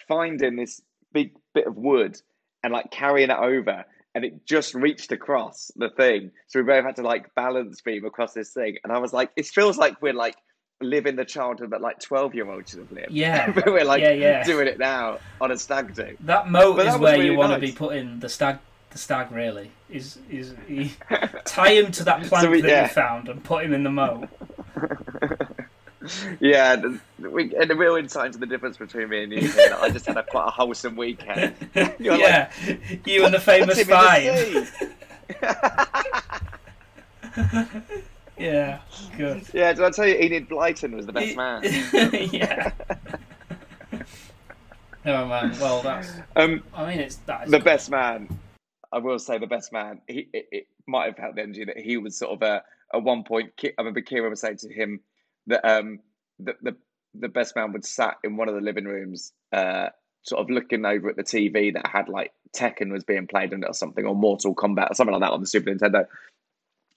finding 0.07 0.57
this 0.57 0.81
big 1.13 1.31
bit 1.53 1.65
of 1.65 1.77
wood 1.77 2.19
and 2.63 2.73
like 2.73 2.91
carrying 2.91 3.29
it 3.29 3.38
over. 3.38 3.86
And 4.16 4.24
it 4.26 4.45
just 4.45 4.74
reached 4.74 5.11
across 5.11 5.70
the 5.76 5.89
thing. 5.89 6.32
So 6.47 6.59
we 6.59 6.66
both 6.66 6.84
had 6.86 6.95
to 6.95 7.01
like 7.03 7.36
balance 7.36 7.82
beam 7.82 8.05
across 8.05 8.34
this 8.34 8.51
thing. 8.53 8.78
And 8.84 8.91
I 8.93 8.97
was 8.97 9.11
like, 9.13 9.30
it 9.36 9.45
feels 9.45 9.78
like 9.78 10.01
we're 10.01 10.13
like 10.13 10.36
living 10.82 11.16
the 11.18 11.26
childhood 11.26 11.72
that 11.72 11.82
like 11.82 11.99
12 11.99 12.34
year 12.34 12.49
olds 12.49 12.70
should 12.72 12.80
have 12.80 12.91
lived. 12.91 13.11
Yeah. 13.11 13.51
But 13.55 13.66
we're 13.68 13.84
like 13.84 14.01
Yeah, 14.01 14.11
yeah. 14.11 14.43
doing 14.43 14.68
it 14.68 14.80
now 14.80 15.20
on 15.41 15.51
a 15.51 15.57
stag 15.57 15.93
do. 15.93 16.16
that 16.22 16.49
moat 16.49 16.78
But 16.78 16.88
is 16.88 16.93
that 16.93 16.99
where 17.01 17.13
really 17.13 17.26
you 17.32 17.36
want 17.38 17.53
to 17.53 17.59
be 17.59 17.72
putting 17.74 18.20
the 18.20 18.30
stag. 18.30 18.59
The 18.91 18.97
stag 18.97 19.32
really 19.34 19.72
is 19.89 20.18
is 20.30 20.53
tie 21.43 21.74
him 21.74 21.91
to 21.91 22.03
that 22.05 22.24
plank 22.24 22.43
So 22.45 22.49
we- 22.51 22.61
that 22.61 22.70
yeah. 22.70 22.84
you 22.84 22.88
found 22.89 23.28
and 23.28 23.43
put 23.43 23.66
him 23.66 23.74
in 23.74 23.84
the 23.84 23.91
moat. 23.91 24.30
Yeah, 26.39 26.76
the, 26.76 26.99
we, 27.30 27.56
and 27.56 27.70
the 27.70 27.76
real 27.76 27.95
insight 27.95 28.28
into 28.28 28.39
the 28.39 28.45
difference 28.45 28.78
between 28.78 29.10
me 29.10 29.24
and 29.24 29.32
you. 29.32 29.39
is 29.39 29.56
that 29.56 29.74
I 29.82 29.89
just 29.89 30.06
had 30.06 30.18
a 30.18 30.24
quite 30.24 30.47
a 30.47 30.51
wholesome 30.51 30.95
weekend. 30.95 31.56
You're 31.99 32.16
yeah, 32.16 32.51
you 33.06 33.26
and 33.26 33.34
the 33.34 33.39
famous 33.39 33.84
Put 33.84 33.88
him 33.88 33.95
in 33.95 34.68
the 35.28 35.36
five. 35.41 35.95
Yeah, 38.38 38.80
good. 39.18 39.43
yeah, 39.53 39.72
did 39.72 39.84
I 39.84 39.91
tell 39.91 40.06
you 40.06 40.16
Enid 40.16 40.49
Blyton 40.49 40.93
was 40.93 41.06
the 41.06 41.14
best 41.14 41.38
man? 41.38 41.62
yeah. 42.34 42.72
Oh 45.06 45.26
man, 45.26 45.58
well 45.60 45.82
that's. 45.82 46.12
Um, 46.36 46.62
I 46.74 46.88
mean, 46.88 46.99
it's 46.99 47.16
that. 47.28 47.45
Is 47.45 47.51
the 47.51 47.60
good. 47.60 47.64
best 47.64 47.89
man. 47.89 48.28
I 48.91 48.97
will 48.97 49.20
say 49.20 49.38
the 49.38 49.47
best 49.47 49.72
man. 49.72 50.01
He 50.08 50.28
it, 50.34 50.47
it 50.51 50.68
might 50.86 51.06
have 51.06 51.18
helped 51.18 51.38
the 51.38 51.43
energy 51.43 51.64
that 51.64 51.78
he 51.78 51.95
was 51.97 52.18
sort 52.18 52.32
of 52.32 52.41
a 52.41 52.62
at 52.93 53.03
one 53.03 53.24
point. 53.24 53.56
Ki- 53.56 53.72
I 53.78 53.82
remember 53.82 54.01
Kira 54.01 54.30
was 54.30 54.41
saying 54.41 54.58
to 54.58 54.74
him 54.74 54.99
that 55.48 55.66
um 55.66 56.00
the 56.39 56.56
the 56.62 56.76
the 57.20 57.30
best 57.30 57.56
man 57.56 57.72
would 57.72 57.86
sat 57.86 58.18
in 58.24 58.38
one 58.38 58.50
of 58.50 58.56
the 58.56 58.62
living 58.62 58.86
rooms, 58.86 59.32
uh, 59.54 59.88
sort 60.24 60.41
of 60.41 60.50
looking 60.50 60.86
over 60.86 61.10
at 61.10 61.16
the 61.16 61.24
TV 61.24 61.74
that 61.74 61.88
had 61.88 62.10
like 62.10 62.34
Tekken 62.56 62.91
was 62.91 63.04
being 63.04 63.28
played 63.28 63.54
on 63.54 63.64
it 63.64 63.70
or 63.70 63.74
something, 63.74 64.06
or 64.06 64.16
Mortal 64.16 64.54
Kombat 64.56 64.91
or 64.91 64.96
something 64.96 65.14
like 65.14 65.22
that 65.22 65.32
on 65.32 65.41
the 65.41 65.48
Super 65.48 65.72
Nintendo. 65.72 66.08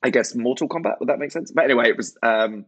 I 0.02 0.10
guess 0.10 0.34
Mortal 0.34 0.68
Kombat 0.68 1.00
would 1.00 1.08
that 1.08 1.18
make 1.18 1.32
sense? 1.32 1.50
But 1.50 1.64
anyway, 1.64 1.88
it 1.88 1.96
was 1.96 2.16
um 2.22 2.64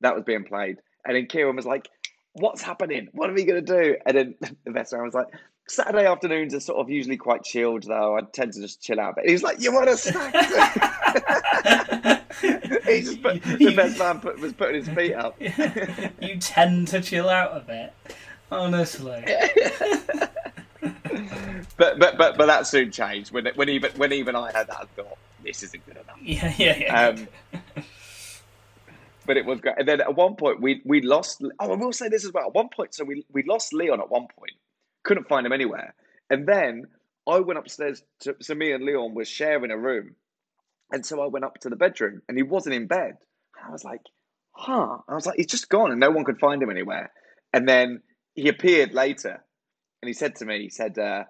that 0.00 0.14
was 0.14 0.24
being 0.24 0.44
played, 0.44 0.78
and 1.04 1.16
then 1.16 1.26
Kieran 1.26 1.56
was 1.56 1.66
like, 1.66 1.88
"What's 2.34 2.62
happening? 2.62 3.08
What 3.12 3.30
are 3.30 3.34
we 3.34 3.44
gonna 3.44 3.60
do?" 3.62 3.96
And 4.06 4.16
then 4.16 4.34
the 4.64 4.72
best 4.72 4.92
man 4.92 5.02
was 5.02 5.14
like, 5.14 5.28
"Saturday 5.68 6.06
afternoons 6.06 6.54
are 6.54 6.60
sort 6.60 6.78
of 6.78 6.90
usually 6.90 7.16
quite 7.16 7.42
chilled, 7.42 7.84
though. 7.84 8.16
I 8.16 8.20
tend 8.32 8.52
to 8.54 8.60
just 8.60 8.82
chill 8.82 9.00
out." 9.00 9.14
But 9.16 9.26
he's 9.26 9.42
like, 9.42 9.60
"You 9.60 9.72
want 9.72 9.88
a 9.88 9.96
snack?" 9.96 10.34
he 12.40 13.00
just 13.00 13.22
put, 13.22 13.42
the 13.42 13.74
best 13.74 13.98
man 13.98 14.20
put, 14.20 14.38
was 14.40 14.52
putting 14.52 14.76
his 14.76 14.88
feet 14.88 15.14
up. 15.14 15.36
you 16.20 16.38
tend 16.38 16.88
to 16.88 17.00
chill 17.00 17.28
out 17.28 17.56
a 17.56 17.60
bit, 17.60 17.94
honestly. 18.50 19.24
But 21.76 21.98
but 21.98 22.18
but 22.18 22.36
but 22.36 22.46
that 22.46 22.66
soon 22.66 22.90
changed 22.90 23.32
when 23.32 23.46
when 23.54 23.68
even 23.68 23.90
when 23.96 24.12
even 24.12 24.36
I 24.36 24.52
had 24.52 24.68
that, 24.68 24.76
I 24.82 24.84
thought 24.96 25.18
this 25.44 25.62
isn't 25.62 25.84
good 25.86 25.96
enough. 25.96 26.18
Yeah, 26.22 26.52
yeah, 26.56 26.76
yeah. 26.78 27.08
Um, 27.08 27.28
but 29.26 29.36
it 29.36 29.44
was 29.44 29.60
great. 29.60 29.76
And 29.78 29.88
then 29.88 30.00
at 30.00 30.14
one 30.14 30.36
point, 30.36 30.60
we 30.60 30.82
we 30.84 31.00
lost. 31.00 31.42
Oh, 31.58 31.72
I 31.72 31.76
will 31.76 31.92
say 31.92 32.08
this 32.08 32.24
as 32.24 32.32
well. 32.32 32.46
At 32.46 32.54
one 32.54 32.68
point, 32.68 32.94
so 32.94 33.04
we 33.04 33.24
we 33.32 33.42
lost 33.44 33.72
Leon 33.72 34.00
at 34.00 34.10
one 34.10 34.26
point. 34.36 34.52
Couldn't 35.02 35.28
find 35.28 35.46
him 35.46 35.52
anywhere. 35.52 35.94
And 36.30 36.46
then 36.46 36.86
I 37.28 37.40
went 37.40 37.58
upstairs. 37.58 38.02
To, 38.20 38.36
so 38.40 38.54
me 38.54 38.72
and 38.72 38.84
Leon 38.84 39.14
were 39.14 39.24
sharing 39.24 39.70
a 39.70 39.78
room, 39.78 40.14
and 40.92 41.04
so 41.04 41.20
I 41.20 41.26
went 41.26 41.44
up 41.44 41.58
to 41.60 41.68
the 41.68 41.76
bedroom, 41.76 42.22
and 42.28 42.36
he 42.36 42.42
wasn't 42.42 42.74
in 42.74 42.86
bed. 42.86 43.16
I 43.66 43.70
was 43.70 43.84
like, 43.84 44.02
"Huh?" 44.52 44.98
I 45.08 45.14
was 45.14 45.26
like, 45.26 45.36
"He's 45.36 45.46
just 45.46 45.68
gone," 45.68 45.90
and 45.90 46.00
no 46.00 46.10
one 46.10 46.24
could 46.24 46.38
find 46.38 46.62
him 46.62 46.70
anywhere. 46.70 47.10
And 47.52 47.68
then 47.68 48.02
he 48.34 48.48
appeared 48.48 48.94
later, 48.94 49.42
and 50.02 50.08
he 50.08 50.12
said 50.12 50.36
to 50.36 50.44
me, 50.44 50.62
"He 50.62 50.68
said." 50.68 50.98
Uh, 50.98 51.24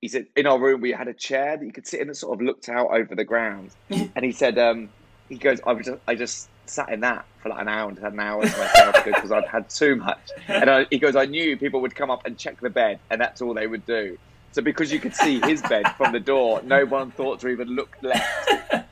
he 0.00 0.08
said 0.08 0.26
in 0.36 0.46
our 0.46 0.58
room 0.58 0.80
we 0.80 0.92
had 0.92 1.08
a 1.08 1.14
chair 1.14 1.56
that 1.56 1.64
you 1.64 1.72
could 1.72 1.86
sit 1.86 2.00
in 2.00 2.08
that 2.08 2.14
sort 2.14 2.38
of 2.38 2.46
looked 2.46 2.68
out 2.68 2.90
over 2.92 3.14
the 3.14 3.24
ground 3.24 3.70
and 3.90 4.24
he 4.24 4.32
said 4.32 4.58
um 4.58 4.88
he 5.28 5.36
goes 5.36 5.60
i 5.66 5.72
was 5.72 5.86
just 5.86 5.98
i 6.06 6.14
just 6.14 6.48
sat 6.66 6.90
in 6.90 7.00
that 7.00 7.24
for 7.42 7.48
like 7.48 7.60
an 7.62 7.68
hour 7.68 7.88
and 7.88 7.98
had 7.98 8.12
an 8.12 8.20
hour 8.20 8.42
to 8.42 8.58
myself 8.58 9.04
because 9.04 9.32
i'd 9.32 9.46
had 9.46 9.68
too 9.70 9.96
much 9.96 10.30
and 10.48 10.70
I, 10.70 10.86
he 10.90 10.98
goes 10.98 11.16
i 11.16 11.24
knew 11.24 11.56
people 11.56 11.80
would 11.80 11.94
come 11.94 12.10
up 12.10 12.26
and 12.26 12.38
check 12.38 12.60
the 12.60 12.70
bed 12.70 13.00
and 13.10 13.20
that's 13.20 13.40
all 13.42 13.54
they 13.54 13.66
would 13.66 13.86
do 13.86 14.18
so 14.52 14.62
because 14.62 14.92
you 14.92 14.98
could 15.00 15.14
see 15.14 15.40
his 15.40 15.62
bed 15.62 15.86
from 15.96 16.12
the 16.12 16.20
door 16.20 16.60
no 16.62 16.84
one 16.86 17.10
thought 17.12 17.40
to 17.40 17.48
even 17.48 17.68
look 17.68 17.96
left 18.02 18.50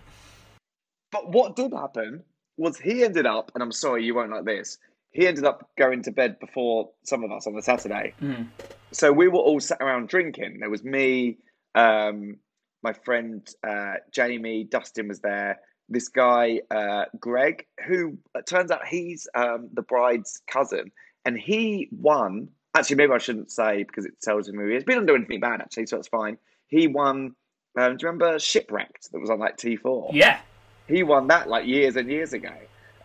but 1.13 1.31
what 1.31 1.57
did 1.57 1.73
happen 1.73 2.23
was 2.57 2.79
he 2.79 3.05
ended 3.05 3.27
up 3.27 3.51
and 3.55 3.63
i'm 3.63 3.73
sorry 3.73 4.05
you 4.05 4.15
won't 4.15 4.31
like 4.31 4.45
this 4.45 4.79
he 5.11 5.27
ended 5.27 5.45
up 5.45 5.71
going 5.79 6.03
to 6.03 6.11
bed 6.11 6.39
before 6.41 6.91
some 7.05 7.25
of 7.25 7.31
us 7.33 7.47
on 7.47 7.55
the 7.55 7.63
saturday 7.63 8.13
Mm. 8.23 8.49
so 8.93 9.13
we 9.13 9.29
were 9.29 9.39
all 9.39 9.61
sat 9.61 9.79
around 9.81 10.09
drinking. 10.09 10.59
There 10.61 10.71
was 10.71 10.85
me, 10.85 11.39
um, 11.75 12.37
my 12.83 12.93
friend 12.93 13.47
uh, 13.67 13.95
Jamie, 14.13 14.65
Dustin 14.65 15.09
was 15.09 15.21
there. 15.21 15.59
This 15.89 16.09
guy, 16.09 16.61
uh, 16.71 17.05
Greg, 17.19 17.67
who 17.87 18.19
it 18.35 18.47
turns 18.47 18.71
out 18.71 18.87
he's 18.87 19.27
um, 19.35 19.69
the 19.73 19.83
bride's 19.83 20.41
cousin, 20.51 20.91
and 21.25 21.39
he 21.39 21.89
won. 21.93 22.49
Actually, 22.79 22.97
maybe 22.97 23.13
I 23.13 23.19
shouldn't 23.19 23.51
say 23.51 23.83
because 23.85 24.05
it 24.05 24.15
tells 24.23 24.49
him 24.49 24.57
who 24.57 24.69
he 24.69 24.77
is. 24.77 24.85
But 24.85 24.93
he 24.93 24.97
didn't 24.99 25.09
do 25.09 25.15
anything 25.17 25.41
bad 25.41 25.61
actually, 25.61 25.87
so 25.87 25.99
it's 25.99 26.09
fine. 26.09 26.39
He 26.69 26.87
won. 26.87 27.35
Um, 27.79 27.97
do 27.97 28.07
you 28.07 28.09
remember 28.11 28.39
Shipwrecked 28.39 29.13
that 29.13 29.21
was 29.21 29.31
on 29.31 29.39
like 29.39 29.57
T 29.57 29.77
four? 29.77 30.11
Yeah. 30.13 30.41
He 30.89 31.03
won 31.03 31.27
that 31.29 31.49
like 31.49 31.67
years 31.67 31.97
and 31.97 32.09
years 32.11 32.33
ago. 32.33 32.53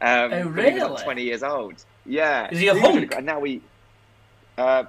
Um, 0.02 0.10
Oh, 0.12 0.30
when 0.30 0.40
He 0.40 0.46
was 0.46 0.56
really? 0.56 0.80
like 0.80 1.04
twenty 1.04 1.24
years 1.24 1.44
old. 1.44 1.84
Yeah. 2.06 2.50
Is 2.52 2.60
he 2.60 2.68
a 2.70 2.74
really 2.74 2.92
hunk? 3.00 3.16
And 3.16 3.26
now 3.26 3.40
we. 3.40 3.62
Uh, 4.58 4.84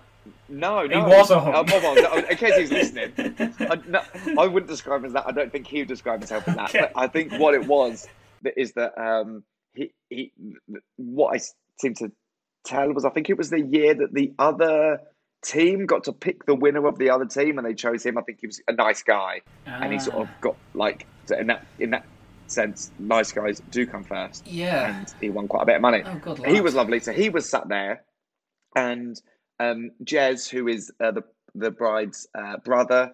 No, 0.49 0.87
He 0.89 0.97
was 0.97 1.31
a 1.31 1.41
hunk. 1.41 1.57
Uh, 1.57 1.65
well, 1.83 1.95
well, 1.97 2.25
in 2.25 2.37
case 2.37 2.57
he's 2.57 2.71
listening, 2.79 3.13
I, 3.19 3.79
no, 3.89 4.03
I 4.39 4.47
wouldn't 4.47 4.71
describe 4.71 5.01
him 5.01 5.07
as 5.07 5.13
that. 5.15 5.27
I 5.27 5.33
don't 5.33 5.51
think 5.51 5.67
he 5.67 5.79
would 5.81 5.89
describe 5.89 6.21
himself 6.21 6.47
as 6.49 6.57
that. 6.57 6.69
Okay. 6.71 6.81
But 6.81 6.93
I 6.95 7.07
think 7.09 7.33
what 7.35 7.55
it 7.55 7.67
was 7.67 8.07
that 8.43 8.55
is 8.61 8.73
that 8.75 8.97
um, 9.01 9.43
he 9.75 9.93
he 10.11 10.33
what 10.97 11.35
I 11.35 11.41
seem 11.81 11.95
to 11.95 12.13
tell 12.65 12.93
was 12.93 13.05
I 13.05 13.11
think 13.11 13.31
it 13.31 13.39
was 13.39 13.51
the 13.51 13.61
year 13.61 13.95
that 13.95 14.13
the 14.13 14.33
other 14.39 15.01
team 15.45 15.87
got 15.87 16.05
to 16.05 16.13
pick 16.13 16.47
the 16.47 16.55
winner 16.55 16.87
of 16.87 16.99
the 16.99 17.11
other 17.11 17.27
team 17.27 17.59
and 17.59 17.67
they 17.67 17.75
chose 17.75 18.05
him. 18.07 18.17
I 18.17 18.23
think 18.23 18.39
he 18.41 18.47
was 18.47 18.61
a 18.69 18.73
nice 18.73 19.03
guy 19.03 19.41
and 19.67 19.93
he 19.93 19.99
sort 19.99 20.17
of 20.17 20.29
Ah. 20.29 20.37
got 20.41 20.57
like 20.75 21.07
in 21.39 21.49
that 21.49 21.67
in 21.79 21.91
that 21.91 22.05
sense, 22.47 22.91
nice 22.99 23.33
guys 23.33 23.61
do 23.71 23.87
come 23.87 24.05
first. 24.05 24.47
Yeah. 24.47 24.99
And 24.99 25.15
he 25.21 25.31
won 25.31 25.49
quite 25.49 25.63
a 25.63 25.67
bit 25.67 25.77
of 25.77 25.83
money. 25.83 26.03
Oh, 26.05 26.19
good 26.19 26.47
He 26.47 26.61
was 26.61 26.75
lovely. 26.75 27.01
So 27.01 27.13
he 27.13 27.29
was 27.31 27.49
sat 27.49 27.69
there, 27.69 28.05
and 28.77 29.21
um, 29.59 29.91
Jez, 30.05 30.49
who 30.49 30.69
is 30.69 30.93
uh, 31.03 31.13
the 31.13 31.23
the 31.55 31.71
bride's 31.71 32.27
uh, 32.39 32.59
brother, 32.65 33.13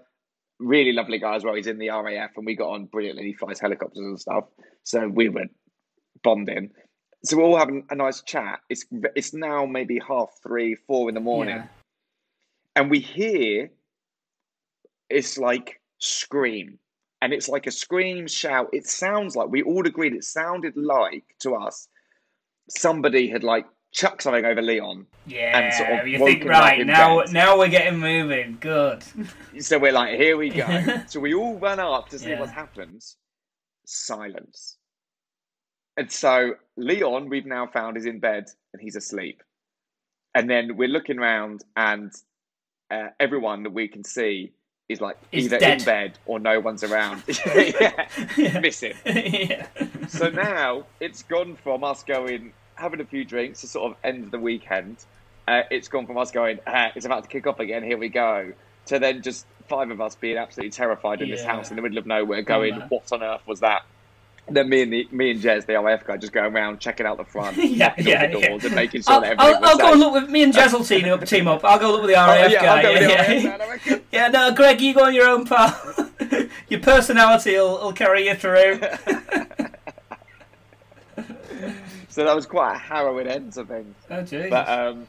really 0.59 0.93
lovely 0.93 1.19
guy 1.19 1.37
as 1.37 1.45
well. 1.45 1.55
He's 1.55 1.67
in 1.67 1.79
the 1.79 1.89
RAF, 1.91 2.31
and 2.37 2.47
we 2.47 2.57
got 2.57 2.69
on 2.71 2.87
brilliantly. 2.87 3.25
He 3.25 3.33
flies 3.35 3.61
helicopters 3.61 3.99
and 3.99 4.21
stuff, 4.21 4.45
so 4.83 5.09
we 5.09 5.29
were 5.29 5.47
bonding. 6.23 6.71
So 7.25 7.37
we're 7.37 7.43
all 7.45 7.59
having 7.59 7.85
a 7.91 7.95
nice 7.95 8.23
chat. 8.23 8.61
It's 8.69 8.87
it's 9.17 9.35
now 9.35 9.67
maybe 9.67 9.99
half 10.07 10.31
three, 10.43 10.77
four 10.87 11.09
in 11.09 11.15
the 11.15 11.21
morning, 11.21 11.57
Yeah. 11.57 11.67
and 12.77 12.91
we 12.91 13.01
hear 13.01 13.71
it's 15.11 15.39
like 15.39 15.81
scream 15.99 16.79
and 17.23 17.33
it's 17.33 17.49
like 17.49 17.67
a 17.67 17.71
scream 17.73 18.29
shout 18.29 18.69
it 18.73 18.87
sounds 18.87 19.35
like 19.35 19.49
we 19.49 19.63
all 19.63 19.85
agreed 19.87 20.13
it 20.15 20.23
sounded 20.23 20.77
like 20.77 21.25
to 21.41 21.55
us 21.57 21.89
somebody 22.69 23.27
had 23.29 23.43
like 23.43 23.67
chucked 23.91 24.23
something 24.23 24.45
over 24.45 24.61
leon 24.63 25.07
Yeah, 25.27 25.59
and 25.59 25.75
sort 25.75 25.91
of 25.99 26.07
you 26.07 26.19
think 26.19 26.45
right 26.45 26.87
now? 26.87 27.21
bed. 27.23 27.33
Now 27.33 27.59
we're 27.59 27.69
getting 27.69 27.99
moving. 27.99 28.59
Good. 28.61 29.03
so 29.61 29.79
we're 29.79 29.93
like 29.93 30.15
here 30.21 30.37
we 30.37 30.51
go 30.51 31.01
so 31.09 31.19
we 31.19 31.35
all 31.35 31.59
run 31.59 31.81
up 31.81 32.11
to 32.11 32.19
see 32.19 32.31
Yeah. 32.31 32.41
what 32.41 32.51
happens 32.51 33.17
silence 33.87 34.77
and 35.99 36.11
so 36.11 36.55
leon 36.77 37.29
we've 37.29 37.45
now 37.47 37.67
found 37.67 37.97
is 37.97 38.07
in 38.07 38.19
bed 38.19 38.47
and 38.73 38.81
he's 38.81 38.97
asleep 38.97 39.43
and 40.35 40.49
then 40.49 40.77
we're 40.77 40.89
looking 40.89 41.19
around 41.19 41.65
and 41.77 42.13
uh, 42.91 43.09
everyone 43.21 43.63
that 43.65 43.73
we 43.73 43.87
can 43.87 44.03
see 44.03 44.51
is 44.89 45.03
like 45.03 45.19
Is 45.33 45.45
either 45.45 45.59
dead. 45.59 45.81
in 45.81 45.85
bed 45.85 46.19
or 46.25 46.39
no 46.39 46.61
one's 46.61 46.83
around 46.83 47.23
yeah, 47.55 48.09
yeah. 48.39 48.61
missing 48.61 48.95
yeah. 49.05 49.67
so 50.09 50.31
now 50.31 50.85
it's 51.01 51.23
gone 51.23 51.57
from 51.63 51.85
us 51.85 52.03
going 52.03 52.53
having 52.79 53.01
a 53.01 53.05
few 53.05 53.25
drinks 53.25 53.61
to 53.61 53.67
sort 53.67 53.91
of 53.91 53.97
end 54.05 54.31
the 54.31 54.39
weekend. 54.39 55.05
Uh, 55.47 55.63
it's 55.71 55.89
gone 55.89 56.07
from 56.07 56.17
us 56.19 56.31
going, 56.31 56.59
ah, 56.67 56.91
it's 56.95 57.07
about 57.07 57.25
to 57.25 57.29
kick 57.29 57.47
off 57.47 57.59
again. 57.61 57.83
Here 57.83 57.99
we 57.99 58.09
go. 58.09 58.53
To 58.87 58.99
then 58.99 59.23
just 59.23 59.47
five 59.69 59.91
of 59.91 60.01
us 60.01 60.15
being 60.15 60.39
absolutely 60.39 60.71
terrified 60.71 61.21
in 61.21 61.31
this 61.31 61.45
house 61.45 61.71
in 61.71 61.77
the 61.77 61.83
middle 61.83 61.99
of 61.99 62.07
nowhere, 62.07 62.41
going, 62.41 62.79
man. 62.79 62.89
"What 62.89 63.13
on 63.13 63.23
earth 63.23 63.47
was 63.47 63.61
that?" 63.61 63.83
And 64.49 64.57
then 64.57 64.69
me 64.69 64.83
and 64.83 64.93
the, 64.93 65.09
me 65.13 65.31
and 65.33 65.41
Jez, 65.41 65.67
the 65.67 65.79
RAF 65.79 66.05
guy, 66.05 66.17
just 66.17 66.33
going 66.33 66.55
around 66.55 66.81
checking 66.81 67.07
out 67.07 67.17
the 67.19 67.25
front, 67.25 67.57
Yeah, 67.63 67.95
yeah, 67.99 68.27
the 68.27 68.39
yeah. 68.41 68.49
doors, 68.49 68.65
and 68.65 68.75
making 68.75 69.03
sure 69.03 69.15
I'll, 69.15 69.21
that 69.21 69.39
I'll, 69.39 69.47
everything 69.49 69.61
was 69.63 69.71
I'll 69.71 69.79
go 69.79 69.93
and 69.93 70.01
look 70.01 70.13
with 70.15 70.31
me 70.31 70.43
and 70.43 70.53
Jez 70.55 70.73
will 70.73 70.85
team 70.85 71.05
up. 71.13 71.25
Team 71.27 71.47
up. 71.49 71.65
I'll 71.65 71.79
go 71.79 71.93
look 71.93 72.03
with 72.03 72.11
the 72.11 72.17
Oh, 72.21 72.27
RAF 72.27 72.51
yeah, 72.51 72.61
guy. 72.63 72.77
I'll 72.77 72.83
go 72.83 72.93
with 72.93 73.03
the 73.03 73.09
yeah, 73.09 73.59
RAF 73.61 73.85
yeah. 73.85 73.91
man, 73.91 74.03
Yeah, 74.13 74.29
no, 74.29 74.53
Greg, 74.55 74.81
you 74.81 74.95
go 74.95 75.05
on 75.05 75.15
your 75.15 75.29
own, 75.29 75.45
pal. 75.45 76.11
your 76.69 76.81
personality 76.81 77.53
will, 77.57 77.79
will 77.79 77.93
carry 77.93 78.27
you 78.27 78.35
through. 78.35 78.81
So 82.11 82.25
that 82.25 82.35
was 82.35 82.47
quite 82.47 82.75
a 82.75 82.79
harrowing 82.79 83.29
end 83.29 83.53
to 83.53 83.65
things. 83.65 83.95
oh, 84.11 84.15
jeez. 84.23 84.51
but 84.51 84.69
um, 84.69 85.07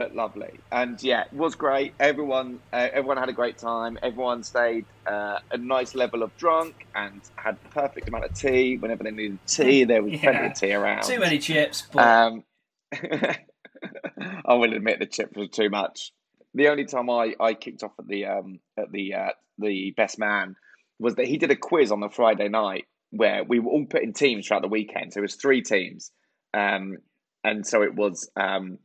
but 0.00 0.16
lovely, 0.16 0.58
and 0.72 1.00
yeah, 1.02 1.24
it 1.24 1.32
was 1.34 1.54
great. 1.54 1.92
Everyone, 2.00 2.58
uh, 2.72 2.88
everyone 2.90 3.18
had 3.18 3.28
a 3.28 3.34
great 3.34 3.58
time. 3.58 3.98
Everyone 4.02 4.42
stayed 4.42 4.86
uh, 5.06 5.40
a 5.50 5.58
nice 5.58 5.94
level 5.94 6.22
of 6.22 6.34
drunk 6.38 6.86
and 6.94 7.20
had 7.36 7.58
the 7.62 7.68
perfect 7.68 8.08
amount 8.08 8.24
of 8.24 8.32
tea. 8.32 8.78
Whenever 8.78 9.04
they 9.04 9.10
needed 9.10 9.38
tea, 9.46 9.84
there 9.84 10.02
was 10.02 10.18
plenty 10.18 10.46
of 10.46 10.54
tea 10.54 10.72
around. 10.72 11.02
Too 11.02 11.20
many 11.20 11.38
chips, 11.38 11.86
but 11.92 12.02
Um, 12.02 12.44
I 12.94 14.54
will 14.54 14.72
admit 14.72 15.00
the 15.00 15.06
chips 15.06 15.36
were 15.36 15.48
too 15.48 15.68
much. 15.68 16.12
The 16.54 16.68
only 16.68 16.86
time 16.86 17.10
I, 17.10 17.34
I 17.38 17.52
kicked 17.52 17.82
off 17.82 17.92
at 17.98 18.08
the 18.08 18.24
um, 18.24 18.60
at 18.78 18.90
the 18.90 19.12
uh, 19.12 19.30
the 19.58 19.92
best 19.98 20.18
man 20.18 20.56
was 20.98 21.16
that 21.16 21.26
he 21.26 21.36
did 21.36 21.50
a 21.50 21.56
quiz 21.56 21.92
on 21.92 22.00
the 22.00 22.08
Friday 22.08 22.48
night 22.48 22.86
where 23.10 23.44
we 23.44 23.58
were 23.58 23.70
all 23.70 23.84
put 23.84 24.02
in 24.02 24.14
teams 24.14 24.48
throughout 24.48 24.62
the 24.62 24.68
weekend. 24.68 25.12
So 25.12 25.18
it 25.18 25.28
was 25.28 25.34
three 25.34 25.60
teams, 25.60 26.10
um, 26.54 26.96
and 27.44 27.66
so 27.66 27.82
it 27.82 27.94
was 27.94 28.30
um, 28.34 28.78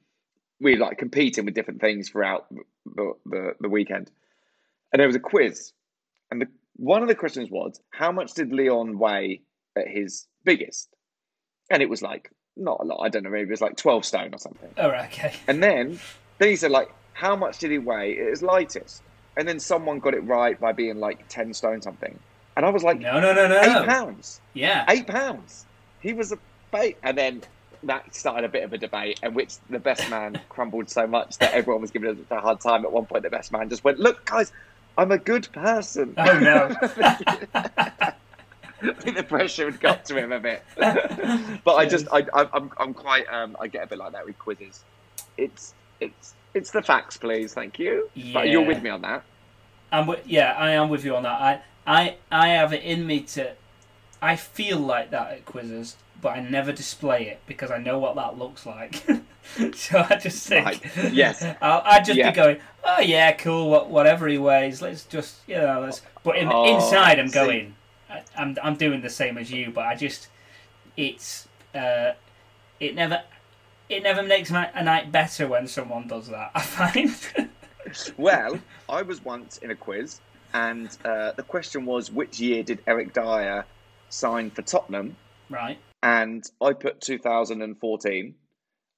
we 0.62 0.74
were 0.76 0.86
like 0.86 0.98
competing 0.98 1.46
with 1.46 1.54
different 1.54 1.82
things 1.82 2.10
throughout 2.10 2.46
the, 2.86 3.14
the 3.26 3.54
the 3.60 3.70
weekend. 3.70 4.12
And 4.92 5.00
there 5.00 5.08
was 5.08 5.16
a 5.16 5.20
quiz, 5.20 5.74
and 6.32 6.42
the 6.42 6.48
one 6.78 7.02
of 7.02 7.08
the 7.08 7.16
questions 7.16 7.50
was 7.50 7.80
how 7.92 8.12
much 8.12 8.34
did 8.34 8.52
Leon 8.52 8.98
weigh 9.00 9.42
at 9.78 9.88
his 9.88 10.28
biggest? 10.44 10.90
And 11.70 11.82
it 11.82 11.90
was 11.90 12.02
like 12.02 12.32
not 12.56 12.80
a 12.82 12.86
lot. 12.86 13.00
I 13.02 13.10
don't 13.10 13.24
know. 13.24 13.30
Maybe 13.30 13.48
it 13.48 13.52
was 13.52 13.62
like 13.62 13.76
twelve 13.78 14.06
stone 14.06 14.34
or 14.34 14.38
something. 14.38 14.70
Oh, 14.78 14.90
right, 14.90 15.06
okay. 15.12 15.34
And 15.48 15.62
then 15.62 16.00
then 16.38 16.50
he 16.50 16.56
said 16.56 16.72
like, 16.72 16.90
how 17.14 17.36
much 17.36 17.58
did 17.60 17.72
he 17.72 17.78
weigh 17.78 18.18
at 18.20 18.28
his 18.30 18.42
lightest? 18.44 19.02
And 19.38 19.48
then 19.48 19.60
someone 19.60 20.00
got 20.00 20.14
it 20.14 20.22
right 20.24 20.58
by 20.60 20.72
being 20.72 21.00
like 21.00 21.28
ten 21.28 21.54
stone 21.54 21.82
something. 21.82 22.18
And 22.56 22.66
I 22.66 22.70
was 22.70 22.84
like, 22.84 23.00
No, 23.00 23.20
no, 23.20 23.34
no, 23.34 23.48
no. 23.50 23.60
eight 23.62 23.86
pounds, 23.88 24.40
Yeah. 24.54 24.86
eight 24.88 25.08
pounds. 25.08 25.66
He 26.00 26.14
was 26.14 26.32
a 26.32 26.38
bait. 26.72 26.98
And 27.04 27.18
then 27.18 27.42
that 27.86 28.14
started 28.16 28.46
a 28.46 28.50
bit 28.50 28.64
of 28.64 28.74
a 28.74 28.78
debate, 28.78 29.20
in 29.24 29.34
which 29.34 29.56
the 29.70 29.80
best 29.80 30.10
man 30.10 30.40
crumbled 30.50 30.90
so 30.90 31.08
much 31.08 31.38
that 31.38 31.54
everyone 31.54 31.82
was 31.82 31.92
giving 31.92 32.10
it 32.12 32.18
a 32.30 32.40
hard 32.40 32.60
time. 32.60 32.86
At 32.86 32.92
one 32.92 33.06
point, 33.06 33.24
the 33.24 33.30
best 33.30 33.52
man 33.52 33.70
just 33.70 33.84
went, 33.84 34.00
"Look, 34.00 34.26
guys, 34.26 34.52
I'm 34.98 35.12
a 35.12 35.18
good 35.18 35.52
person." 35.52 36.14
Oh 36.18 36.40
no. 36.40 36.76
I 38.82 38.94
think 38.94 39.18
the 39.18 39.24
pressure 39.24 39.66
had 39.72 39.80
got 39.80 40.06
to 40.06 40.18
him 40.18 40.32
a 40.32 40.40
bit. 40.40 40.64
but 40.76 41.76
I 41.76 41.86
just, 41.86 42.08
I, 42.12 42.26
I, 42.34 42.48
I'm, 42.54 42.72
I'm 42.78 42.94
quite, 42.94 43.26
um, 43.32 43.56
I 43.60 43.68
get 43.68 43.84
a 43.84 43.88
bit 43.88 43.98
like 43.98 44.12
that 44.12 44.26
with 44.26 44.38
quizzes. 44.38 44.84
It's, 45.38 45.74
it's, 46.00 46.34
it's 46.54 46.72
the 46.72 46.82
facts, 46.82 47.18
please. 47.18 47.54
Thank 47.54 47.80
you. 47.80 48.10
But 48.34 48.50
you're 48.50 48.66
with 48.66 48.84
me 48.84 48.90
on 48.90 49.02
that. 49.02 49.24
I'm 49.92 50.06
wi- 50.06 50.24
yeah, 50.26 50.54
I 50.58 50.72
am 50.72 50.90
with 50.90 51.06
you 51.06 51.16
on 51.16 51.24
that. 51.24 51.42
I, 51.42 51.62
I, 51.88 52.18
I 52.32 52.50
have 52.50 52.74
it 52.74 52.84
in 52.84 53.06
me 53.08 53.22
to. 53.22 53.54
I 54.22 54.36
feel 54.36 54.80
like 54.80 55.12
that 55.12 55.32
at 55.32 55.46
quizzes, 55.46 55.96
but 56.22 56.30
I 56.38 56.40
never 56.42 56.72
display 56.72 57.28
it 57.28 57.42
because 57.48 57.72
I 57.72 57.78
know 57.78 58.00
what 58.00 58.16
that 58.16 58.38
looks 58.38 58.66
like. 58.66 59.04
so 59.76 60.06
I 60.10 60.16
just 60.18 60.48
think, 60.48 60.66
Right. 60.66 61.14
Yes. 61.14 61.44
I'll, 61.62 61.82
I'd 61.86 62.06
just 62.06 62.18
Yeah. 62.18 62.32
be 62.32 62.36
going, 62.36 62.58
oh 62.84 63.02
yeah, 63.02 63.32
cool, 63.34 63.70
what, 63.70 63.90
whatever 63.90 64.28
he 64.28 64.38
weighs, 64.38 64.82
let's 64.82 65.04
just, 65.04 65.38
you 65.48 65.56
know, 65.58 65.82
let's. 65.82 66.02
But 66.24 66.38
in, 66.38 66.50
Oh, 66.52 66.64
inside, 66.76 67.20
I'm 67.20 67.28
see. 67.28 67.34
going, 67.34 67.76
I, 68.10 68.22
I'm, 68.38 68.58
I'm 68.64 68.76
doing 68.76 69.02
the 69.02 69.10
same 69.10 69.38
as 69.38 69.52
you, 69.52 69.72
but 69.72 69.86
I 69.86 69.96
just, 69.96 70.28
it's, 70.98 71.48
uh, 71.74 72.14
it 72.80 72.96
never, 72.96 73.22
it 73.90 74.02
never 74.04 74.24
makes 74.24 74.50
my, 74.52 74.70
a 74.74 74.84
night 74.84 75.12
better 75.12 75.48
when 75.48 75.68
someone 75.68 76.08
does 76.08 76.28
that. 76.30 76.52
I 76.56 76.62
find. 76.62 77.16
Well, 78.18 78.60
I 78.90 79.04
was 79.04 79.24
once 79.24 79.58
in 79.60 79.70
a 79.72 79.76
quiz, 79.76 80.20
and 80.54 80.90
uh, 81.06 81.34
the 81.34 81.44
question 81.44 81.86
was, 81.86 82.12
which 82.12 82.40
year 82.40 82.64
did 82.64 82.82
Eric 82.88 83.14
Dier 83.14 83.66
sign 84.10 84.50
for 84.50 84.62
Tottenham? 84.64 85.16
right. 85.50 85.78
And 86.04 86.44
I 86.62 86.74
put 86.74 87.02
2014, 87.02 88.36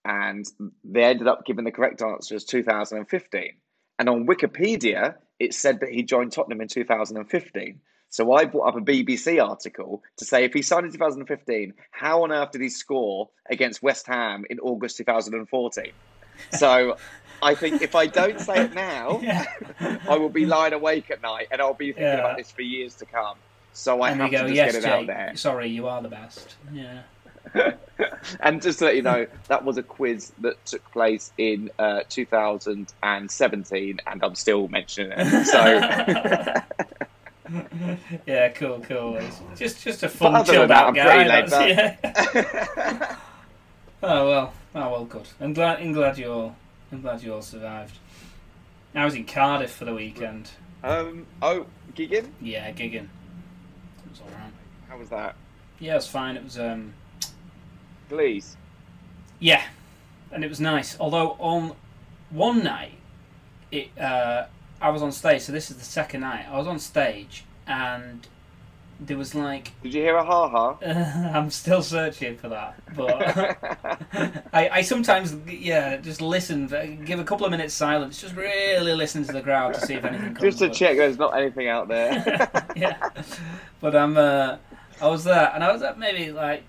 and 0.06 0.46
they 0.84 1.04
ended 1.04 1.28
up 1.28 1.46
giving 1.46 1.66
the 1.66 1.72
correct 1.72 2.02
answer 2.02 2.36
as 2.36 2.44
2015. 2.46 3.52
And 4.00 4.10
on 4.10 4.28
Wikipedia, 4.28 5.16
it 5.40 5.54
said 5.54 5.80
that 5.82 5.90
he 5.90 6.04
joined 6.04 6.32
Tottenham 6.32 6.62
in 6.62 6.68
2015. 6.68 7.80
So 8.10 8.32
I 8.34 8.46
brought 8.46 8.70
up 8.70 8.76
a 8.78 8.82
BBC 8.82 9.44
article 9.46 10.02
to 10.18 10.26
say 10.26 10.46
if 10.46 10.54
he 10.54 10.62
signed 10.62 10.86
in 10.86 10.92
2015, 10.94 11.74
how 11.92 12.24
on 12.24 12.32
earth 12.32 12.52
did 12.52 12.62
he 12.62 12.70
score 12.70 13.30
against 13.50 13.84
West 13.84 14.08
Ham 14.08 14.46
in 14.50 14.60
August 14.60 14.98
2014? 14.98 15.92
So 16.54 16.96
I 17.42 17.56
think 17.56 17.82
if 17.82 17.96
I 17.96 18.08
don't 18.08 18.40
say 18.40 18.62
it 18.64 18.74
now, 18.74 19.20
Yeah. 19.24 19.46
I 20.08 20.18
will 20.18 20.30
be 20.30 20.46
lying 20.46 20.74
awake 20.74 21.12
at 21.12 21.22
night 21.22 21.48
and 21.52 21.62
I'll 21.62 21.74
be 21.74 21.88
thinking 21.88 22.04
Yeah. 22.04 22.20
about 22.20 22.38
this 22.38 22.52
for 22.52 22.62
years 22.62 22.96
to 22.96 23.06
come. 23.06 23.38
So 23.78 24.02
I 24.02 24.10
and 24.10 24.20
have 24.22 24.32
you 24.32 24.40
to 24.40 24.44
go, 24.44 24.48
just 24.48 24.56
yes, 24.56 24.72
get 24.74 24.84
it 24.84 24.90
out 24.90 25.06
there. 25.06 25.34
sorry, 25.36 25.70
you 25.70 25.88
are 25.88 26.02
the 26.02 26.10
best. 26.10 26.56
Yeah. 26.74 27.04
and 28.40 28.60
just 28.60 28.80
to 28.80 28.86
let 28.86 28.96
you 28.96 29.04
know, 29.04 29.28
that 29.50 29.64
was 29.64 29.78
a 29.78 29.84
quiz 29.84 30.32
that 30.40 30.66
took 30.66 30.84
place 30.92 31.32
in 31.38 31.70
uh, 31.78 32.00
2017, 32.10 34.00
and 34.08 34.24
I'm 34.24 34.34
still 34.34 34.68
mentioning 34.68 35.14
it. 35.16 35.46
So, 35.46 35.64
yeah, 38.26 38.50
cool, 38.50 38.80
cool. 38.82 39.18
It's 39.18 39.42
just 39.56 39.84
just 39.84 40.02
a 40.02 40.10
fun, 40.10 40.44
chilled 40.44 40.72
out 40.72 40.88
I'm 40.88 40.96
guy. 40.96 41.68
yeah. 41.68 43.16
Oh 44.04 44.28
well, 44.28 44.54
oh 44.76 44.92
well, 44.92 45.06
good. 45.06 45.28
I'm 45.40 45.54
glad. 45.54 45.80
I'm 45.80 45.92
glad 45.92 46.20
you 46.20 46.32
all. 46.32 46.56
I'm 46.92 47.02
glad 47.02 47.24
you 47.24 47.34
all 47.34 47.42
survived. 47.42 47.98
I 48.94 49.06
was 49.06 49.16
in 49.16 49.26
Cardiff 49.26 49.72
for 49.72 49.86
the 49.86 49.94
weekend. 49.94 50.52
um, 50.84 51.26
oh, 51.42 51.66
gigging? 51.96 52.28
Yeah, 52.40 52.72
gigging. 52.72 53.08
Was 54.20 54.34
alright. 54.34 54.54
How 54.90 54.98
was 54.98 55.10
that? 55.10 55.36
Yeah, 55.80 55.94
it 55.94 55.96
was 55.96 56.08
fine. 56.08 56.38
It 56.38 56.44
was 56.44 56.58
um, 56.58 56.94
Please. 58.10 58.56
yeah, 59.40 59.64
and 60.32 60.44
it 60.44 60.50
was 60.50 60.60
nice. 60.60 60.98
Although 61.00 61.36
on 61.40 61.74
one 62.30 62.64
night 62.64 62.94
it 63.72 63.90
uh, 64.00 64.46
I 64.82 64.90
was 64.90 65.02
on 65.02 65.12
stage. 65.12 65.42
So 65.42 65.52
this 65.52 65.70
is 65.70 65.78
the 65.78 65.86
second 65.86 66.22
night. 66.22 66.46
I 66.50 66.58
was 66.58 66.68
on 66.68 66.80
stage, 66.80 67.44
and 67.66 68.28
there 69.00 69.18
was 69.18 69.36
like 69.36 69.72
Did 69.84 69.94
you 69.94 70.02
hear 70.02 70.16
a 70.16 70.26
ha 70.26 70.50
ha? 70.50 70.78
I'm 71.34 71.50
still 71.50 71.82
searching 71.82 72.38
for 72.38 72.50
that, 72.50 72.76
but 72.96 74.44
I, 74.54 74.70
I 74.70 74.82
sometimes 74.82 75.36
yeah 75.48 75.98
just 75.98 76.22
listen, 76.22 76.68
give 77.06 77.20
a 77.20 77.24
couple 77.24 77.46
of 77.46 77.52
minutes 77.52 77.74
silence, 77.74 78.20
just 78.20 78.36
really 78.36 78.94
listen 78.94 79.24
to 79.26 79.34
the 79.34 79.42
crowd 79.42 79.76
to 79.76 79.82
see 79.82 79.96
if 79.96 80.06
anything 80.06 80.34
comes. 80.34 80.42
Just 80.42 80.60
to 80.60 80.68
up. 80.68 80.74
check 80.74 80.98
there's 80.98 81.18
not 81.18 81.38
anything 81.38 81.68
out 81.68 81.88
there. 81.88 82.50
yeah, 82.76 83.10
but 83.80 83.96
I'm 83.96 84.18
uh, 84.18 84.58
I 85.02 85.08
was 85.08 85.24
there, 85.24 85.52
and 85.54 85.64
I 85.64 85.72
was 85.72 85.82
at 85.82 86.00
maybe 86.00 86.32
like 86.32 86.64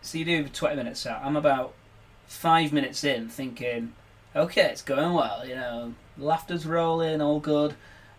so 0.00 0.18
you 0.18 0.24
do 0.24 0.48
20 0.48 0.76
minutes 0.76 1.00
set. 1.00 1.20
I'm 1.22 1.36
about 1.36 1.74
five 2.26 2.72
minutes 2.72 3.04
in, 3.04 3.28
thinking, 3.28 3.92
okay, 4.34 4.68
it's 4.70 4.82
going 4.82 5.12
well, 5.12 5.46
you 5.46 5.54
know, 5.54 5.94
laughter's 6.18 6.66
rolling, 6.66 7.20
all 7.20 7.40
good, 7.40 7.74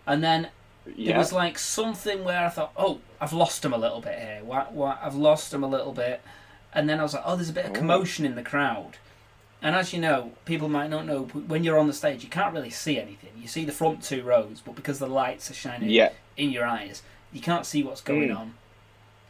and 0.06 0.22
then 0.22 0.48
yeah. 0.96 1.14
it 1.14 1.18
was 1.18 1.32
like 1.32 1.58
something 1.58 2.24
where 2.24 2.44
I 2.44 2.48
thought, 2.48 2.72
oh, 2.76 3.00
I've 3.20 3.32
lost 3.32 3.64
him 3.64 3.72
a 3.72 3.78
little 3.78 4.00
bit 4.00 4.18
here. 4.18 4.40
What, 4.44 4.72
what, 4.72 4.98
I've 5.02 5.14
lost 5.14 5.52
him 5.52 5.62
a 5.62 5.68
little 5.68 5.92
bit. 5.92 6.20
And 6.72 6.88
then 6.88 7.00
I 7.00 7.02
was 7.02 7.14
like, 7.14 7.22
oh, 7.24 7.36
there's 7.36 7.48
a 7.50 7.52
bit 7.54 7.66
of 7.66 7.72
commotion 7.72 8.24
in 8.24 8.34
the 8.34 8.42
crowd. 8.42 8.96
And 9.60 9.74
as 9.74 9.92
you 9.92 10.00
know, 10.00 10.32
people 10.44 10.68
might 10.68 10.88
not 10.90 11.06
know, 11.06 11.22
when 11.24 11.64
you're 11.64 11.78
on 11.78 11.86
the 11.88 11.92
stage, 11.92 12.22
you 12.22 12.28
can't 12.30 12.54
really 12.54 12.70
see 12.70 12.98
anything. 12.98 13.30
You 13.36 13.48
see 13.48 13.64
the 13.64 13.72
front 13.72 14.02
two 14.02 14.22
rows, 14.22 14.62
but 14.64 14.76
because 14.76 14.98
the 14.98 15.06
lights 15.08 15.50
are 15.50 15.54
shining 15.54 15.90
Yeah. 15.90 16.10
in 16.36 16.50
your 16.50 16.64
eyes, 16.64 17.02
you 17.32 17.40
can't 17.40 17.66
see 17.66 17.82
what's 17.82 18.00
going 18.00 18.28
Mm. 18.28 18.36
on. 18.38 18.54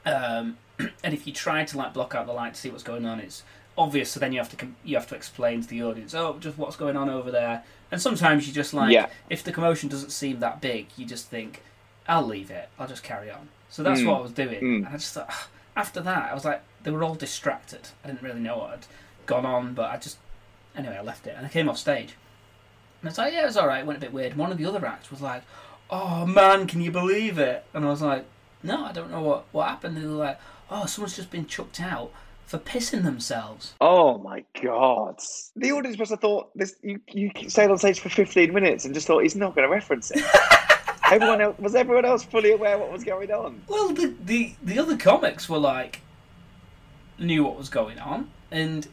Um, 0.04 0.59
and 1.04 1.14
if 1.14 1.26
you 1.26 1.32
try 1.32 1.64
to 1.64 1.76
like 1.78 1.94
block 1.94 2.14
out 2.14 2.26
the 2.26 2.32
light 2.32 2.54
to 2.54 2.61
see 2.61 2.70
what's 2.70 2.82
going 2.82 3.06
on, 3.06 3.20
it's 3.20 3.42
obvious. 3.76 4.11
So 4.11 4.20
then 4.20 4.32
you 4.32 4.38
have 4.38 4.50
to 4.50 4.56
com- 4.56 4.76
you 4.84 4.96
have 4.96 5.06
to 5.09 5.14
explain 5.14 5.62
to 5.62 5.68
the 5.68 5.82
audience, 5.82 6.14
oh, 6.14 6.36
just 6.40 6.59
what's 6.59 6.76
going 6.76 6.96
on 6.96 7.09
over 7.09 7.30
there. 7.30 7.64
And 7.91 8.01
sometimes 8.03 8.47
you 8.47 8.53
just 8.53 8.74
like, 8.74 8.93
Yeah. 8.93 9.07
if 9.30 9.43
the 9.43 9.53
commotion 9.53 9.89
doesn't 9.89 10.11
seem 10.11 10.41
that 10.41 10.61
big, 10.61 10.89
you 10.97 11.07
just 11.07 11.28
think, 11.28 11.62
I'll 12.07 12.26
leave 12.26 12.51
it. 12.51 12.68
I'll 12.78 12.86
just 12.89 13.03
carry 13.03 13.30
on. 13.30 13.49
So 13.70 13.82
that's 13.82 14.01
Mm. 14.01 14.07
what 14.07 14.18
I 14.18 14.20
was 14.20 14.32
doing. 14.32 14.61
Mm. 14.61 14.76
And 14.86 14.89
I 14.89 14.93
just 14.93 15.14
thought, 15.14 15.30
after 15.76 16.01
that, 16.01 16.30
I 16.30 16.34
was 16.34 16.45
like, 16.45 16.62
they 16.82 16.91
were 16.91 17.03
all 17.03 17.14
distracted. 17.14 17.89
I 18.05 18.09
didn't 18.09 18.22
really 18.22 18.41
know 18.41 18.59
what 18.59 18.70
had 18.70 18.86
gone 19.26 19.47
on, 19.47 19.74
but 19.74 19.91
I 19.91 19.97
just, 19.97 20.18
anyway, 20.76 20.97
I 20.97 21.03
left 21.03 21.26
it 21.26 21.34
and 21.36 21.47
I 21.47 21.49
came 21.49 21.68
off 21.68 21.78
stage. 21.78 22.14
And 23.01 23.09
I 23.09 23.11
was 23.11 23.18
like, 23.18 23.32
yeah, 23.32 23.43
it 23.43 23.47
was 23.47 23.57
all 23.57 23.66
right. 23.68 23.80
It 23.80 23.86
went 23.86 23.99
a 23.99 24.01
bit 24.01 24.12
weird. 24.12 24.36
One 24.36 24.51
of 24.53 24.59
the 24.59 24.64
other 24.66 24.84
acts 24.86 25.11
was 25.11 25.20
like, 25.20 25.43
oh 25.91 26.26
man, 26.26 26.66
can 26.66 26.80
you 26.82 26.91
believe 26.91 27.39
it? 27.39 27.64
And 27.72 27.84
I 27.84 27.89
was 27.89 28.03
like, 28.03 28.26
no, 28.62 28.84
I 28.84 28.93
don't 28.93 29.11
know 29.11 29.20
what 29.22 29.45
what 29.53 29.68
happened. 29.68 29.97
And 29.97 30.05
they 30.05 30.11
were 30.11 30.16
like, 30.16 30.41
oh, 30.70 30.84
someone's 30.86 31.16
just 31.16 31.30
been 31.30 31.47
chucked 31.47 31.80
out 31.80 32.11
for 32.49 32.59
pissing 32.59 33.05
themselves. 33.05 33.74
Oh 33.78 34.16
my 34.18 34.42
god! 34.62 35.20
The 35.55 35.70
audience 35.72 35.99
must 35.99 36.11
have 36.11 36.20
thought 36.20 36.51
this. 36.57 36.74
You 36.82 36.99
you 37.12 37.30
stayed 37.49 37.70
on 37.70 37.76
stage 37.76 38.01
for 38.01 38.09
fifteen 38.09 38.55
minutes 38.55 38.86
and 38.86 38.94
just 38.94 39.07
thought 39.07 39.22
he's 39.22 39.36
not 39.36 39.55
going 39.55 39.68
to 39.68 39.72
reference 39.72 40.11
it. 40.11 40.24
everyone 41.12 41.42
else 41.42 41.59
was 41.59 41.74
everyone 41.74 42.07
else 42.07 42.24
fully 42.24 42.53
aware 42.53 42.78
what 42.78 42.90
was 42.90 43.05
going 43.05 43.30
on. 43.30 43.61
Well, 43.68 43.90
the, 43.90 44.14
the 44.24 44.55
the 44.62 44.78
other 44.78 44.96
comics 44.96 45.46
were 45.49 45.59
like 45.59 46.01
knew 47.18 47.44
what 47.44 47.59
was 47.59 47.68
going 47.68 47.99
on, 47.99 48.30
and 48.51 48.88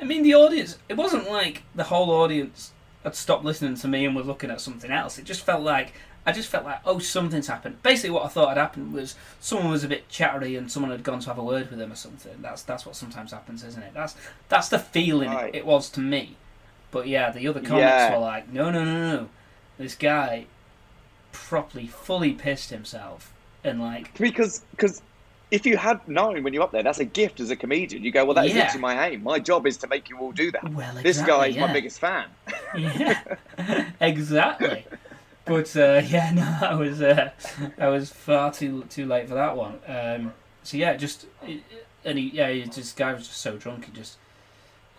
I 0.00 0.04
mean 0.04 0.24
the 0.24 0.34
audience. 0.34 0.76
It 0.88 0.96
wasn't 0.96 1.30
like 1.30 1.62
the 1.76 1.84
whole 1.84 2.10
audience 2.10 2.72
had 3.04 3.14
stopped 3.14 3.44
listening 3.44 3.76
to 3.76 3.86
me 3.86 4.04
and 4.04 4.16
was 4.16 4.26
looking 4.26 4.50
at 4.50 4.60
something 4.60 4.90
else. 4.90 5.16
It 5.16 5.26
just 5.26 5.42
felt 5.42 5.62
like 5.62 5.92
I 6.26 6.32
just 6.32 6.48
felt 6.48 6.64
like 6.64 6.80
oh 6.86 6.98
something's 6.98 7.46
happened. 7.48 7.82
Basically, 7.82 8.10
what 8.10 8.24
I 8.24 8.28
thought 8.28 8.48
had 8.48 8.56
happened 8.58 8.92
was 8.94 9.14
someone 9.40 9.70
was 9.70 9.84
a 9.84 9.88
bit 9.88 10.08
chattery 10.08 10.56
and 10.56 10.70
someone 10.72 10.90
had 10.90 11.02
gone 11.02 11.20
to 11.20 11.26
have 11.28 11.38
a 11.38 11.44
word 11.44 11.68
with 11.70 11.78
them 11.78 11.92
or 11.92 11.96
something. 11.96 12.36
That's 12.40 12.62
that's 12.62 12.86
what 12.86 12.96
sometimes 12.96 13.32
happens, 13.32 13.62
isn't 13.64 13.82
it? 13.82 13.92
That's 13.94 14.14
that's 14.48 14.68
the 14.68 14.78
feeling 14.78 15.30
Right. 15.30 15.54
it 15.54 15.66
was 15.66 15.90
to 15.90 16.00
me. 16.00 16.36
But 16.90 17.08
yeah, 17.08 17.30
the 17.30 17.46
other 17.48 17.60
comics 17.60 17.80
Yeah. 17.80 18.12
were 18.12 18.18
like, 18.20 18.52
no, 18.52 18.70
no, 18.70 18.84
no, 18.84 19.16
no. 19.16 19.28
This 19.78 19.94
guy 19.96 20.46
properly, 21.32 21.86
fully 21.88 22.32
pissed 22.32 22.70
himself 22.70 23.32
and 23.62 23.80
like 23.80 24.16
Because 24.18 24.62
because 24.70 25.02
if 25.50 25.66
you 25.66 25.76
had 25.76 26.06
known 26.08 26.42
when 26.42 26.52
you're 26.54 26.62
up 26.62 26.72
there, 26.72 26.82
that's 26.82 26.98
a 27.00 27.04
gift 27.04 27.38
as 27.38 27.50
a 27.50 27.56
comedian. 27.56 28.02
You 28.02 28.10
go, 28.10 28.24
well, 28.24 28.34
that 28.34 28.46
is 28.46 28.54
Yeah. 28.54 28.62
literally 28.64 28.80
my 28.80 29.08
aim. 29.08 29.22
My 29.22 29.38
job 29.38 29.66
is 29.66 29.76
to 29.78 29.86
make 29.88 30.08
you 30.08 30.18
all 30.18 30.32
do 30.32 30.50
that. 30.52 30.72
Well, 30.72 30.94
this 31.02 31.18
guy 31.20 31.46
exactly, 31.46 31.50
is 31.50 31.56
my 31.58 31.72
biggest 31.72 31.98
fan. 32.00 32.26
yeah, 32.78 33.86
exactly. 34.00 34.86
But 35.44 35.76
uh, 35.76 36.00
yeah, 36.06 36.30
no, 36.32 36.58
I 36.68 36.74
was 36.74 37.02
uh, 37.02 37.30
I 37.78 37.88
was 37.88 38.10
far 38.10 38.52
too 38.52 38.84
too 38.88 39.06
late 39.06 39.28
for 39.28 39.34
that 39.34 39.56
one. 39.56 39.78
Um, 39.86 40.32
so 40.62 40.76
yeah, 40.76 40.96
just 40.96 41.26
and 42.04 42.18
he, 42.18 42.30
yeah, 42.30 42.50
he 42.50 42.62
just 42.64 42.96
guy 42.96 43.12
was 43.12 43.26
just 43.28 43.40
so 43.40 43.56
drunk, 43.56 43.86
he 43.86 43.92
just 43.92 44.16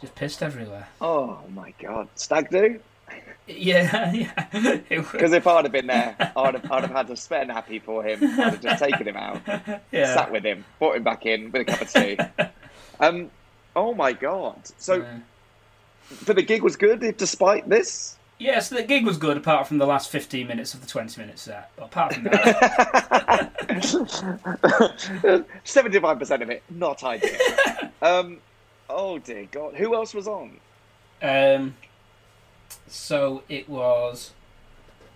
just 0.01 0.15
pissed 0.15 0.43
everywhere. 0.43 0.87
Oh 1.01 1.39
my 1.53 1.73
god, 1.81 2.09
stag 2.15 2.49
do? 2.49 2.79
Yeah, 3.47 4.11
yeah. 4.11 4.77
Because 4.89 5.31
if 5.31 5.45
I'd 5.45 5.65
have 5.65 5.71
been 5.71 5.85
there, 5.85 6.15
I'd 6.35 6.55
have, 6.55 6.71
I'd 6.71 6.81
have 6.81 6.89
had 6.91 7.09
a 7.11 7.15
spare 7.15 7.45
nappy 7.45 7.79
for 7.79 8.03
him. 8.03 8.23
I'd 8.23 8.53
have 8.53 8.61
just 8.61 8.83
taken 8.83 9.07
him 9.07 9.15
out, 9.15 9.39
yeah. 9.91 10.15
sat 10.15 10.31
with 10.31 10.43
him, 10.43 10.65
brought 10.79 10.95
him 10.95 11.03
back 11.03 11.27
in 11.27 11.51
with 11.51 11.61
a 11.61 11.65
cup 11.65 11.81
of 11.81 11.93
tea. 11.93 12.17
Um, 12.99 13.29
oh 13.75 13.93
my 13.93 14.13
god! 14.13 14.57
So, 14.79 15.03
Uh, 15.03 15.19
but 16.25 16.35
the 16.37 16.41
gig 16.41 16.63
was 16.63 16.75
good, 16.75 17.17
despite 17.17 17.69
this. 17.69 18.17
Yeah, 18.37 18.59
so 18.59 18.75
the 18.75 18.83
gig 18.83 19.05
was 19.05 19.17
good 19.17 19.37
apart 19.37 19.67
from 19.67 19.77
the 19.77 19.85
last 19.85 20.09
fifteen 20.09 20.47
minutes 20.47 20.73
of 20.73 20.81
the 20.81 20.87
twenty 20.87 21.21
minutes 21.21 21.43
set. 21.43 21.71
But 21.75 21.85
apart 21.85 22.15
from 22.15 22.23
that, 22.25 23.51
Seventy-five 25.63 26.19
percent 26.19 26.43
of 26.43 26.49
it 26.49 26.63
not 26.69 27.03
ideal. 27.03 27.31
Um, 28.01 28.39
oh 28.89 29.17
dear 29.17 29.47
God, 29.49 29.73
who 29.75 29.95
else 29.95 30.13
was 30.13 30.27
on? 30.27 30.59
Um, 31.23 31.75
so 32.87 33.41
it 33.49 33.67
was. 33.69 34.31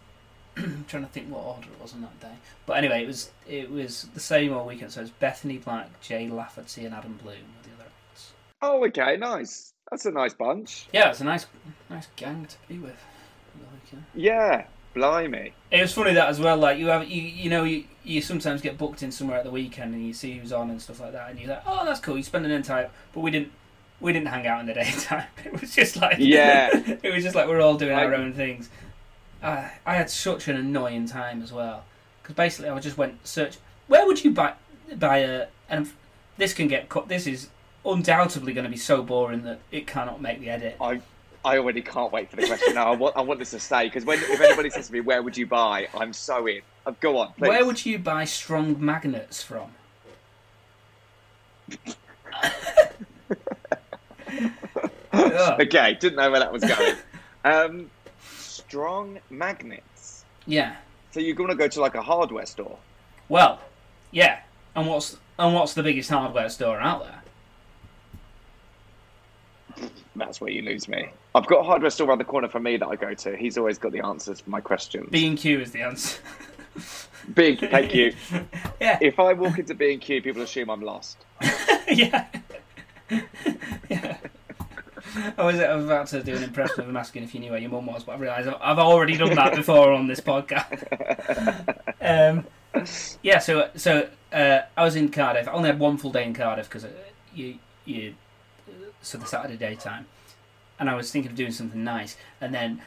I'm 0.57 0.85
trying 0.87 1.03
to 1.03 1.09
think 1.09 1.29
what 1.29 1.43
order 1.43 1.67
it 1.67 1.79
was 1.79 1.93
on 1.93 2.01
that 2.01 2.19
day, 2.19 2.33
but 2.65 2.77
anyway, 2.77 3.03
it 3.03 3.07
was 3.07 3.31
it 3.47 3.69
was 3.69 4.07
the 4.13 4.19
same 4.19 4.53
all 4.53 4.65
weekend. 4.65 4.93
So 4.93 5.01
it 5.01 5.03
was 5.03 5.11
Bethany 5.11 5.57
Black, 5.57 6.01
Jay 6.01 6.27
Lafferty, 6.29 6.85
and 6.85 6.95
Adam 6.95 7.19
Bloom 7.21 7.35
were 7.35 7.63
the 7.63 7.75
other 7.75 7.91
acts. 8.11 8.31
Oh, 8.61 8.83
okay, 8.87 9.17
nice. 9.17 9.73
That's 9.91 10.05
a 10.05 10.11
nice 10.11 10.33
bunch. 10.33 10.87
Yeah, 10.93 11.09
it's 11.09 11.21
a 11.21 11.25
nice 11.25 11.45
nice 11.89 12.07
gang 12.15 12.45
to 12.45 12.55
be 12.67 12.79
with. 12.79 12.97
On. 13.93 14.05
Yeah, 14.15 14.65
blimey. 14.93 15.53
It 15.71 15.81
was 15.81 15.93
funny 15.93 16.13
that 16.13 16.29
as 16.29 16.39
well. 16.39 16.57
Like 16.57 16.77
you 16.77 16.87
have 16.87 17.07
you 17.09 17.21
you 17.21 17.49
know 17.49 17.63
you 17.63 17.85
you 18.03 18.21
sometimes 18.21 18.61
get 18.61 18.77
booked 18.77 19.03
in 19.03 19.11
somewhere 19.11 19.37
at 19.37 19.43
the 19.43 19.51
weekend 19.51 19.93
and 19.93 20.05
you 20.05 20.13
see 20.13 20.37
who's 20.37 20.51
on 20.51 20.69
and 20.69 20.81
stuff 20.81 20.99
like 20.99 21.13
that, 21.13 21.29
and 21.29 21.39
you're 21.39 21.49
like, 21.49 21.63
oh, 21.65 21.85
that's 21.85 21.99
cool. 21.99 22.17
You 22.17 22.23
spend 22.23 22.45
an 22.45 22.51
entire, 22.51 22.89
but 23.13 23.21
we 23.21 23.31
didn't. 23.31 23.51
We 24.01 24.13
didn't 24.13 24.29
hang 24.29 24.47
out 24.47 24.61
in 24.61 24.65
the 24.65 24.73
daytime. 24.81 25.27
It 25.43 25.59
was 25.59 25.75
just 25.75 25.97
like 25.97 26.17
Yeah. 26.19 26.69
it 27.03 27.13
was 27.13 27.23
just 27.23 27.35
like 27.35 27.47
we're 27.47 27.61
all 27.61 27.75
doing 27.75 27.93
our 27.93 28.13
own 28.15 28.33
things. 28.33 28.69
I 29.43 29.71
I 29.85 29.95
had 29.95 30.09
such 30.09 30.47
an 30.47 30.55
annoying 30.55 31.05
time 31.05 31.41
as 31.41 31.51
well 31.51 31.83
because 32.21 32.35
basically 32.35 32.69
I 32.69 32.79
just 32.79 32.97
went 32.97 33.27
search. 33.27 33.57
Where 33.87 34.05
would 34.05 34.23
you 34.23 34.31
buy 34.31 34.53
buy 34.95 35.17
a 35.17 35.47
and 35.69 35.89
this 36.37 36.53
can 36.53 36.67
get 36.67 36.89
cut. 36.89 37.07
This 37.07 37.27
is 37.27 37.49
undoubtedly 37.85 38.53
going 38.53 38.63
to 38.63 38.69
be 38.69 38.77
so 38.77 39.03
boring 39.03 39.43
that 39.43 39.59
it 39.71 39.85
cannot 39.85 40.21
make 40.21 40.39
the 40.39 40.49
edit. 40.49 40.77
I 40.81 41.01
I 41.45 41.57
already 41.57 41.81
can't 41.81 42.11
wait 42.11 42.29
for 42.29 42.35
the 42.35 42.47
question 42.47 42.75
now. 42.75 42.91
I 42.91 42.95
want 42.95 43.15
I 43.15 43.21
want 43.21 43.39
this 43.39 43.51
to 43.51 43.59
stay 43.59 43.85
because 43.85 44.03
when 44.05 44.19
if 44.19 44.41
anybody 44.41 44.69
says 44.69 44.87
to 44.87 44.93
me, 44.93 44.99
"Where 44.99 45.23
would 45.23 45.37
you 45.37 45.45
buy?" 45.47 45.87
I'm 45.93 46.11
so 46.11 46.45
in. 46.47 46.61
Uh, 46.85 46.91
go 46.99 47.17
on, 47.17 47.31
please. 47.37 47.47
Where 47.47 47.65
would 47.65 47.85
you 47.85 47.97
buy 47.97 48.25
strong 48.25 48.83
magnets 48.83 49.41
from? 49.41 49.71
Okay, 55.13 55.97
didn't 55.99 56.15
know 56.17 56.31
where 56.31 56.39
that 56.39 56.51
was 56.53 56.63
going. 56.63 56.95
um, 57.43 57.89
strong 58.29 59.19
magnets. 59.29 60.23
Yeah. 60.45 60.75
So 61.11 61.19
you're 61.19 61.35
gonna 61.35 61.55
go 61.55 61.67
to 61.67 61.81
like 61.81 61.95
a 61.95 62.01
hardware 62.01 62.45
store. 62.45 62.77
Well, 63.27 63.59
yeah. 64.11 64.41
And 64.75 64.87
what's 64.87 65.17
and 65.37 65.53
what's 65.53 65.73
the 65.73 65.83
biggest 65.83 66.09
hardware 66.09 66.49
store 66.49 66.79
out 66.79 67.05
there? 69.77 69.89
That's 70.15 70.39
where 70.39 70.51
you 70.51 70.61
lose 70.61 70.87
me. 70.87 71.09
I've 71.35 71.47
got 71.47 71.59
a 71.59 71.63
hardware 71.63 71.91
store 71.91 72.09
around 72.09 72.17
the 72.17 72.25
corner 72.25 72.47
for 72.47 72.59
me 72.59 72.77
that 72.77 72.87
I 72.87 72.95
go 72.95 73.13
to. 73.13 73.37
He's 73.37 73.57
always 73.57 73.77
got 73.77 73.91
the 73.91 74.01
answers 74.01 74.39
for 74.39 74.49
my 74.49 74.61
questions. 74.61 75.09
B 75.11 75.27
and 75.27 75.37
Q 75.37 75.59
is 75.59 75.71
the 75.71 75.81
answer. 75.81 76.19
Big, 77.33 77.59
thank 77.59 77.93
you. 77.93 78.13
yeah. 78.81 78.97
If 79.01 79.19
I 79.19 79.33
walk 79.33 79.59
into 79.59 79.75
B 79.75 79.93
and 79.93 80.01
Q, 80.01 80.21
people 80.21 80.41
assume 80.41 80.69
I'm 80.69 80.81
lost. 80.81 81.17
yeah. 81.87 82.27
yeah. 83.89 84.17
I 85.37 85.43
was, 85.43 85.55
about 85.59 86.07
to 86.07 86.23
do 86.23 86.35
an 86.35 86.43
impression 86.43 86.81
of 86.81 86.89
him 86.89 86.97
asking 86.97 87.23
if 87.23 87.33
you 87.33 87.39
knew 87.39 87.51
where 87.51 87.59
your 87.59 87.71
mum 87.71 87.85
was, 87.85 88.03
but 88.03 88.13
I 88.13 88.17
realised 88.17 88.47
I've- 88.47 88.57
I've 88.61 88.79
already 88.79 89.17
done 89.17 89.35
that 89.35 89.55
before 89.55 89.91
on 89.91 90.07
this 90.07 90.19
podcast. 90.21 90.85
Um, 92.01 92.45
yeah, 93.23 93.39
so 93.39 93.69
so 93.75 94.07
uh, 94.31 94.59
I 94.77 94.83
was 94.83 94.95
in 94.95 95.09
Cardiff. 95.09 95.47
I 95.47 95.51
only 95.51 95.69
had 95.69 95.79
one 95.79 95.97
full 95.97 96.11
day 96.11 96.23
in 96.23 96.33
Cardiff 96.33 96.69
because 96.69 96.85
you 97.33 97.55
you 97.85 98.15
so 99.01 99.17
the 99.17 99.25
Saturday 99.25 99.57
daytime, 99.57 100.05
and 100.79 100.89
I 100.89 100.95
was 100.95 101.11
thinking 101.11 101.31
of 101.31 101.37
doing 101.37 101.51
something 101.51 101.83
nice. 101.83 102.15
And 102.41 102.53
then 102.53 102.81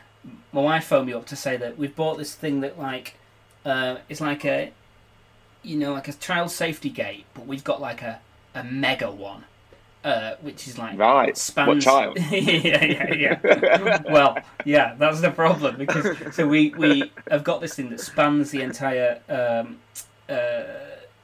my 0.53 0.61
wife 0.61 0.84
phoned 0.84 1.07
me 1.07 1.12
up 1.12 1.26
to 1.26 1.36
say 1.36 1.57
that 1.57 1.76
we've 1.78 1.95
bought 1.95 2.18
this 2.18 2.34
thing 2.34 2.61
that 2.61 2.78
like 2.78 3.14
uh, 3.64 3.97
it's 4.09 4.20
like 4.20 4.45
a 4.45 4.72
you 5.62 5.76
know 5.78 5.93
like 5.93 6.09
a 6.09 6.12
child 6.12 6.51
safety 6.51 6.90
gate, 6.90 7.24
but 7.34 7.47
we've 7.47 7.64
got 7.64 7.80
like 7.80 8.03
a 8.03 8.20
a 8.55 8.62
mega 8.64 9.11
one, 9.11 9.45
uh, 10.05 10.34
which 10.40 10.68
is 10.68 10.78
like 10.78 10.99
Right. 10.99 11.36
spans. 11.36 11.68
What 11.68 11.80
child? 11.80 12.18
yeah, 12.30 12.84
yeah, 12.84 13.14
yeah. 13.14 14.03
well, 14.11 14.38
yeah, 14.64 14.95
that's 14.99 15.20
the 15.20 15.30
problem 15.30 15.76
because 15.76 16.16
so 16.34 16.47
we 16.47 16.70
we 16.76 17.11
have 17.30 17.45
got 17.45 17.61
this 17.61 17.74
thing 17.74 17.90
that 17.90 18.01
spans 18.01 18.51
the 18.51 18.61
entire 18.62 19.20
um, 19.28 19.78
uh, 20.28 20.62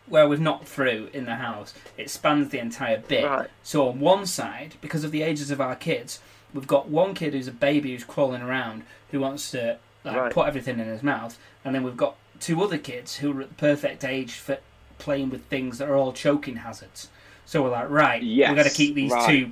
where 0.07 0.27
we've 0.27 0.41
knocked 0.41 0.67
through 0.67 1.11
in 1.13 1.25
the 1.27 1.35
house. 1.35 1.75
It 1.99 2.09
spans 2.11 2.49
the 2.49 2.59
entire 2.59 2.99
bit. 2.99 3.25
Right. 3.25 3.49
So 3.63 3.89
on 3.89 4.01
one 4.01 4.25
side, 4.27 4.77
because 4.81 5.05
of 5.05 5.11
the 5.11 5.23
ages 5.23 5.51
of 5.51 5.61
our 5.61 5.77
kids, 5.77 6.21
we've 6.55 6.67
got 6.67 6.89
one 6.89 7.15
kid 7.15 7.33
who's 7.35 7.49
a 7.49 7.53
baby 7.53 7.93
who's 7.93 8.05
crawling 8.05 8.43
around 8.43 8.83
who 9.11 9.21
wants 9.21 9.51
to 9.53 9.79
like, 10.05 10.17
Right. 10.17 10.33
put 10.33 10.47
everything 10.49 10.79
in 10.79 10.87
his 10.87 11.03
mouth, 11.03 11.39
and 11.65 11.75
then 11.75 11.83
we've 11.83 11.97
got 11.97 12.17
two 12.41 12.63
other 12.63 12.79
kids 12.79 13.17
who 13.17 13.37
are 13.37 13.43
at 13.43 13.49
the 13.49 13.55
perfect 13.57 14.05
age 14.05 14.33
for 14.35 14.59
playing 14.99 15.31
with 15.31 15.45
things 15.47 15.79
that 15.79 15.89
are 15.89 15.97
all 15.97 16.13
choking 16.13 16.57
hazards. 16.57 17.09
So 17.47 17.63
we're 17.63 17.71
like, 17.71 17.91
right, 17.91 18.23
Yes. 18.23 18.49
we've 18.51 18.57
got 18.57 18.69
to 18.71 18.75
keep 18.75 18.95
these 18.95 19.11
right. 19.13 19.29
two 19.29 19.51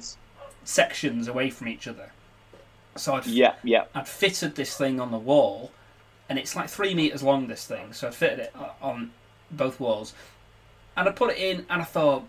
sections 0.64 1.28
away 1.28 1.50
from 1.50 1.68
each 1.68 1.86
other. 1.88 2.12
So 2.96 3.14
I'd, 3.14 3.26
Yeah, 3.26 3.54
yeah. 3.62 3.84
I'd 3.94 4.08
fitted 4.08 4.54
this 4.54 4.76
thing 4.76 5.00
on 5.00 5.10
the 5.10 5.18
wall, 5.18 5.70
and 6.28 6.38
it's 6.38 6.56
like 6.56 6.68
three 6.68 6.94
meters 6.94 7.22
long. 7.22 7.46
This 7.46 7.64
thing, 7.66 7.92
so 7.92 8.08
I'd 8.08 8.14
fitted 8.14 8.38
it 8.40 8.54
on 8.80 9.12
both 9.50 9.78
walls, 9.80 10.14
and 10.96 11.08
I 11.08 11.12
put 11.12 11.30
it 11.32 11.38
in, 11.38 11.66
and 11.68 11.82
I 11.82 11.84
thought 11.84 12.24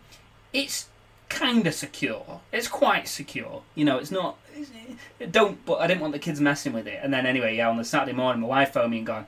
it's 0.53 0.87
kind 1.29 1.65
of 1.67 1.73
secure. 1.73 2.41
It's 2.51 2.67
quite 2.67 3.07
secure. 3.07 3.63
You 3.75 3.85
know, 3.85 3.97
it's 3.97 4.11
not. 4.11 4.37
It's, 4.55 4.71
it 5.19 5.31
don't. 5.31 5.63
But 5.65 5.79
I 5.79 5.87
didn't 5.87 6.01
want 6.01 6.13
the 6.13 6.19
kids 6.19 6.39
messing 6.39 6.73
with 6.73 6.87
it. 6.87 6.99
And 7.01 7.13
then 7.13 7.25
anyway, 7.25 7.55
yeah, 7.55 7.69
on 7.69 7.77
the 7.77 7.85
Saturday 7.85 8.13
morning, 8.13 8.41
my 8.41 8.47
wife 8.47 8.73
phoned 8.73 8.91
me 8.91 8.97
and 8.97 9.07
gone, 9.07 9.27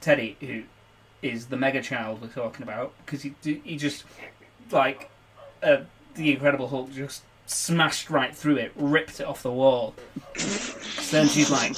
Teddy, 0.00 0.36
who 0.40 0.62
is 1.22 1.46
the 1.46 1.56
mega 1.56 1.82
child 1.82 2.22
we're 2.22 2.28
talking 2.28 2.62
about, 2.62 2.92
because 3.04 3.22
he 3.22 3.34
he 3.64 3.76
just 3.76 4.04
like 4.70 5.10
uh, 5.62 5.78
the 6.14 6.32
Incredible 6.32 6.68
Hulk 6.68 6.92
just 6.92 7.22
smashed 7.46 8.10
right 8.10 8.34
through 8.34 8.56
it, 8.56 8.72
ripped 8.76 9.18
it 9.20 9.26
off 9.26 9.42
the 9.42 9.50
wall. 9.50 9.94
So 10.36 11.16
then 11.16 11.28
she's 11.28 11.50
like, 11.50 11.74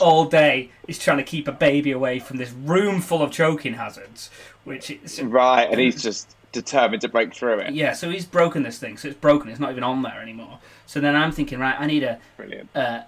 all 0.00 0.26
day 0.26 0.70
is 0.86 0.98
trying 0.98 1.16
to 1.18 1.24
keep 1.24 1.48
a 1.48 1.52
baby 1.52 1.90
away 1.90 2.20
from 2.20 2.36
this 2.36 2.52
room 2.52 3.00
full 3.00 3.22
of 3.22 3.32
choking 3.32 3.74
hazards, 3.74 4.30
which 4.64 4.90
is 4.90 5.20
Right, 5.20 5.68
and 5.68 5.80
he's 5.80 6.00
just 6.00 6.36
determined 6.52 7.02
to 7.02 7.08
break 7.08 7.34
through 7.34 7.58
it. 7.60 7.74
yeah. 7.74 7.92
So 7.92 8.10
he's 8.10 8.26
broken 8.26 8.62
this 8.62 8.78
thing, 8.78 8.96
so 8.96 9.08
it's 9.08 9.16
broken. 9.18 9.50
It's 9.50 9.60
not 9.60 9.70
even 9.70 9.84
on 9.84 10.02
there 10.02 10.20
anymore. 10.20 10.58
So 10.86 11.00
then 11.00 11.14
I'm 11.16 11.32
thinking, 11.32 11.58
right, 11.58 11.76
I 11.78 11.86
need 11.86 12.02
a 12.02 12.18
Brilliant. 12.36 12.68
uh, 12.74 13.02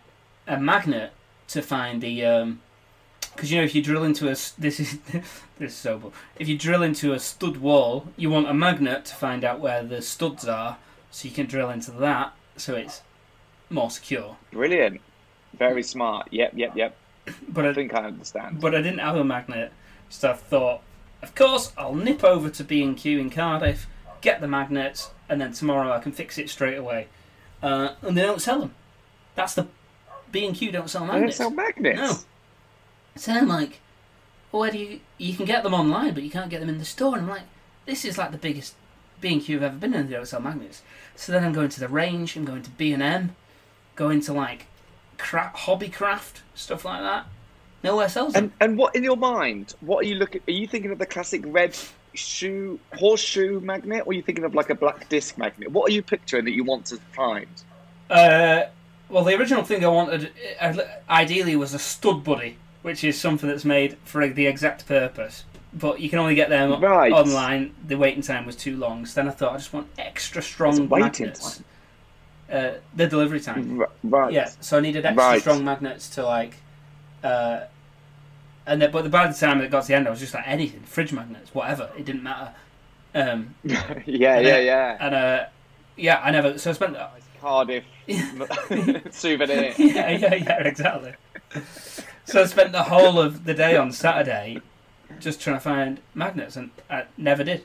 a 0.46 0.58
magnet 0.60 1.12
to 1.48 1.62
find 1.62 2.00
the 2.02 2.56
because 3.34 3.50
you 3.50 3.58
know 3.58 3.64
if 3.64 3.74
you 3.74 3.82
drill 3.82 4.04
into 4.04 4.26
a 4.26 4.30
this 4.58 4.80
is 4.80 4.98
this 5.08 5.24
is 5.58 5.74
so 5.74 6.12
if 6.38 6.48
you 6.48 6.58
drill 6.58 6.82
into 6.82 7.12
a 7.12 7.18
stud 7.18 7.56
wall, 7.58 8.06
you 8.16 8.30
want 8.30 8.48
a 8.48 8.54
magnet 8.54 9.04
to 9.06 9.14
find 9.14 9.44
out 9.44 9.60
where 9.60 9.82
the 9.82 10.02
studs 10.02 10.46
are, 10.46 10.76
so 11.10 11.28
you 11.28 11.34
can 11.34 11.46
drill 11.46 11.70
into 11.70 11.90
that, 11.92 12.32
so 12.56 12.74
it's 12.74 13.02
more 13.70 13.90
secure. 13.90 14.36
Brilliant. 14.52 15.00
Very 15.56 15.82
smart. 15.82 16.28
Yep, 16.32 16.52
yep, 16.56 16.76
yep. 16.76 16.96
But 17.48 17.66
I 17.66 17.70
I, 17.70 17.74
think 17.74 17.94
I 17.94 18.04
understand. 18.04 18.60
but 18.60 18.74
I 18.74 18.82
didn't 18.82 18.98
have 19.00 19.16
a 19.16 19.24
magnet, 19.24 19.72
so 20.08 20.30
I 20.30 20.34
thought, 20.34 20.82
of 21.22 21.34
course, 21.34 21.72
I'll 21.76 21.94
nip 21.94 22.24
over 22.24 22.50
to 22.50 22.64
B 22.64 22.82
and 22.82 22.96
Q 22.96 23.18
in 23.18 23.30
Cardiff, 23.30 23.86
get 24.20 24.40
the 24.40 24.48
magnets, 24.48 25.10
and 25.28 25.40
then 25.40 25.52
tomorrow 25.52 25.92
I 25.92 25.98
can 25.98 26.12
fix 26.12 26.38
it 26.38 26.50
straight 26.50 26.76
away. 26.76 27.08
Uh, 27.62 27.94
and 28.02 28.16
they 28.16 28.22
don't 28.22 28.40
sell 28.40 28.60
them. 28.60 28.74
That's 29.34 29.54
the 29.54 29.66
B 30.32 30.46
and 30.46 30.54
Q 30.54 30.72
don't 30.72 30.88
sell 30.88 31.06
magnets. 31.06 31.38
They 31.38 31.44
don't 31.44 31.54
sell 31.54 31.64
magnets. 31.64 32.00
No. 32.00 32.18
So 33.16 33.32
I'm 33.32 33.48
like, 33.48 33.80
well, 34.50 34.60
where 34.60 34.70
do 34.70 34.78
you? 34.78 35.00
You 35.18 35.34
can 35.34 35.44
get 35.44 35.62
them 35.62 35.74
online, 35.74 36.14
but 36.14 36.22
you 36.22 36.30
can't 36.30 36.50
get 36.50 36.60
them 36.60 36.68
in 36.68 36.78
the 36.78 36.84
store. 36.84 37.14
And 37.16 37.24
I'm 37.24 37.28
like, 37.28 37.42
this 37.86 38.04
is 38.04 38.18
like 38.18 38.32
the 38.32 38.38
biggest 38.38 38.74
B 39.20 39.32
and 39.34 39.42
Q 39.42 39.56
I've 39.58 39.62
ever 39.64 39.76
been 39.76 39.94
in. 39.94 40.08
They 40.08 40.14
don't 40.14 40.26
sell 40.26 40.40
magnets. 40.40 40.82
So 41.16 41.32
then 41.32 41.44
I'm 41.44 41.52
going 41.52 41.68
to 41.68 41.80
the 41.80 41.88
range. 41.88 42.36
I'm 42.36 42.44
going 42.44 42.62
to 42.62 42.70
B 42.70 42.92
and 42.92 43.02
M, 43.02 43.36
going 43.94 44.20
to 44.22 44.32
like 44.32 44.66
cra- 45.18 45.52
hobbycraft 45.54 46.40
stuff 46.54 46.84
like 46.84 47.02
that. 47.02 47.26
Nowhere 47.82 48.08
sells 48.08 48.34
them. 48.34 48.44
And 48.44 48.52
and 48.70 48.78
what 48.78 48.94
in 48.94 49.02
your 49.04 49.16
mind? 49.16 49.74
What 49.80 50.04
are 50.04 50.08
you 50.08 50.16
looking? 50.16 50.42
Are 50.46 50.52
you 50.52 50.66
thinking 50.66 50.90
of 50.90 50.98
the 50.98 51.06
classic 51.06 51.42
red 51.46 51.76
shoe 52.14 52.78
horseshoe 52.94 53.60
magnet, 53.60 54.02
or 54.06 54.10
are 54.10 54.14
you 54.14 54.22
thinking 54.22 54.44
of 54.44 54.54
like 54.54 54.70
a 54.70 54.74
black 54.74 55.08
disc 55.08 55.38
magnet? 55.38 55.70
What 55.70 55.90
are 55.90 55.92
you 55.94 56.02
picturing 56.02 56.44
that 56.44 56.52
you 56.52 56.64
want 56.64 56.86
to 56.86 56.96
find? 57.14 57.46
Uh, 58.10 58.64
well, 59.08 59.24
the 59.24 59.36
original 59.38 59.62
thing 59.64 59.84
I 59.84 59.88
wanted, 59.88 60.32
uh, 60.60 60.74
ideally, 61.08 61.56
was 61.56 61.72
a 61.74 61.78
stud 61.78 62.22
buddy, 62.24 62.56
which 62.82 63.04
is 63.04 63.18
something 63.20 63.48
that's 63.48 63.64
made 63.64 63.96
for 64.04 64.26
the 64.28 64.46
exact 64.46 64.86
purpose. 64.86 65.44
But 65.72 66.00
you 66.00 66.10
can 66.10 66.18
only 66.18 66.34
get 66.34 66.48
them 66.48 66.80
Right. 66.80 67.12
online. 67.12 67.74
The 67.86 67.96
waiting 67.96 68.22
time 68.22 68.44
was 68.44 68.56
too 68.56 68.76
long. 68.76 69.06
So 69.06 69.20
then 69.20 69.28
I 69.28 69.30
thought 69.32 69.52
I 69.52 69.56
just 69.56 69.72
want 69.72 69.86
extra 69.98 70.42
strong 70.42 70.88
magnets. 70.88 71.62
Uh, 72.52 72.72
the 72.96 73.06
delivery 73.06 73.38
time. 73.38 73.80
R- 73.80 73.88
right. 74.02 74.32
Yeah, 74.32 74.50
so 74.60 74.78
I 74.78 74.80
needed 74.80 75.06
extra 75.06 75.24
Right. 75.24 75.40
strong 75.40 75.64
magnets 75.64 76.08
to 76.10 76.24
like, 76.24 76.56
uh, 77.22 77.60
and 78.66 78.80
then, 78.82 78.90
but 78.90 79.10
by 79.10 79.26
the 79.26 79.34
time 79.34 79.60
it 79.60 79.70
got 79.70 79.82
to 79.82 79.88
the 79.88 79.94
end, 79.94 80.06
I 80.06 80.10
was 80.10 80.20
just 80.20 80.34
like 80.34 80.46
anything, 80.46 80.82
fridge 80.82 81.12
magnets, 81.12 81.54
whatever. 81.54 81.90
It 81.98 82.04
didn't 82.04 82.22
matter. 82.22 82.52
Um, 83.14 83.54
yeah, 83.64 84.00
yeah, 84.06 84.40
then- 84.42 84.66
yeah. 84.66 84.96
and 85.00 85.14
uh, 85.14 85.44
yeah, 85.96 86.20
I 86.22 86.30
never. 86.30 86.58
So 86.58 86.70
I 86.70 86.72
spent. 86.74 86.96
Cardiff 87.40 87.84
souvenir. 89.10 89.72
yeah, 89.78 90.10
yeah, 90.10 90.34
yeah, 90.34 90.62
exactly. 90.62 91.14
So 92.26 92.42
I 92.42 92.44
spent 92.44 92.72
the 92.72 92.82
whole 92.82 93.18
of 93.18 93.44
the 93.44 93.54
day 93.54 93.76
on 93.76 93.92
Saturday 93.92 94.60
just 95.20 95.40
trying 95.40 95.56
to 95.56 95.60
find 95.60 96.00
magnets, 96.14 96.56
and 96.56 96.70
I 96.90 97.04
never 97.16 97.42
did. 97.42 97.64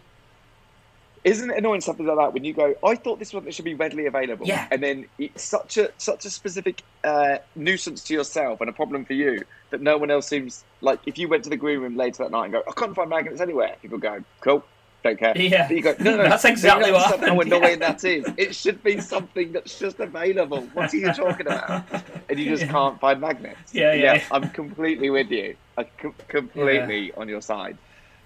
Isn't 1.25 1.49
it 1.49 1.57
annoying 1.57 1.81
something 1.81 2.05
like 2.05 2.17
that 2.17 2.33
when 2.33 2.43
you 2.45 2.53
go? 2.53 2.75
I 2.85 2.95
thought 2.95 3.17
this 3.17 3.33
one 3.33 3.45
that 3.45 3.53
should 3.53 3.65
be 3.65 3.73
readily 3.73 4.05
available. 4.05 4.45
Yeah. 4.45 4.67
And 4.71 4.81
then 4.81 5.07
it's 5.17 5.43
such 5.43 5.75
a 5.77 5.89
such 5.97 6.23
a 6.25 6.29
specific 6.29 6.83
uh, 7.03 7.39
nuisance 7.55 8.03
to 8.05 8.13
yourself 8.13 8.61
and 8.61 8.69
a 8.69 8.73
problem 8.73 9.05
for 9.05 9.13
you 9.13 9.43
that 9.71 9.81
no 9.81 9.97
one 9.97 10.11
else 10.11 10.27
seems 10.27 10.63
like. 10.81 10.99
If 11.07 11.17
you 11.17 11.27
went 11.27 11.43
to 11.45 11.49
the 11.49 11.57
green 11.57 11.79
room 11.79 11.97
later 11.97 12.23
that 12.23 12.31
night 12.31 12.45
and 12.45 12.53
go, 12.53 12.63
I 12.67 12.71
can't 12.73 12.95
find 12.95 13.09
magnets 13.09 13.41
anywhere. 13.41 13.75
People 13.81 13.97
go, 13.97 14.23
cool, 14.41 14.63
don't 15.03 15.17
care. 15.17 15.33
Yeah. 15.35 15.67
But 15.67 15.75
you 15.77 15.81
go, 15.83 15.95
no, 15.99 16.15
no, 16.17 16.23
That's 16.29 16.45
exactly 16.45 16.91
what 16.91 17.19
How 17.19 17.39
annoying 17.39 17.79
yeah. 17.79 17.91
that 17.91 18.03
is. 18.03 18.25
It 18.37 18.53
should 18.55 18.83
be 18.83 18.99
something 18.99 19.51
that's 19.51 19.79
just 19.79 19.99
available. 19.99 20.61
What 20.73 20.93
are 20.93 20.97
you 20.97 21.11
talking 21.11 21.47
about? 21.47 21.85
And 22.29 22.39
you 22.39 22.49
just 22.49 22.63
Yeah. 22.63 22.71
can't 22.71 22.99
find 22.99 23.21
magnets. 23.21 23.73
Yeah, 23.73 23.93
yeah, 23.93 24.15
yeah. 24.15 24.23
I'm 24.31 24.49
completely 24.49 25.11
with 25.11 25.29
you. 25.29 25.55
I'm 25.77 25.85
com- 25.99 26.15
completely 26.27 27.11
on 27.13 27.29
your 27.29 27.41
side. 27.41 27.77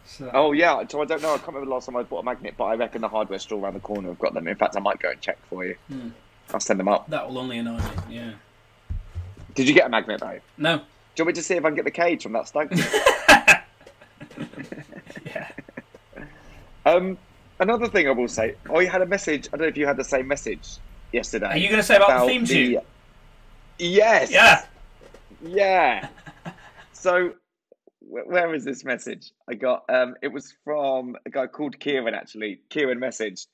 So, 0.09 0.29
Oh 0.33 0.51
yeah, 0.53 0.83
so 0.87 1.01
I 1.01 1.05
don't 1.05 1.21
know. 1.21 1.33
I 1.33 1.37
can't 1.37 1.49
remember 1.49 1.67
the 1.67 1.71
last 1.71 1.85
time 1.85 1.95
I 1.95 2.03
bought 2.03 2.19
a 2.19 2.23
magnet, 2.23 2.55
but 2.57 2.65
I 2.65 2.75
reckon 2.75 3.01
the 3.01 3.07
hardware 3.07 3.39
store 3.39 3.63
around 3.63 3.75
the 3.75 3.79
corner 3.79 4.09
have 4.09 4.19
got 4.19 4.33
them. 4.33 4.47
In 4.47 4.55
fact, 4.55 4.75
I 4.75 4.79
might 4.79 4.99
go 4.99 5.11
and 5.11 5.21
check 5.21 5.37
for 5.49 5.63
you. 5.65 5.75
Hmm. 5.87 6.09
I'll 6.51 6.59
send 6.59 6.79
them 6.79 6.87
up. 6.87 7.07
that 7.09 7.27
will 7.27 7.37
only 7.37 7.59
annoy 7.59 7.77
me. 7.77 7.83
Yeah. 8.09 8.31
Did 9.53 9.67
you 9.67 9.75
get 9.75 9.85
a 9.85 9.89
magnet 9.89 10.19
though? 10.19 10.39
No. 10.57 10.77
Do 10.77 10.83
you 11.17 11.25
want 11.25 11.27
me 11.27 11.33
to 11.33 11.43
see 11.43 11.53
if 11.55 11.63
I 11.63 11.69
can 11.69 11.75
get 11.75 11.85
the 11.85 11.91
cage 11.91 12.23
from 12.23 12.33
that 12.33 12.47
stag? 12.47 12.71
Yeah. 15.25 15.49
um, 16.85 17.17
another 17.59 17.87
thing 17.87 18.07
I 18.07 18.11
will 18.11 18.27
say, 18.27 18.55
I 18.73 18.85
had 18.85 19.01
a 19.01 19.05
message. 19.05 19.47
I 19.47 19.57
don't 19.57 19.61
know 19.61 19.67
if 19.67 19.77
you 19.77 19.85
had 19.85 19.97
the 19.97 20.03
same 20.03 20.27
message 20.27 20.77
yesterday. 21.11 21.47
Are 21.47 21.57
you 21.57 21.67
going 21.67 21.79
to 21.81 21.83
say 21.83 21.97
about, 21.97 22.25
the 22.25 22.31
theme 22.31 22.45
tune? 22.45 22.81
Yes. 23.77 24.31
Yeah. 24.31 24.65
Yeah. 25.43 26.07
so, 26.93 27.33
where 28.09 28.53
is 28.53 28.65
this 28.65 28.83
message? 28.83 29.31
I 29.49 29.53
got. 29.55 29.83
Um, 29.89 30.15
it 30.21 30.29
was 30.29 30.53
from 30.63 31.15
a 31.25 31.29
guy 31.29 31.47
called 31.47 31.79
Kieran. 31.79 32.13
Actually, 32.15 32.61
Kieran 32.69 32.99
messaged. 32.99 33.47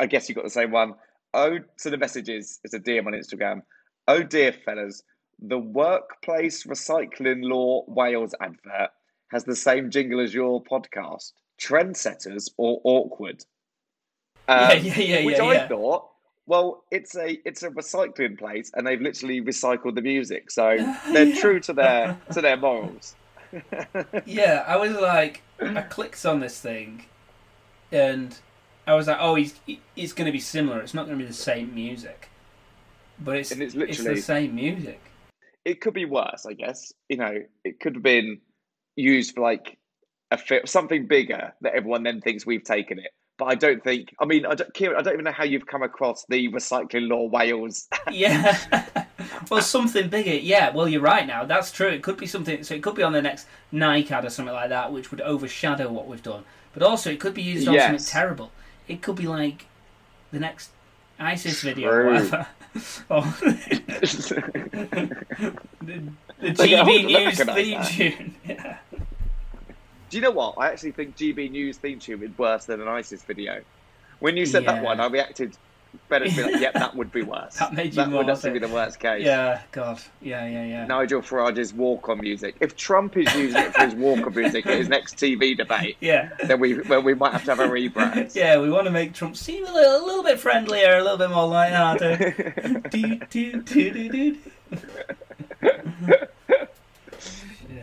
I 0.00 0.06
guess 0.06 0.28
you 0.28 0.34
got 0.34 0.44
the 0.44 0.50
same 0.50 0.70
one. 0.70 0.94
Oh, 1.34 1.58
so 1.76 1.90
the 1.90 1.96
message 1.98 2.28
is 2.28 2.58
it's 2.64 2.74
a 2.74 2.80
DM 2.80 3.06
on 3.06 3.12
Instagram. 3.12 3.62
Oh 4.08 4.22
dear, 4.22 4.52
fellas, 4.52 5.02
the 5.40 5.58
workplace 5.58 6.64
recycling 6.64 7.42
law 7.42 7.84
Wales 7.86 8.34
advert 8.40 8.90
has 9.30 9.44
the 9.44 9.56
same 9.56 9.90
jingle 9.90 10.20
as 10.20 10.34
your 10.34 10.62
podcast. 10.62 11.32
Trendsetters 11.60 12.50
or 12.58 12.80
awkward? 12.84 13.44
Yeah, 14.48 14.68
Um, 14.72 14.84
yeah, 14.84 14.98
yeah, 14.98 15.24
which 15.24 15.36
yeah, 15.38 15.44
I 15.44 15.52
yeah. 15.54 15.68
thought, 15.68 16.08
well, 16.46 16.84
it's 16.90 17.14
a 17.16 17.38
it's 17.46 17.62
a 17.62 17.70
recycling 17.70 18.38
place, 18.38 18.70
and 18.74 18.86
they've 18.86 19.00
literally 19.00 19.40
recycled 19.40 19.94
the 19.94 20.02
music, 20.02 20.50
so 20.50 20.76
they're 21.12 21.24
Yeah. 21.26 21.40
true 21.40 21.60
to 21.60 21.72
their 21.72 22.18
to 22.32 22.40
their 22.40 22.56
morals. 22.56 23.14
Yeah, 24.24 24.64
I 24.66 24.76
was 24.76 24.92
like, 24.92 25.42
I 25.60 25.82
clicked 25.82 26.24
on 26.26 26.40
this 26.40 26.60
thing, 26.60 27.04
and 27.90 28.36
I 28.86 28.94
was 28.94 29.06
like, 29.06 29.18
oh, 29.20 29.34
he's 29.34 29.54
it's 29.96 30.12
going 30.12 30.26
to 30.26 30.32
be 30.32 30.40
similar. 30.40 30.80
It's 30.80 30.94
not 30.94 31.06
going 31.06 31.18
to 31.18 31.24
be 31.24 31.28
the 31.28 31.34
same 31.34 31.74
music, 31.74 32.28
but 33.18 33.36
it's 33.36 33.50
And 33.50 33.62
it's 33.62 33.74
it's 33.74 33.98
literally- 33.98 34.14
the 34.16 34.22
same 34.22 34.54
music. 34.54 35.00
it 35.64 35.80
could 35.80 35.94
be 35.94 36.04
worse, 36.04 36.44
I 36.46 36.54
guess. 36.54 36.92
You 37.08 37.16
know, 37.18 37.38
it 37.64 37.80
could 37.80 37.94
have 37.94 38.02
been 38.02 38.40
used 38.96 39.34
for 39.34 39.40
like 39.42 39.78
a 40.30 40.38
fi- 40.38 40.64
something 40.64 41.06
bigger 41.06 41.52
that 41.60 41.74
everyone 41.74 42.02
then 42.02 42.20
thinks 42.20 42.44
we've 42.46 42.64
taken 42.64 42.98
it. 42.98 43.10
But 43.38 43.46
I 43.46 43.54
don't 43.54 43.82
think. 43.82 44.14
I 44.20 44.24
mean, 44.26 44.44
I 44.46 44.54
don't, 44.54 44.72
Kieran, 44.74 44.98
I 44.98 45.02
don't 45.02 45.14
even 45.14 45.24
know 45.24 45.32
how 45.32 45.44
you've 45.44 45.66
come 45.66 45.82
across 45.82 46.24
the 46.28 46.48
recycling 46.52 47.08
law 47.08 47.28
Wales. 47.28 47.88
Yeah. 48.10 48.58
well, 49.50 49.62
something 49.62 50.08
bigger. 50.08 50.34
Yeah. 50.34 50.70
Well, 50.70 50.88
you're 50.88 51.00
right. 51.00 51.26
Now 51.26 51.44
that's 51.44 51.70
true. 51.70 51.88
It 51.88 52.02
could 52.02 52.16
be 52.16 52.26
something. 52.26 52.64
So 52.64 52.74
it 52.74 52.82
could 52.82 52.94
be 52.94 53.02
on 53.02 53.12
the 53.12 53.22
next 53.22 53.46
Nike 53.70 54.12
ad 54.12 54.24
or 54.24 54.30
something 54.30 54.54
like 54.54 54.68
that, 54.70 54.92
which 54.92 55.10
would 55.10 55.20
overshadow 55.20 55.90
what 55.90 56.06
we've 56.06 56.22
done. 56.22 56.44
But 56.74 56.82
also, 56.82 57.10
it 57.10 57.20
could 57.20 57.34
be 57.34 57.42
used 57.42 57.68
on 57.68 57.78
something 57.78 58.04
terrible. 58.04 58.50
It 58.88 59.02
could 59.02 59.16
be 59.16 59.26
like 59.26 59.66
the 60.32 60.40
next 60.40 60.70
ISIS 61.18 61.60
video, 61.62 61.90
or 61.90 62.06
whatever. 62.06 62.46
or 63.08 63.22
oh. 63.22 63.38
the, 63.42 65.12
the 66.40 66.50
GB 66.50 67.06
News 67.06 67.38
theme 67.38 67.80
that. 67.80 67.88
tune. 67.88 68.34
Yeah. 68.44 68.78
Do 70.10 70.18
you 70.18 70.22
know 70.22 70.30
what? 70.30 70.56
I 70.58 70.68
actually 70.68 70.92
think 70.92 71.16
GB 71.16 71.50
News 71.50 71.78
theme 71.78 71.98
tune 71.98 72.22
is 72.22 72.36
worse 72.36 72.66
than 72.66 72.82
an 72.82 72.88
ISIS 72.88 73.22
video. 73.22 73.62
When 74.20 74.36
you 74.36 74.44
said 74.44 74.66
that 74.66 74.82
one, 74.84 75.00
I 75.00 75.06
reacted 75.06 75.56
better 76.08 76.26
to 76.26 76.34
be 76.36 76.42
like, 76.42 76.60
yep, 76.60 76.74
that 76.74 76.94
would 76.94 77.12
be 77.12 77.22
worse. 77.22 77.56
That 77.56 77.72
made 77.72 77.86
you 77.86 77.92
That 77.92 78.10
would 78.10 78.28
actually 78.28 78.52
be 78.52 78.58
the 78.58 78.68
worst 78.68 79.00
case. 79.00 79.24
Yeah, 79.24 79.62
God. 79.72 80.00
Yeah, 80.20 80.46
yeah, 80.46 80.64
yeah. 80.64 80.86
Nigel 80.86 81.22
Farage's 81.22 81.72
walk 81.72 82.08
on 82.08 82.20
music. 82.20 82.56
If 82.60 82.76
Trump 82.76 83.16
is 83.16 83.32
using 83.34 83.60
it 83.62 83.74
for 83.74 83.84
his 83.84 83.94
walk 83.94 84.26
on 84.26 84.34
music 84.34 84.66
at 84.66 84.78
his 84.78 84.88
next 84.88 85.16
TV 85.16 85.56
debate, 85.56 85.96
Yeah. 86.00 86.30
then 86.44 86.60
we 86.60 86.80
well, 86.82 87.02
we 87.02 87.14
might 87.14 87.32
have 87.32 87.44
to 87.44 87.54
have 87.54 87.60
a 87.60 87.68
rebrand. 87.68 88.34
Yeah, 88.42 88.60
we 88.60 88.70
want 88.70 88.86
to 88.86 88.90
make 88.90 89.14
Trump 89.14 89.36
seem 89.36 89.66
a 89.66 89.72
little, 89.72 90.04
a 90.04 90.04
little 90.04 90.22
bit 90.22 90.38
friendlier, 90.38 90.98
a 90.98 91.02
little 91.02 91.18
bit 91.18 91.30
more 91.30 91.46
light-hearted. 91.46 92.84
do, 92.90 93.16
do, 93.30 93.62
do, 93.62 93.90
do, 93.90 94.08
do. 94.08 94.38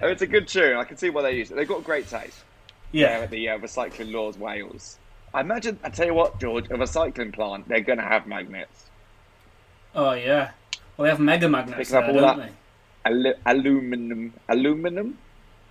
Oh, 0.01 0.07
it's 0.07 0.22
a 0.22 0.28
good 0.28 0.47
tune. 0.47 0.78
I 0.78 0.84
can 0.84 0.97
see 0.97 1.10
why 1.10 1.24
they 1.24 1.34
use 1.36 1.51
it. 1.51 1.55
They've 1.55 1.68
got 1.68 1.84
great 1.84 2.07
taste. 2.07 2.43
there 2.93 3.01
Yeah, 3.18 3.24
at 3.24 3.30
the 3.32 3.49
uh, 3.49 3.57
recycling 3.60 4.14
laws 4.14 4.38
Wales. 4.38 4.97
I 5.34 5.41
imagine. 5.41 5.80
I 5.84 5.89
tell 5.89 6.05
you 6.07 6.13
what, 6.13 6.39
George, 6.39 6.69
of 6.69 6.82
a 6.82 6.88
cycling 6.88 7.32
plant, 7.32 7.67
they're 7.67 7.82
going 7.82 7.99
to 7.99 8.03
have 8.05 8.25
magnets. 8.27 8.86
Oh 9.95 10.13
yeah. 10.13 10.51
Well, 10.97 11.03
they 11.05 11.09
have 11.09 11.19
mega 11.19 11.47
magnets 11.47 11.89
there, 11.91 12.01
don't 12.01 12.21
that. 12.21 12.38
they? 12.38 12.51
Alu- 13.11 13.34
aluminum, 13.45 14.34
aluminum, 14.49 15.17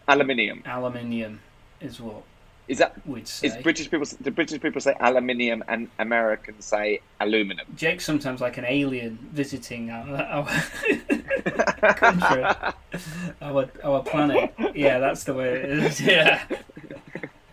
aluminium. 0.09 0.62
Aluminium 0.66 1.40
is 1.80 2.00
what 2.00 2.22
Is 2.66 2.78
that? 2.78 3.06
we'd 3.06 3.28
say. 3.28 3.48
Is 3.48 3.56
British 3.59 3.90
people? 3.90 4.06
Do 4.22 4.30
British 4.30 4.61
people 4.61 4.80
say 4.80 4.94
aluminium 5.00 5.62
and 5.68 5.88
Americans 5.98 6.64
say 6.64 7.00
aluminum? 7.20 7.66
Jake's 7.76 8.04
sometimes 8.04 8.40
like 8.40 8.56
an 8.59 8.64
alien 8.66 9.18
visiting 9.32 9.90
our, 9.90 10.16
our 10.16 10.46
country, 11.94 12.44
our 13.42 13.68
our 13.84 14.02
planet. 14.02 14.54
Yeah, 14.74 14.98
that's 14.98 15.24
the 15.24 15.34
way 15.34 15.48
it 15.54 15.70
is. 15.70 16.00
Yeah. 16.00 16.42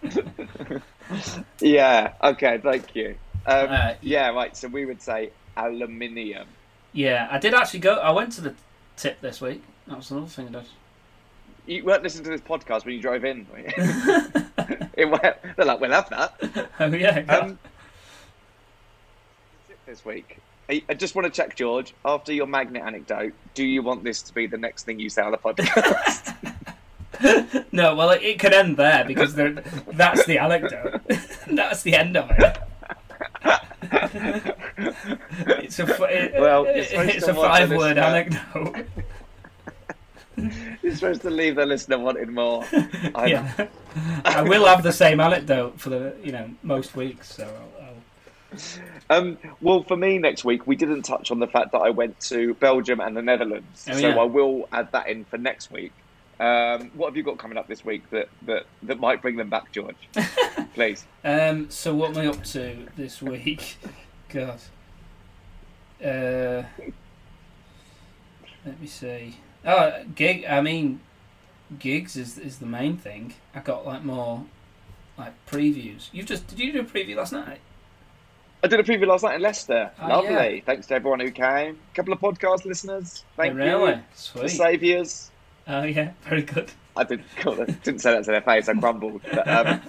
Yeah. 1.62 2.14
Okay. 2.24 2.58
Thank 2.60 2.96
you. 2.96 3.16
Um, 3.46 3.68
Uh, 3.70 3.94
yeah. 4.02 4.30
Right. 4.30 4.56
So 4.56 4.68
we 4.68 4.86
would 4.86 5.02
say 5.02 5.32
aluminium. 5.58 6.48
Yeah, 6.94 7.28
I 7.30 7.38
did 7.40 7.54
actually 7.54 7.82
go. 7.82 7.96
I 7.96 8.12
went 8.12 8.32
to 8.34 8.42
the 8.42 8.56
tip 8.98 9.20
this 9.22 9.42
week. 9.42 9.62
That 9.88 9.98
was 9.98 10.12
another 10.12 10.28
thing 10.28 10.48
I 10.48 10.52
did. 10.52 10.66
You 11.68 11.84
weren't 11.84 12.04
listening 12.04 12.24
to 12.26 12.30
this 12.30 12.42
podcast 12.42 12.86
when 12.86 12.96
you 12.96 13.02
drove 13.02 13.26
in. 13.26 13.46
were 13.52 13.60
you? 13.60 13.66
it, 14.96 15.06
went- 15.06 15.36
they're 15.58 15.66
like, 15.66 15.80
we'll 15.82 15.92
have 15.92 16.10
that. 16.10 16.70
Oh 16.80 16.86
yeah. 16.88 17.20
Um, 17.28 17.60
this 19.86 20.06
week. 20.06 20.40
I 20.68 20.82
just 20.96 21.14
want 21.14 21.26
to 21.26 21.32
check, 21.32 21.56
George. 21.56 21.94
After 22.04 22.34
your 22.34 22.48
magnet 22.48 22.82
anecdote, 22.84 23.34
do 23.54 23.64
you 23.64 23.84
want 23.84 24.04
this 24.04 24.24
to 24.24 24.34
be 24.34 24.48
the 24.48 24.58
next 24.58 24.84
thing 24.84 25.00
you 25.00 25.10
say 25.10 25.22
on 25.22 25.32
the 25.32 25.38
podcast? 25.38 26.55
no, 27.72 27.96
well, 27.96 28.12
it, 28.12 28.22
it 28.24 28.40
can 28.40 28.54
end 28.54 28.78
there 28.78 29.04
because 29.06 29.34
that's 29.36 30.26
the 30.26 30.38
anecdote. 30.40 31.02
that's 31.52 31.84
the 31.84 31.96
end 31.96 32.18
of 32.18 32.30
it. 32.32 32.58
it's 35.48 35.80
a 35.80 35.86
it- 36.06 36.34
Well, 36.40 36.66
it- 36.66 36.88
it's 36.92 37.28
a 37.28 37.34
five 37.34 37.70
word 37.70 37.98
listener- 37.98 38.02
anecdote. 38.02 38.86
You're 40.84 40.96
supposed 40.96 41.22
to 41.22 41.30
leave 41.30 41.56
the 41.56 41.66
listener 41.66 41.98
wanting 41.98 42.34
more. 42.34 42.64
I'm- 43.16 43.28
yeah, 43.30 43.68
I 44.26 44.42
will 44.42 44.66
have 44.66 44.84
the 44.84 44.92
same 44.92 45.20
anecdote 45.20 45.80
for 45.80 45.90
the 45.90 46.16
you 46.24 46.32
know 46.32 46.50
most 46.64 46.96
weeks. 46.96 47.34
So 47.34 47.44
I'll, 47.82 47.86
I'll... 47.88 47.96
Um, 49.10 49.38
well, 49.62 49.84
for 49.84 49.96
me 49.96 50.18
next 50.18 50.44
week, 50.44 50.68
we 50.68 50.76
didn't 50.76 51.04
touch 51.04 51.32
on 51.32 51.40
the 51.40 51.48
fact 51.48 51.72
that 51.72 51.80
I 51.80 51.90
went 51.90 52.20
to 52.22 52.54
Belgium 52.56 53.00
and 53.00 53.16
the 53.16 53.22
Netherlands, 53.22 53.86
Oh, 53.90 53.94
so 53.94 54.00
yeah. 54.08 54.16
I 54.18 54.24
will 54.24 54.68
add 54.72 54.92
that 54.92 55.08
in 55.08 55.24
for 55.26 55.38
next 55.38 55.72
week. 55.72 55.94
Um, 56.40 56.92
what 56.96 57.08
have 57.08 57.18
you 57.18 57.24
got 57.24 57.38
coming 57.38 57.58
up 57.58 57.68
this 57.68 57.86
week 57.86 58.10
that, 58.10 58.28
that, 58.44 58.66
that 58.84 59.00
might 59.00 59.22
bring 59.22 59.38
them 59.38 59.50
back, 59.50 59.72
George? 59.72 59.96
Please. 60.74 61.06
Um, 61.24 61.70
so 61.70 61.96
what 61.96 62.12
am 62.12 62.18
I 62.18 62.28
up 62.28 62.44
to 62.46 62.88
this 62.98 63.22
week? 63.22 63.78
God. 64.30 64.60
Uh, 66.04 66.64
let 68.66 68.82
me 68.82 68.88
see. 68.88 69.38
Oh, 69.66 70.04
gig. 70.14 70.46
I 70.46 70.62
mean, 70.62 71.00
gigs 71.80 72.16
is 72.16 72.38
is 72.38 72.60
the 72.60 72.66
main 72.66 72.98
thing. 72.98 73.36
I 73.54 73.60
got 73.60 73.86
like 73.86 74.04
more 74.04 74.46
like 75.18 75.34
previews. 75.46 76.10
You've 76.12 76.26
just 76.26 76.48
did 76.48 76.60
you 76.60 76.74
do 76.74 76.82
a 76.82 76.84
preview 76.84 77.16
last 77.16 77.32
night? 77.32 77.60
I 78.64 78.68
did 78.68 78.80
a 78.80 78.84
preview 78.84 79.08
last 79.08 79.24
night 79.24 79.36
in 79.36 79.42
Leicester. 79.42 79.92
Oh, 80.02 80.08
Lovely. 80.08 80.56
yeah. 80.56 80.62
Thanks 80.66 80.88
to 80.88 80.96
everyone 80.96 81.20
who 81.20 81.30
came. 81.30 81.78
A 81.92 81.96
couple 81.96 82.14
of 82.14 82.20
podcast 82.20 82.66
listeners. 82.66 83.24
Thank 83.38 83.54
oh, 83.54 83.58
really? 83.58 83.92
you. 83.92 84.02
The 84.42 84.50
Sweet. 84.50 85.32
Oh 85.68 85.84
yeah, 85.84 86.14
very 86.24 86.44
good. 86.44 86.72
I 86.96 87.04
didn't, 87.04 87.26
didn't 87.84 88.00
say 88.00 88.12
that 88.12 88.24
to 88.26 88.32
their 88.32 88.42
face. 88.42 88.70
I 88.70 88.74
grumbled. 88.74 89.24
But, 89.30 89.50
um, 89.50 89.82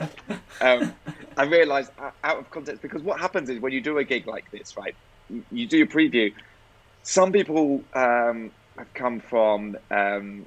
um, 0.61 0.95
I 1.37 1.45
realised 1.45 1.91
uh, 1.99 2.11
out 2.25 2.39
of 2.39 2.51
context 2.51 2.83
because 2.83 3.03
what 3.03 3.21
happens 3.21 3.49
is 3.51 3.61
when 3.61 3.73
you 3.73 3.83
do 3.83 3.99
a 3.99 4.05
gig 4.05 4.27
like 4.27 4.45
this, 4.53 4.73
right? 4.77 4.95
you- 5.29 5.45
You 5.51 5.69
do 5.69 5.79
your 5.79 5.87
preview. 5.87 6.33
Some 7.03 7.31
people 7.33 7.87
um, 7.95 8.53
have 8.79 8.93
come 8.95 9.21
from 9.21 9.77
um, 9.91 10.47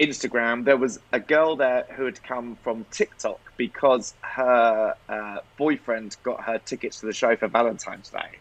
Instagram. 0.00 0.64
There 0.64 0.76
was 0.76 0.98
a 1.12 1.20
girl 1.20 1.56
there 1.56 1.84
who 1.96 2.04
had 2.04 2.22
come 2.22 2.58
from 2.62 2.86
TikTok 2.92 3.40
because 3.56 4.14
her 4.22 4.94
uh, 5.08 5.36
boyfriend 5.56 6.16
got 6.24 6.44
her 6.44 6.58
tickets 6.58 7.00
to 7.00 7.06
the 7.06 7.12
show 7.14 7.36
for 7.36 7.48
Valentine's 7.48 8.10
Day. 8.10 8.40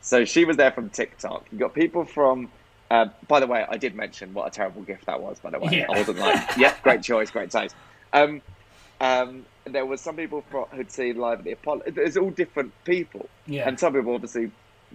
So 0.00 0.24
she 0.24 0.44
was 0.44 0.56
there 0.56 0.72
from 0.72 0.90
TikTok. 0.90 1.46
You 1.50 1.58
got 1.58 1.74
people 1.74 2.04
from. 2.04 2.52
Uh, 2.90 3.06
by 3.26 3.40
the 3.40 3.46
way, 3.46 3.64
I 3.68 3.76
did 3.76 3.94
mention 3.94 4.32
what 4.32 4.46
a 4.46 4.50
terrible 4.50 4.82
gift 4.82 5.06
that 5.06 5.20
was. 5.20 5.38
By 5.40 5.50
the 5.50 5.58
way, 5.58 5.78
Yeah. 5.78 5.86
I 5.90 5.98
wasn't 5.98 6.18
like, 6.18 6.56
"Yep, 6.56 6.82
great 6.82 7.02
choice, 7.02 7.30
great 7.30 7.50
taste." 7.50 7.74
Um, 8.12 8.40
um, 9.00 9.44
there 9.64 9.84
was 9.84 10.00
some 10.00 10.16
people 10.16 10.42
from, 10.50 10.64
who'd 10.66 10.90
seen 10.92 11.16
live 11.16 11.40
at 11.40 11.44
the 11.44 11.52
Apollo. 11.52 11.82
It's 11.86 12.16
all 12.16 12.30
different 12.30 12.72
people, 12.84 13.28
Yeah. 13.46 13.66
and 13.68 13.78
some 13.78 13.92
people 13.94 14.14
obviously 14.14 14.50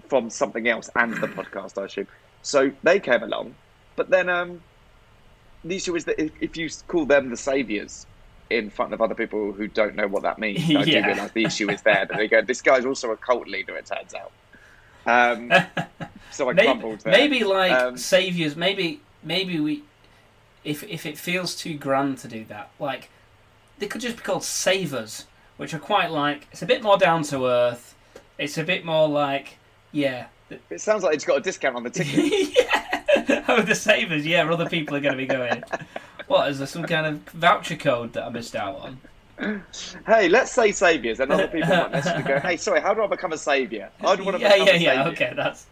from 0.07 0.29
something 0.29 0.67
else 0.69 0.89
and 0.95 1.13
the 1.15 1.27
podcast, 1.27 1.79
I 1.81 1.85
assume. 1.85 2.07
So 2.43 2.71
they 2.83 2.99
came 2.99 3.23
along, 3.23 3.55
but 3.97 4.09
then 4.09 4.29
um, 4.29 4.61
the 5.65 5.75
issue 5.75 5.95
is 5.95 6.05
that 6.05 6.19
if, 6.19 6.31
if 6.39 6.57
you 6.57 6.69
call 6.87 7.05
them 7.05 7.29
the 7.29 7.37
saviors 7.37 8.07
in 8.49 8.69
front 8.69 8.93
of 8.93 9.01
other 9.01 9.15
people 9.15 9.51
who 9.51 9.67
don't 9.67 9.95
know 9.95 10.07
what 10.07 10.23
that 10.23 10.39
means, 10.39 10.59
I 10.75 10.83
do 10.85 10.91
realise 11.05 11.31
the 11.33 11.43
issue 11.43 11.69
is 11.69 11.81
there. 11.83 12.05
That 12.05 12.17
they 12.17 12.27
go, 12.29 12.41
"This 12.41 12.61
guy's 12.61 12.85
also 12.85 13.11
a 13.11 13.17
cult 13.17 13.47
leader." 13.47 13.75
It 13.75 13.85
turns 13.85 14.13
out. 14.15 14.31
Um, 15.05 15.51
so 16.31 16.49
I 16.49 16.53
maybe, 16.53 16.67
crumbled 16.67 16.99
there. 17.01 17.13
maybe 17.13 17.43
like 17.43 17.71
Um, 17.71 17.97
saviors. 17.97 18.55
Maybe 18.55 19.01
maybe 19.23 19.59
we, 19.59 19.83
if 20.63 20.83
if 20.83 21.05
it 21.05 21.17
feels 21.17 21.55
too 21.55 21.75
grand 21.75 22.17
to 22.19 22.27
do 22.27 22.45
that, 22.45 22.69
like 22.79 23.09
they 23.79 23.87
could 23.87 24.01
just 24.01 24.17
be 24.17 24.23
called 24.23 24.43
savers, 24.43 25.25
which 25.57 25.73
are 25.73 25.79
quite 25.79 26.11
like 26.11 26.47
it's 26.51 26.61
a 26.61 26.65
bit 26.65 26.83
more 26.83 26.97
down 26.97 27.23
to 27.23 27.45
earth. 27.47 27.95
It's 28.37 28.57
a 28.57 28.63
bit 28.63 28.85
more 28.85 29.07
like 29.07 29.57
yeah. 29.91 30.27
It 30.69 30.81
sounds 30.81 31.03
like 31.03 31.15
it's 31.15 31.23
got 31.25 31.37
a 31.37 31.41
discount 31.41 31.75
on 31.77 31.83
the 31.83 31.89
ticket. 31.89 32.55
yeah. 32.59 33.45
Oh, 33.47 33.61
the 33.61 33.73
savers. 33.75 34.25
Yeah, 34.25 34.49
other 34.51 34.67
people 34.67 34.95
are 34.97 34.99
going 34.99 35.13
to 35.13 35.17
be 35.17 35.25
going. 35.25 35.63
What 36.27 36.49
is 36.49 36.59
there 36.59 36.67
some 36.67 36.83
kind 36.83 37.05
of 37.05 37.19
voucher 37.33 37.75
code 37.75 38.13
that 38.13 38.23
I 38.23 38.29
missed 38.29 38.55
out 38.55 38.79
on? 38.79 38.99
Hey, 40.05 40.29
let's 40.29 40.51
say 40.51 40.71
saviors, 40.71 41.19
and 41.19 41.31
other 41.31 41.47
people 41.47 41.69
might 41.69 41.91
necessarily 41.91 42.23
go, 42.23 42.39
"Hey, 42.47 42.57
sorry, 42.57 42.81
how 42.81 42.93
do 42.93 43.03
I 43.03 43.07
become 43.07 43.33
a 43.33 43.37
savior? 43.37 43.89
I 44.01 44.11
would 44.11 44.21
want 44.21 44.37
to 44.37 44.41
yeah, 44.41 44.53
become 44.53 44.67
yeah, 44.67 44.73
a 44.73 44.77
yeah. 44.77 45.03
savior." 45.03 45.11
Okay, 45.11 45.33
that's 45.35 45.65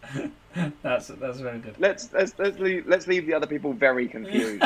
that's 0.82 1.08
that's 1.08 1.40
very 1.40 1.58
good. 1.58 1.76
Let's 1.78 2.12
let's 2.12 2.34
let's 2.38 2.58
leave, 2.58 2.86
let's 2.86 3.06
leave 3.06 3.26
the 3.26 3.34
other 3.34 3.46
people 3.46 3.72
very 3.72 4.08
confused. 4.08 4.64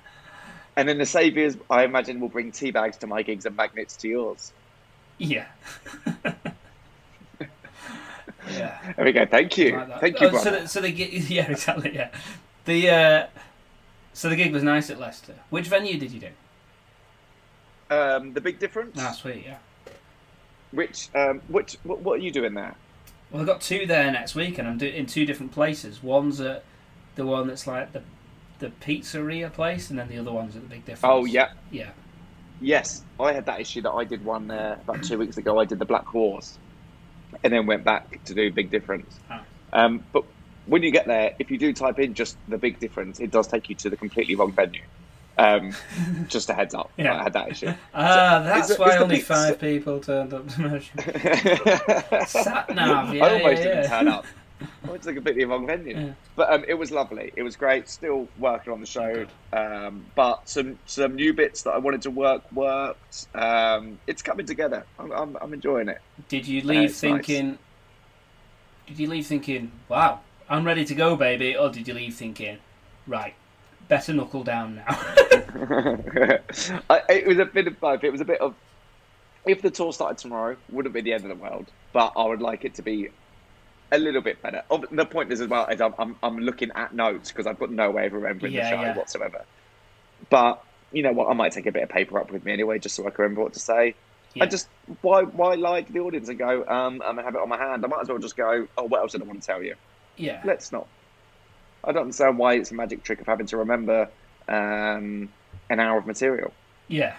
and 0.76 0.88
then 0.88 0.98
the 0.98 1.06
saviors, 1.06 1.56
I 1.70 1.84
imagine, 1.84 2.20
will 2.20 2.28
bring 2.28 2.52
tea 2.52 2.70
bags 2.70 2.96
to 2.98 3.06
my 3.06 3.22
gigs 3.22 3.46
and 3.46 3.56
magnets 3.56 3.96
to 3.98 4.08
yours. 4.08 4.52
Yeah. 5.18 5.46
yeah. 8.50 8.92
There 8.96 9.04
we 9.04 9.12
go. 9.12 9.24
Thank 9.24 9.56
you, 9.56 9.76
Like 9.76 10.00
thank 10.00 10.20
you, 10.20 10.28
Oh, 10.28 10.36
so, 10.38 10.50
the, 10.50 10.68
so 10.68 10.80
the 10.82 10.92
gig, 10.92 11.30
yeah, 11.30 11.50
exactly, 11.50 11.94
yeah. 11.94 12.10
The 12.66 12.90
uh, 12.90 13.26
so 14.12 14.28
the 14.28 14.36
gig 14.36 14.52
was 14.52 14.62
nice 14.62 14.90
at 14.90 15.00
Leicester. 15.00 15.34
Which 15.48 15.68
venue 15.68 15.98
did 15.98 16.10
you 16.10 16.20
do? 16.20 16.28
Um, 17.90 18.32
the 18.32 18.40
big 18.40 18.58
difference. 18.58 18.96
Ah, 19.00 19.12
sweet, 19.12 19.44
yeah. 19.46 19.58
Which 20.72 21.08
um, 21.14 21.40
which 21.48 21.76
what, 21.84 22.00
what 22.00 22.14
are 22.14 22.22
you 22.22 22.32
doing 22.32 22.54
there? 22.54 22.74
Well, 23.30 23.40
I've 23.40 23.46
got 23.46 23.60
two 23.60 23.86
there 23.86 24.10
next 24.10 24.34
week, 24.34 24.58
and 24.58 24.68
I'm 24.68 24.78
do- 24.78 24.86
in 24.86 25.06
two 25.06 25.26
different 25.26 25.52
places. 25.52 26.02
One's 26.02 26.40
at 26.40 26.64
the 27.14 27.24
one 27.26 27.46
that's 27.48 27.66
like 27.66 27.92
the 27.92 28.02
the 28.58 28.72
pizzeria 28.80 29.52
place, 29.52 29.90
and 29.90 29.98
then 29.98 30.08
the 30.08 30.18
other 30.18 30.32
one's 30.32 30.56
at 30.56 30.62
the 30.62 30.68
big 30.68 30.84
difference. 30.84 31.04
Oh 31.04 31.24
yeah, 31.24 31.52
yeah. 31.70 31.90
yes. 32.60 33.02
I 33.20 33.32
had 33.32 33.46
that 33.46 33.60
issue 33.60 33.82
that 33.82 33.92
I 33.92 34.04
did 34.04 34.24
one 34.24 34.48
there 34.48 34.74
about 34.82 35.04
two 35.04 35.18
weeks 35.18 35.36
ago. 35.36 35.58
I 35.58 35.64
did 35.64 35.78
the 35.78 35.84
Black 35.84 36.06
Horse, 36.06 36.58
and 37.42 37.52
then 37.52 37.66
went 37.66 37.84
back 37.84 38.24
to 38.24 38.34
do 38.34 38.50
Big 38.50 38.70
Difference. 38.70 39.18
Ah. 39.30 39.42
Um, 39.72 40.04
but 40.12 40.24
when 40.66 40.82
you 40.82 40.90
get 40.90 41.06
there, 41.06 41.34
if 41.38 41.50
you 41.50 41.58
do 41.58 41.72
type 41.72 41.98
in 41.98 42.14
just 42.14 42.36
the 42.48 42.58
Big 42.58 42.80
Difference, 42.80 43.20
it 43.20 43.30
does 43.30 43.46
take 43.46 43.68
you 43.68 43.74
to 43.76 43.90
the 43.90 43.96
completely 43.96 44.34
wrong 44.34 44.52
venue. 44.52 44.82
Um, 45.38 45.72
just 46.28 46.48
a 46.48 46.54
heads 46.54 46.74
up, 46.74 46.90
Yeah. 46.96 47.18
I 47.20 47.22
had 47.24 47.32
that 47.34 47.50
issue. 47.50 47.72
Ah, 47.94 48.38
So, 48.38 48.44
that's 48.44 48.70
is 48.70 48.78
why 48.78 48.94
is 48.96 49.02
only 49.02 49.16
pizza- 49.16 49.34
five 49.34 49.60
people 49.60 50.00
turned 50.00 50.32
up 50.32 50.48
to 50.48 50.60
measure. 50.62 50.92
Sat 52.26 52.74
nav, 52.74 53.14
yeah, 53.14 53.24
I 53.24 53.32
almost 53.34 53.58
yeah, 53.58 53.64
didn't 53.64 53.82
yeah. 53.84 53.88
turn 53.88 54.08
up. 54.08 54.24
I 54.84 54.88
went 54.90 55.02
to 55.02 55.08
the 55.08 55.12
completely 55.14 55.44
wrong 55.44 55.66
venue. 55.66 55.94
Yeah. 55.94 56.12
But 56.36 56.50
um, 56.50 56.64
it 56.66 56.72
was 56.72 56.90
lovely. 56.90 57.30
It 57.36 57.42
was 57.42 57.56
great. 57.56 57.90
Still 57.90 58.26
working 58.38 58.72
on 58.72 58.80
the 58.80 58.86
show. 58.86 59.26
Um, 59.52 60.06
but 60.14 60.48
some 60.48 60.78
some 60.86 61.14
new 61.14 61.34
bits 61.34 61.60
that 61.64 61.72
I 61.72 61.78
wanted 61.78 62.00
to 62.02 62.10
work 62.10 62.42
worked. 62.52 63.26
Um, 63.34 63.98
it's 64.06 64.22
coming 64.22 64.46
together. 64.46 64.84
I'm, 64.98 65.12
I'm, 65.12 65.36
I'm 65.42 65.52
enjoying 65.52 65.88
it. 65.90 66.00
Did 66.28 66.48
you 66.48 66.60
Yeah, 66.62 66.66
leave 66.68 66.88
nice. 66.88 67.00
thinking? 67.00 67.58
Did 68.86 68.98
you 68.98 69.08
leave 69.08 69.26
thinking, 69.26 69.72
"Wow, 69.90 70.20
I'm 70.48 70.64
ready 70.64 70.86
to 70.86 70.94
go, 70.94 71.16
baby," 71.16 71.54
or 71.54 71.68
did 71.68 71.86
you 71.86 71.92
leave 71.92 72.14
thinking, 72.14 72.56
"Right, 73.06 73.34
better 73.88 74.14
knuckle 74.14 74.42
down 74.44 74.76
now"? 74.76 74.86
I, 76.90 77.02
it 77.10 77.26
was 77.26 77.38
a 77.38 77.44
bit 77.46 77.66
of 77.66 77.80
both. 77.80 78.04
It 78.04 78.10
was 78.12 78.20
a 78.20 78.24
bit 78.24 78.40
of 78.40 78.54
if 79.46 79.62
the 79.62 79.70
tour 79.70 79.92
started 79.92 80.18
tomorrow, 80.18 80.56
wouldn't 80.68 80.94
be 80.94 81.00
the 81.02 81.12
end 81.12 81.24
of 81.24 81.30
the 81.30 81.36
world. 81.36 81.72
But 81.92 82.12
I 82.16 82.24
would 82.24 82.40
like 82.42 82.64
it 82.64 82.74
to 82.76 82.82
be 82.82 83.10
a 83.92 83.98
little 83.98 84.22
bit 84.22 84.42
better. 84.42 84.62
The 84.90 85.06
point 85.06 85.32
is 85.32 85.40
as 85.40 85.48
well 85.48 85.66
is 85.66 85.80
I'm 85.80 85.94
I'm, 85.98 86.16
I'm 86.22 86.38
looking 86.38 86.70
at 86.74 86.92
notes 86.94 87.30
because 87.30 87.46
I've 87.46 87.58
got 87.58 87.70
no 87.70 87.90
way 87.90 88.06
of 88.06 88.12
remembering 88.12 88.52
Yeah, 88.52 88.64
the 88.64 88.76
show 88.76 88.82
yeah. 88.82 88.94
whatsoever. 88.94 89.46
But 90.30 90.62
you 90.92 91.02
know 91.02 91.12
what? 91.12 91.28
I 91.28 91.34
might 91.34 91.52
take 91.52 91.66
a 91.66 91.72
bit 91.72 91.82
of 91.84 91.88
paper 91.90 92.18
up 92.18 92.30
with 92.30 92.44
me 92.44 92.52
anyway, 92.52 92.78
just 92.78 92.94
so 92.96 93.06
I 93.06 93.10
can 93.10 93.22
remember 93.24 93.42
what 93.42 93.54
to 93.54 93.60
say. 93.60 93.96
Yeah. 94.34 94.44
I 94.44 94.46
just 94.46 94.68
why 95.00 95.22
why 95.22 95.54
lie 95.54 95.82
to 95.82 95.92
the 95.92 96.00
audience 96.00 96.28
and 96.28 96.38
go 96.38 96.64
um 96.66 97.00
I'm 97.04 97.16
gonna 97.16 97.22
have 97.24 97.34
it 97.34 97.40
on 97.40 97.48
my 97.48 97.58
hand. 97.58 97.84
I 97.84 97.88
might 97.88 98.00
as 98.02 98.08
well 98.08 98.18
just 98.18 98.36
go. 98.36 98.68
Oh, 98.76 98.84
what 98.84 99.00
else 99.00 99.12
did 99.12 99.22
I 99.22 99.24
want 99.26 99.40
to 99.42 99.46
tell 99.46 99.62
you? 99.62 99.76
yeah, 100.16 100.40
Let's 100.44 100.72
not. 100.72 100.88
I 101.84 101.92
don't 101.92 102.02
understand 102.02 102.38
why 102.38 102.54
it's 102.54 102.70
a 102.72 102.74
magic 102.74 103.04
trick 103.04 103.20
of 103.20 103.26
having 103.26 103.46
to 103.48 103.58
remember 103.58 104.10
um, 104.48 105.35
an 105.68 105.80
hour 105.80 105.98
of 105.98 106.06
material. 106.06 106.52
yeah. 106.88 107.16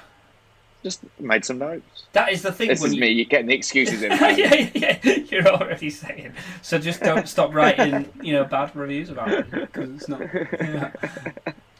Just 0.83 1.01
made 1.19 1.43
some 1.43 1.57
notes. 1.57 2.05
That 2.13 2.31
is 2.31 2.43
the 2.43 2.51
thing. 2.51 2.67
This 2.67 2.81
when 2.81 2.91
is 2.91 2.95
you... 2.95 3.01
me. 3.01 3.09
You're 3.09 3.25
getting 3.25 3.47
the 3.47 3.55
excuses 3.55 4.03
in. 4.03 4.11
yeah, 4.11 4.69
yeah, 4.75 4.99
yeah, 5.03 5.15
you're 5.27 5.47
already 5.47 5.89
saying. 5.89 6.33
So 6.61 6.77
just 6.77 7.01
don't 7.01 7.27
stop 7.27 7.51
writing, 7.51 8.07
you 8.21 8.33
know, 8.33 8.45
bad 8.45 8.75
reviews 8.75 9.09
about 9.09 9.31
it 9.31 9.49
because 9.49 9.89
it's 9.89 10.07
not. 10.07 10.21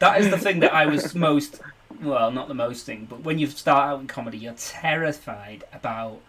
That 0.00 0.20
is 0.20 0.30
the 0.30 0.38
thing 0.38 0.60
that 0.60 0.74
I 0.74 0.86
was 0.86 1.14
most. 1.14 1.60
Well, 2.02 2.30
not 2.30 2.48
the 2.48 2.54
most 2.54 2.86
thing, 2.86 3.06
but 3.08 3.20
when 3.20 3.38
you 3.38 3.46
start 3.46 3.88
out 3.88 4.00
in 4.00 4.06
comedy, 4.06 4.38
you're 4.38 4.52
terrified 4.54 5.64
about 5.72 6.20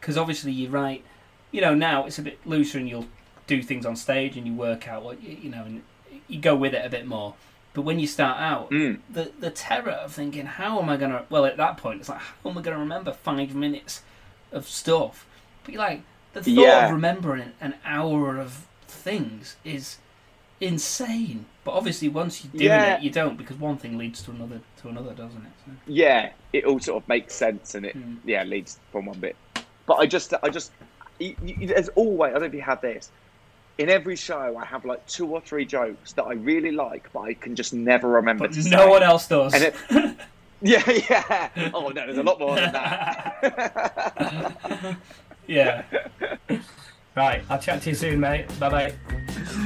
because 0.00 0.16
obviously 0.16 0.52
you 0.52 0.68
write. 0.68 1.04
You 1.50 1.60
know, 1.60 1.74
now 1.74 2.06
it's 2.06 2.18
a 2.18 2.22
bit 2.22 2.38
looser 2.46 2.78
and 2.78 2.88
you'll 2.88 3.08
do 3.46 3.62
things 3.62 3.84
on 3.84 3.94
stage 3.94 4.36
and 4.36 4.46
you 4.46 4.54
work 4.54 4.88
out 4.88 5.02
what 5.02 5.22
you 5.22 5.36
you 5.42 5.50
know 5.50 5.64
and 5.64 5.82
you 6.28 6.40
go 6.40 6.56
with 6.56 6.74
it 6.74 6.84
a 6.84 6.88
bit 6.88 7.06
more. 7.06 7.34
But 7.74 7.82
when 7.82 7.98
you 7.98 8.06
start 8.06 8.38
out, 8.40 8.70
Mm. 8.70 8.98
the 9.10 9.32
the 9.40 9.50
terror 9.50 9.92
of 9.92 10.12
thinking, 10.12 10.46
how 10.46 10.80
am 10.80 10.88
I 10.88 10.96
gonna? 10.96 11.24
Well, 11.30 11.46
at 11.46 11.56
that 11.56 11.76
point, 11.78 12.00
it's 12.00 12.08
like, 12.08 12.18
how 12.20 12.50
am 12.50 12.58
I 12.58 12.62
gonna 12.62 12.78
remember 12.78 13.12
five 13.12 13.54
minutes 13.54 14.02
of 14.52 14.68
stuff? 14.68 15.26
But 15.64 15.74
you're 15.74 15.82
like, 15.82 16.02
the 16.34 16.42
thought 16.42 16.50
Yeah. 16.50 16.86
of 16.86 16.92
remembering 16.92 17.52
an 17.60 17.74
hour 17.84 18.38
of 18.38 18.66
things 18.86 19.56
is 19.64 19.98
insane. 20.60 21.46
But 21.64 21.72
obviously, 21.72 22.08
once 22.08 22.44
you're 22.44 22.52
doing 22.52 22.64
Yeah. 22.80 22.96
it, 22.96 23.02
you 23.02 23.10
don't 23.10 23.36
because 23.36 23.56
one 23.56 23.78
thing 23.78 23.96
leads 23.96 24.22
to 24.24 24.30
another 24.32 24.60
to 24.82 24.88
another, 24.88 25.14
doesn't 25.14 25.42
it? 25.44 25.52
So, 25.64 25.72
Yeah, 25.86 26.30
it 26.52 26.64
all 26.64 26.78
sort 26.80 27.02
of 27.02 27.08
makes 27.08 27.34
sense, 27.34 27.74
and 27.74 27.86
it 27.86 27.96
Mm. 27.96 28.18
yeah 28.24 28.42
leads 28.44 28.78
from 28.90 29.06
one 29.06 29.18
bit. 29.18 29.36
But 29.86 29.94
I 29.94 30.06
just 30.06 30.34
I 30.42 30.48
just 30.50 30.72
there's 31.18 31.88
always 31.90 32.30
I 32.30 32.32
don't 32.34 32.42
know 32.42 32.46
if 32.48 32.54
you 32.54 32.62
have 32.62 32.80
this. 32.82 33.10
In 33.82 33.88
every 33.90 34.14
show, 34.14 34.56
I 34.56 34.64
have 34.64 34.84
like 34.84 35.04
two 35.08 35.26
or 35.26 35.40
three 35.40 35.64
jokes 35.64 36.12
that 36.12 36.22
I 36.22 36.34
really 36.34 36.70
like, 36.70 37.12
but 37.12 37.22
I 37.22 37.34
can 37.34 37.56
just 37.56 37.74
never 37.74 38.06
remember 38.06 38.46
but 38.46 38.54
to 38.54 38.70
no 38.70 38.78
say. 38.78 38.88
one 38.88 39.02
else 39.02 39.26
does. 39.26 39.52
And 39.54 39.64
it, 39.64 39.74
yeah, 40.62 40.88
yeah. 41.10 41.70
Oh 41.74 41.88
no, 41.88 42.06
there's 42.06 42.16
a 42.16 42.22
lot 42.22 42.38
more 42.38 42.54
than 42.54 42.72
that. 42.72 43.36
yeah. 45.48 45.82
right. 47.16 47.42
I'll 47.50 47.58
chat 47.58 47.82
to 47.82 47.90
you 47.90 47.96
soon, 47.96 48.20
mate. 48.20 48.46
Bye 48.60 48.68
bye. 48.68 48.94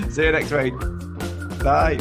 See 0.09 0.25
you 0.25 0.33
next 0.33 0.51
week. 0.51 0.73
Bye. 1.63 1.99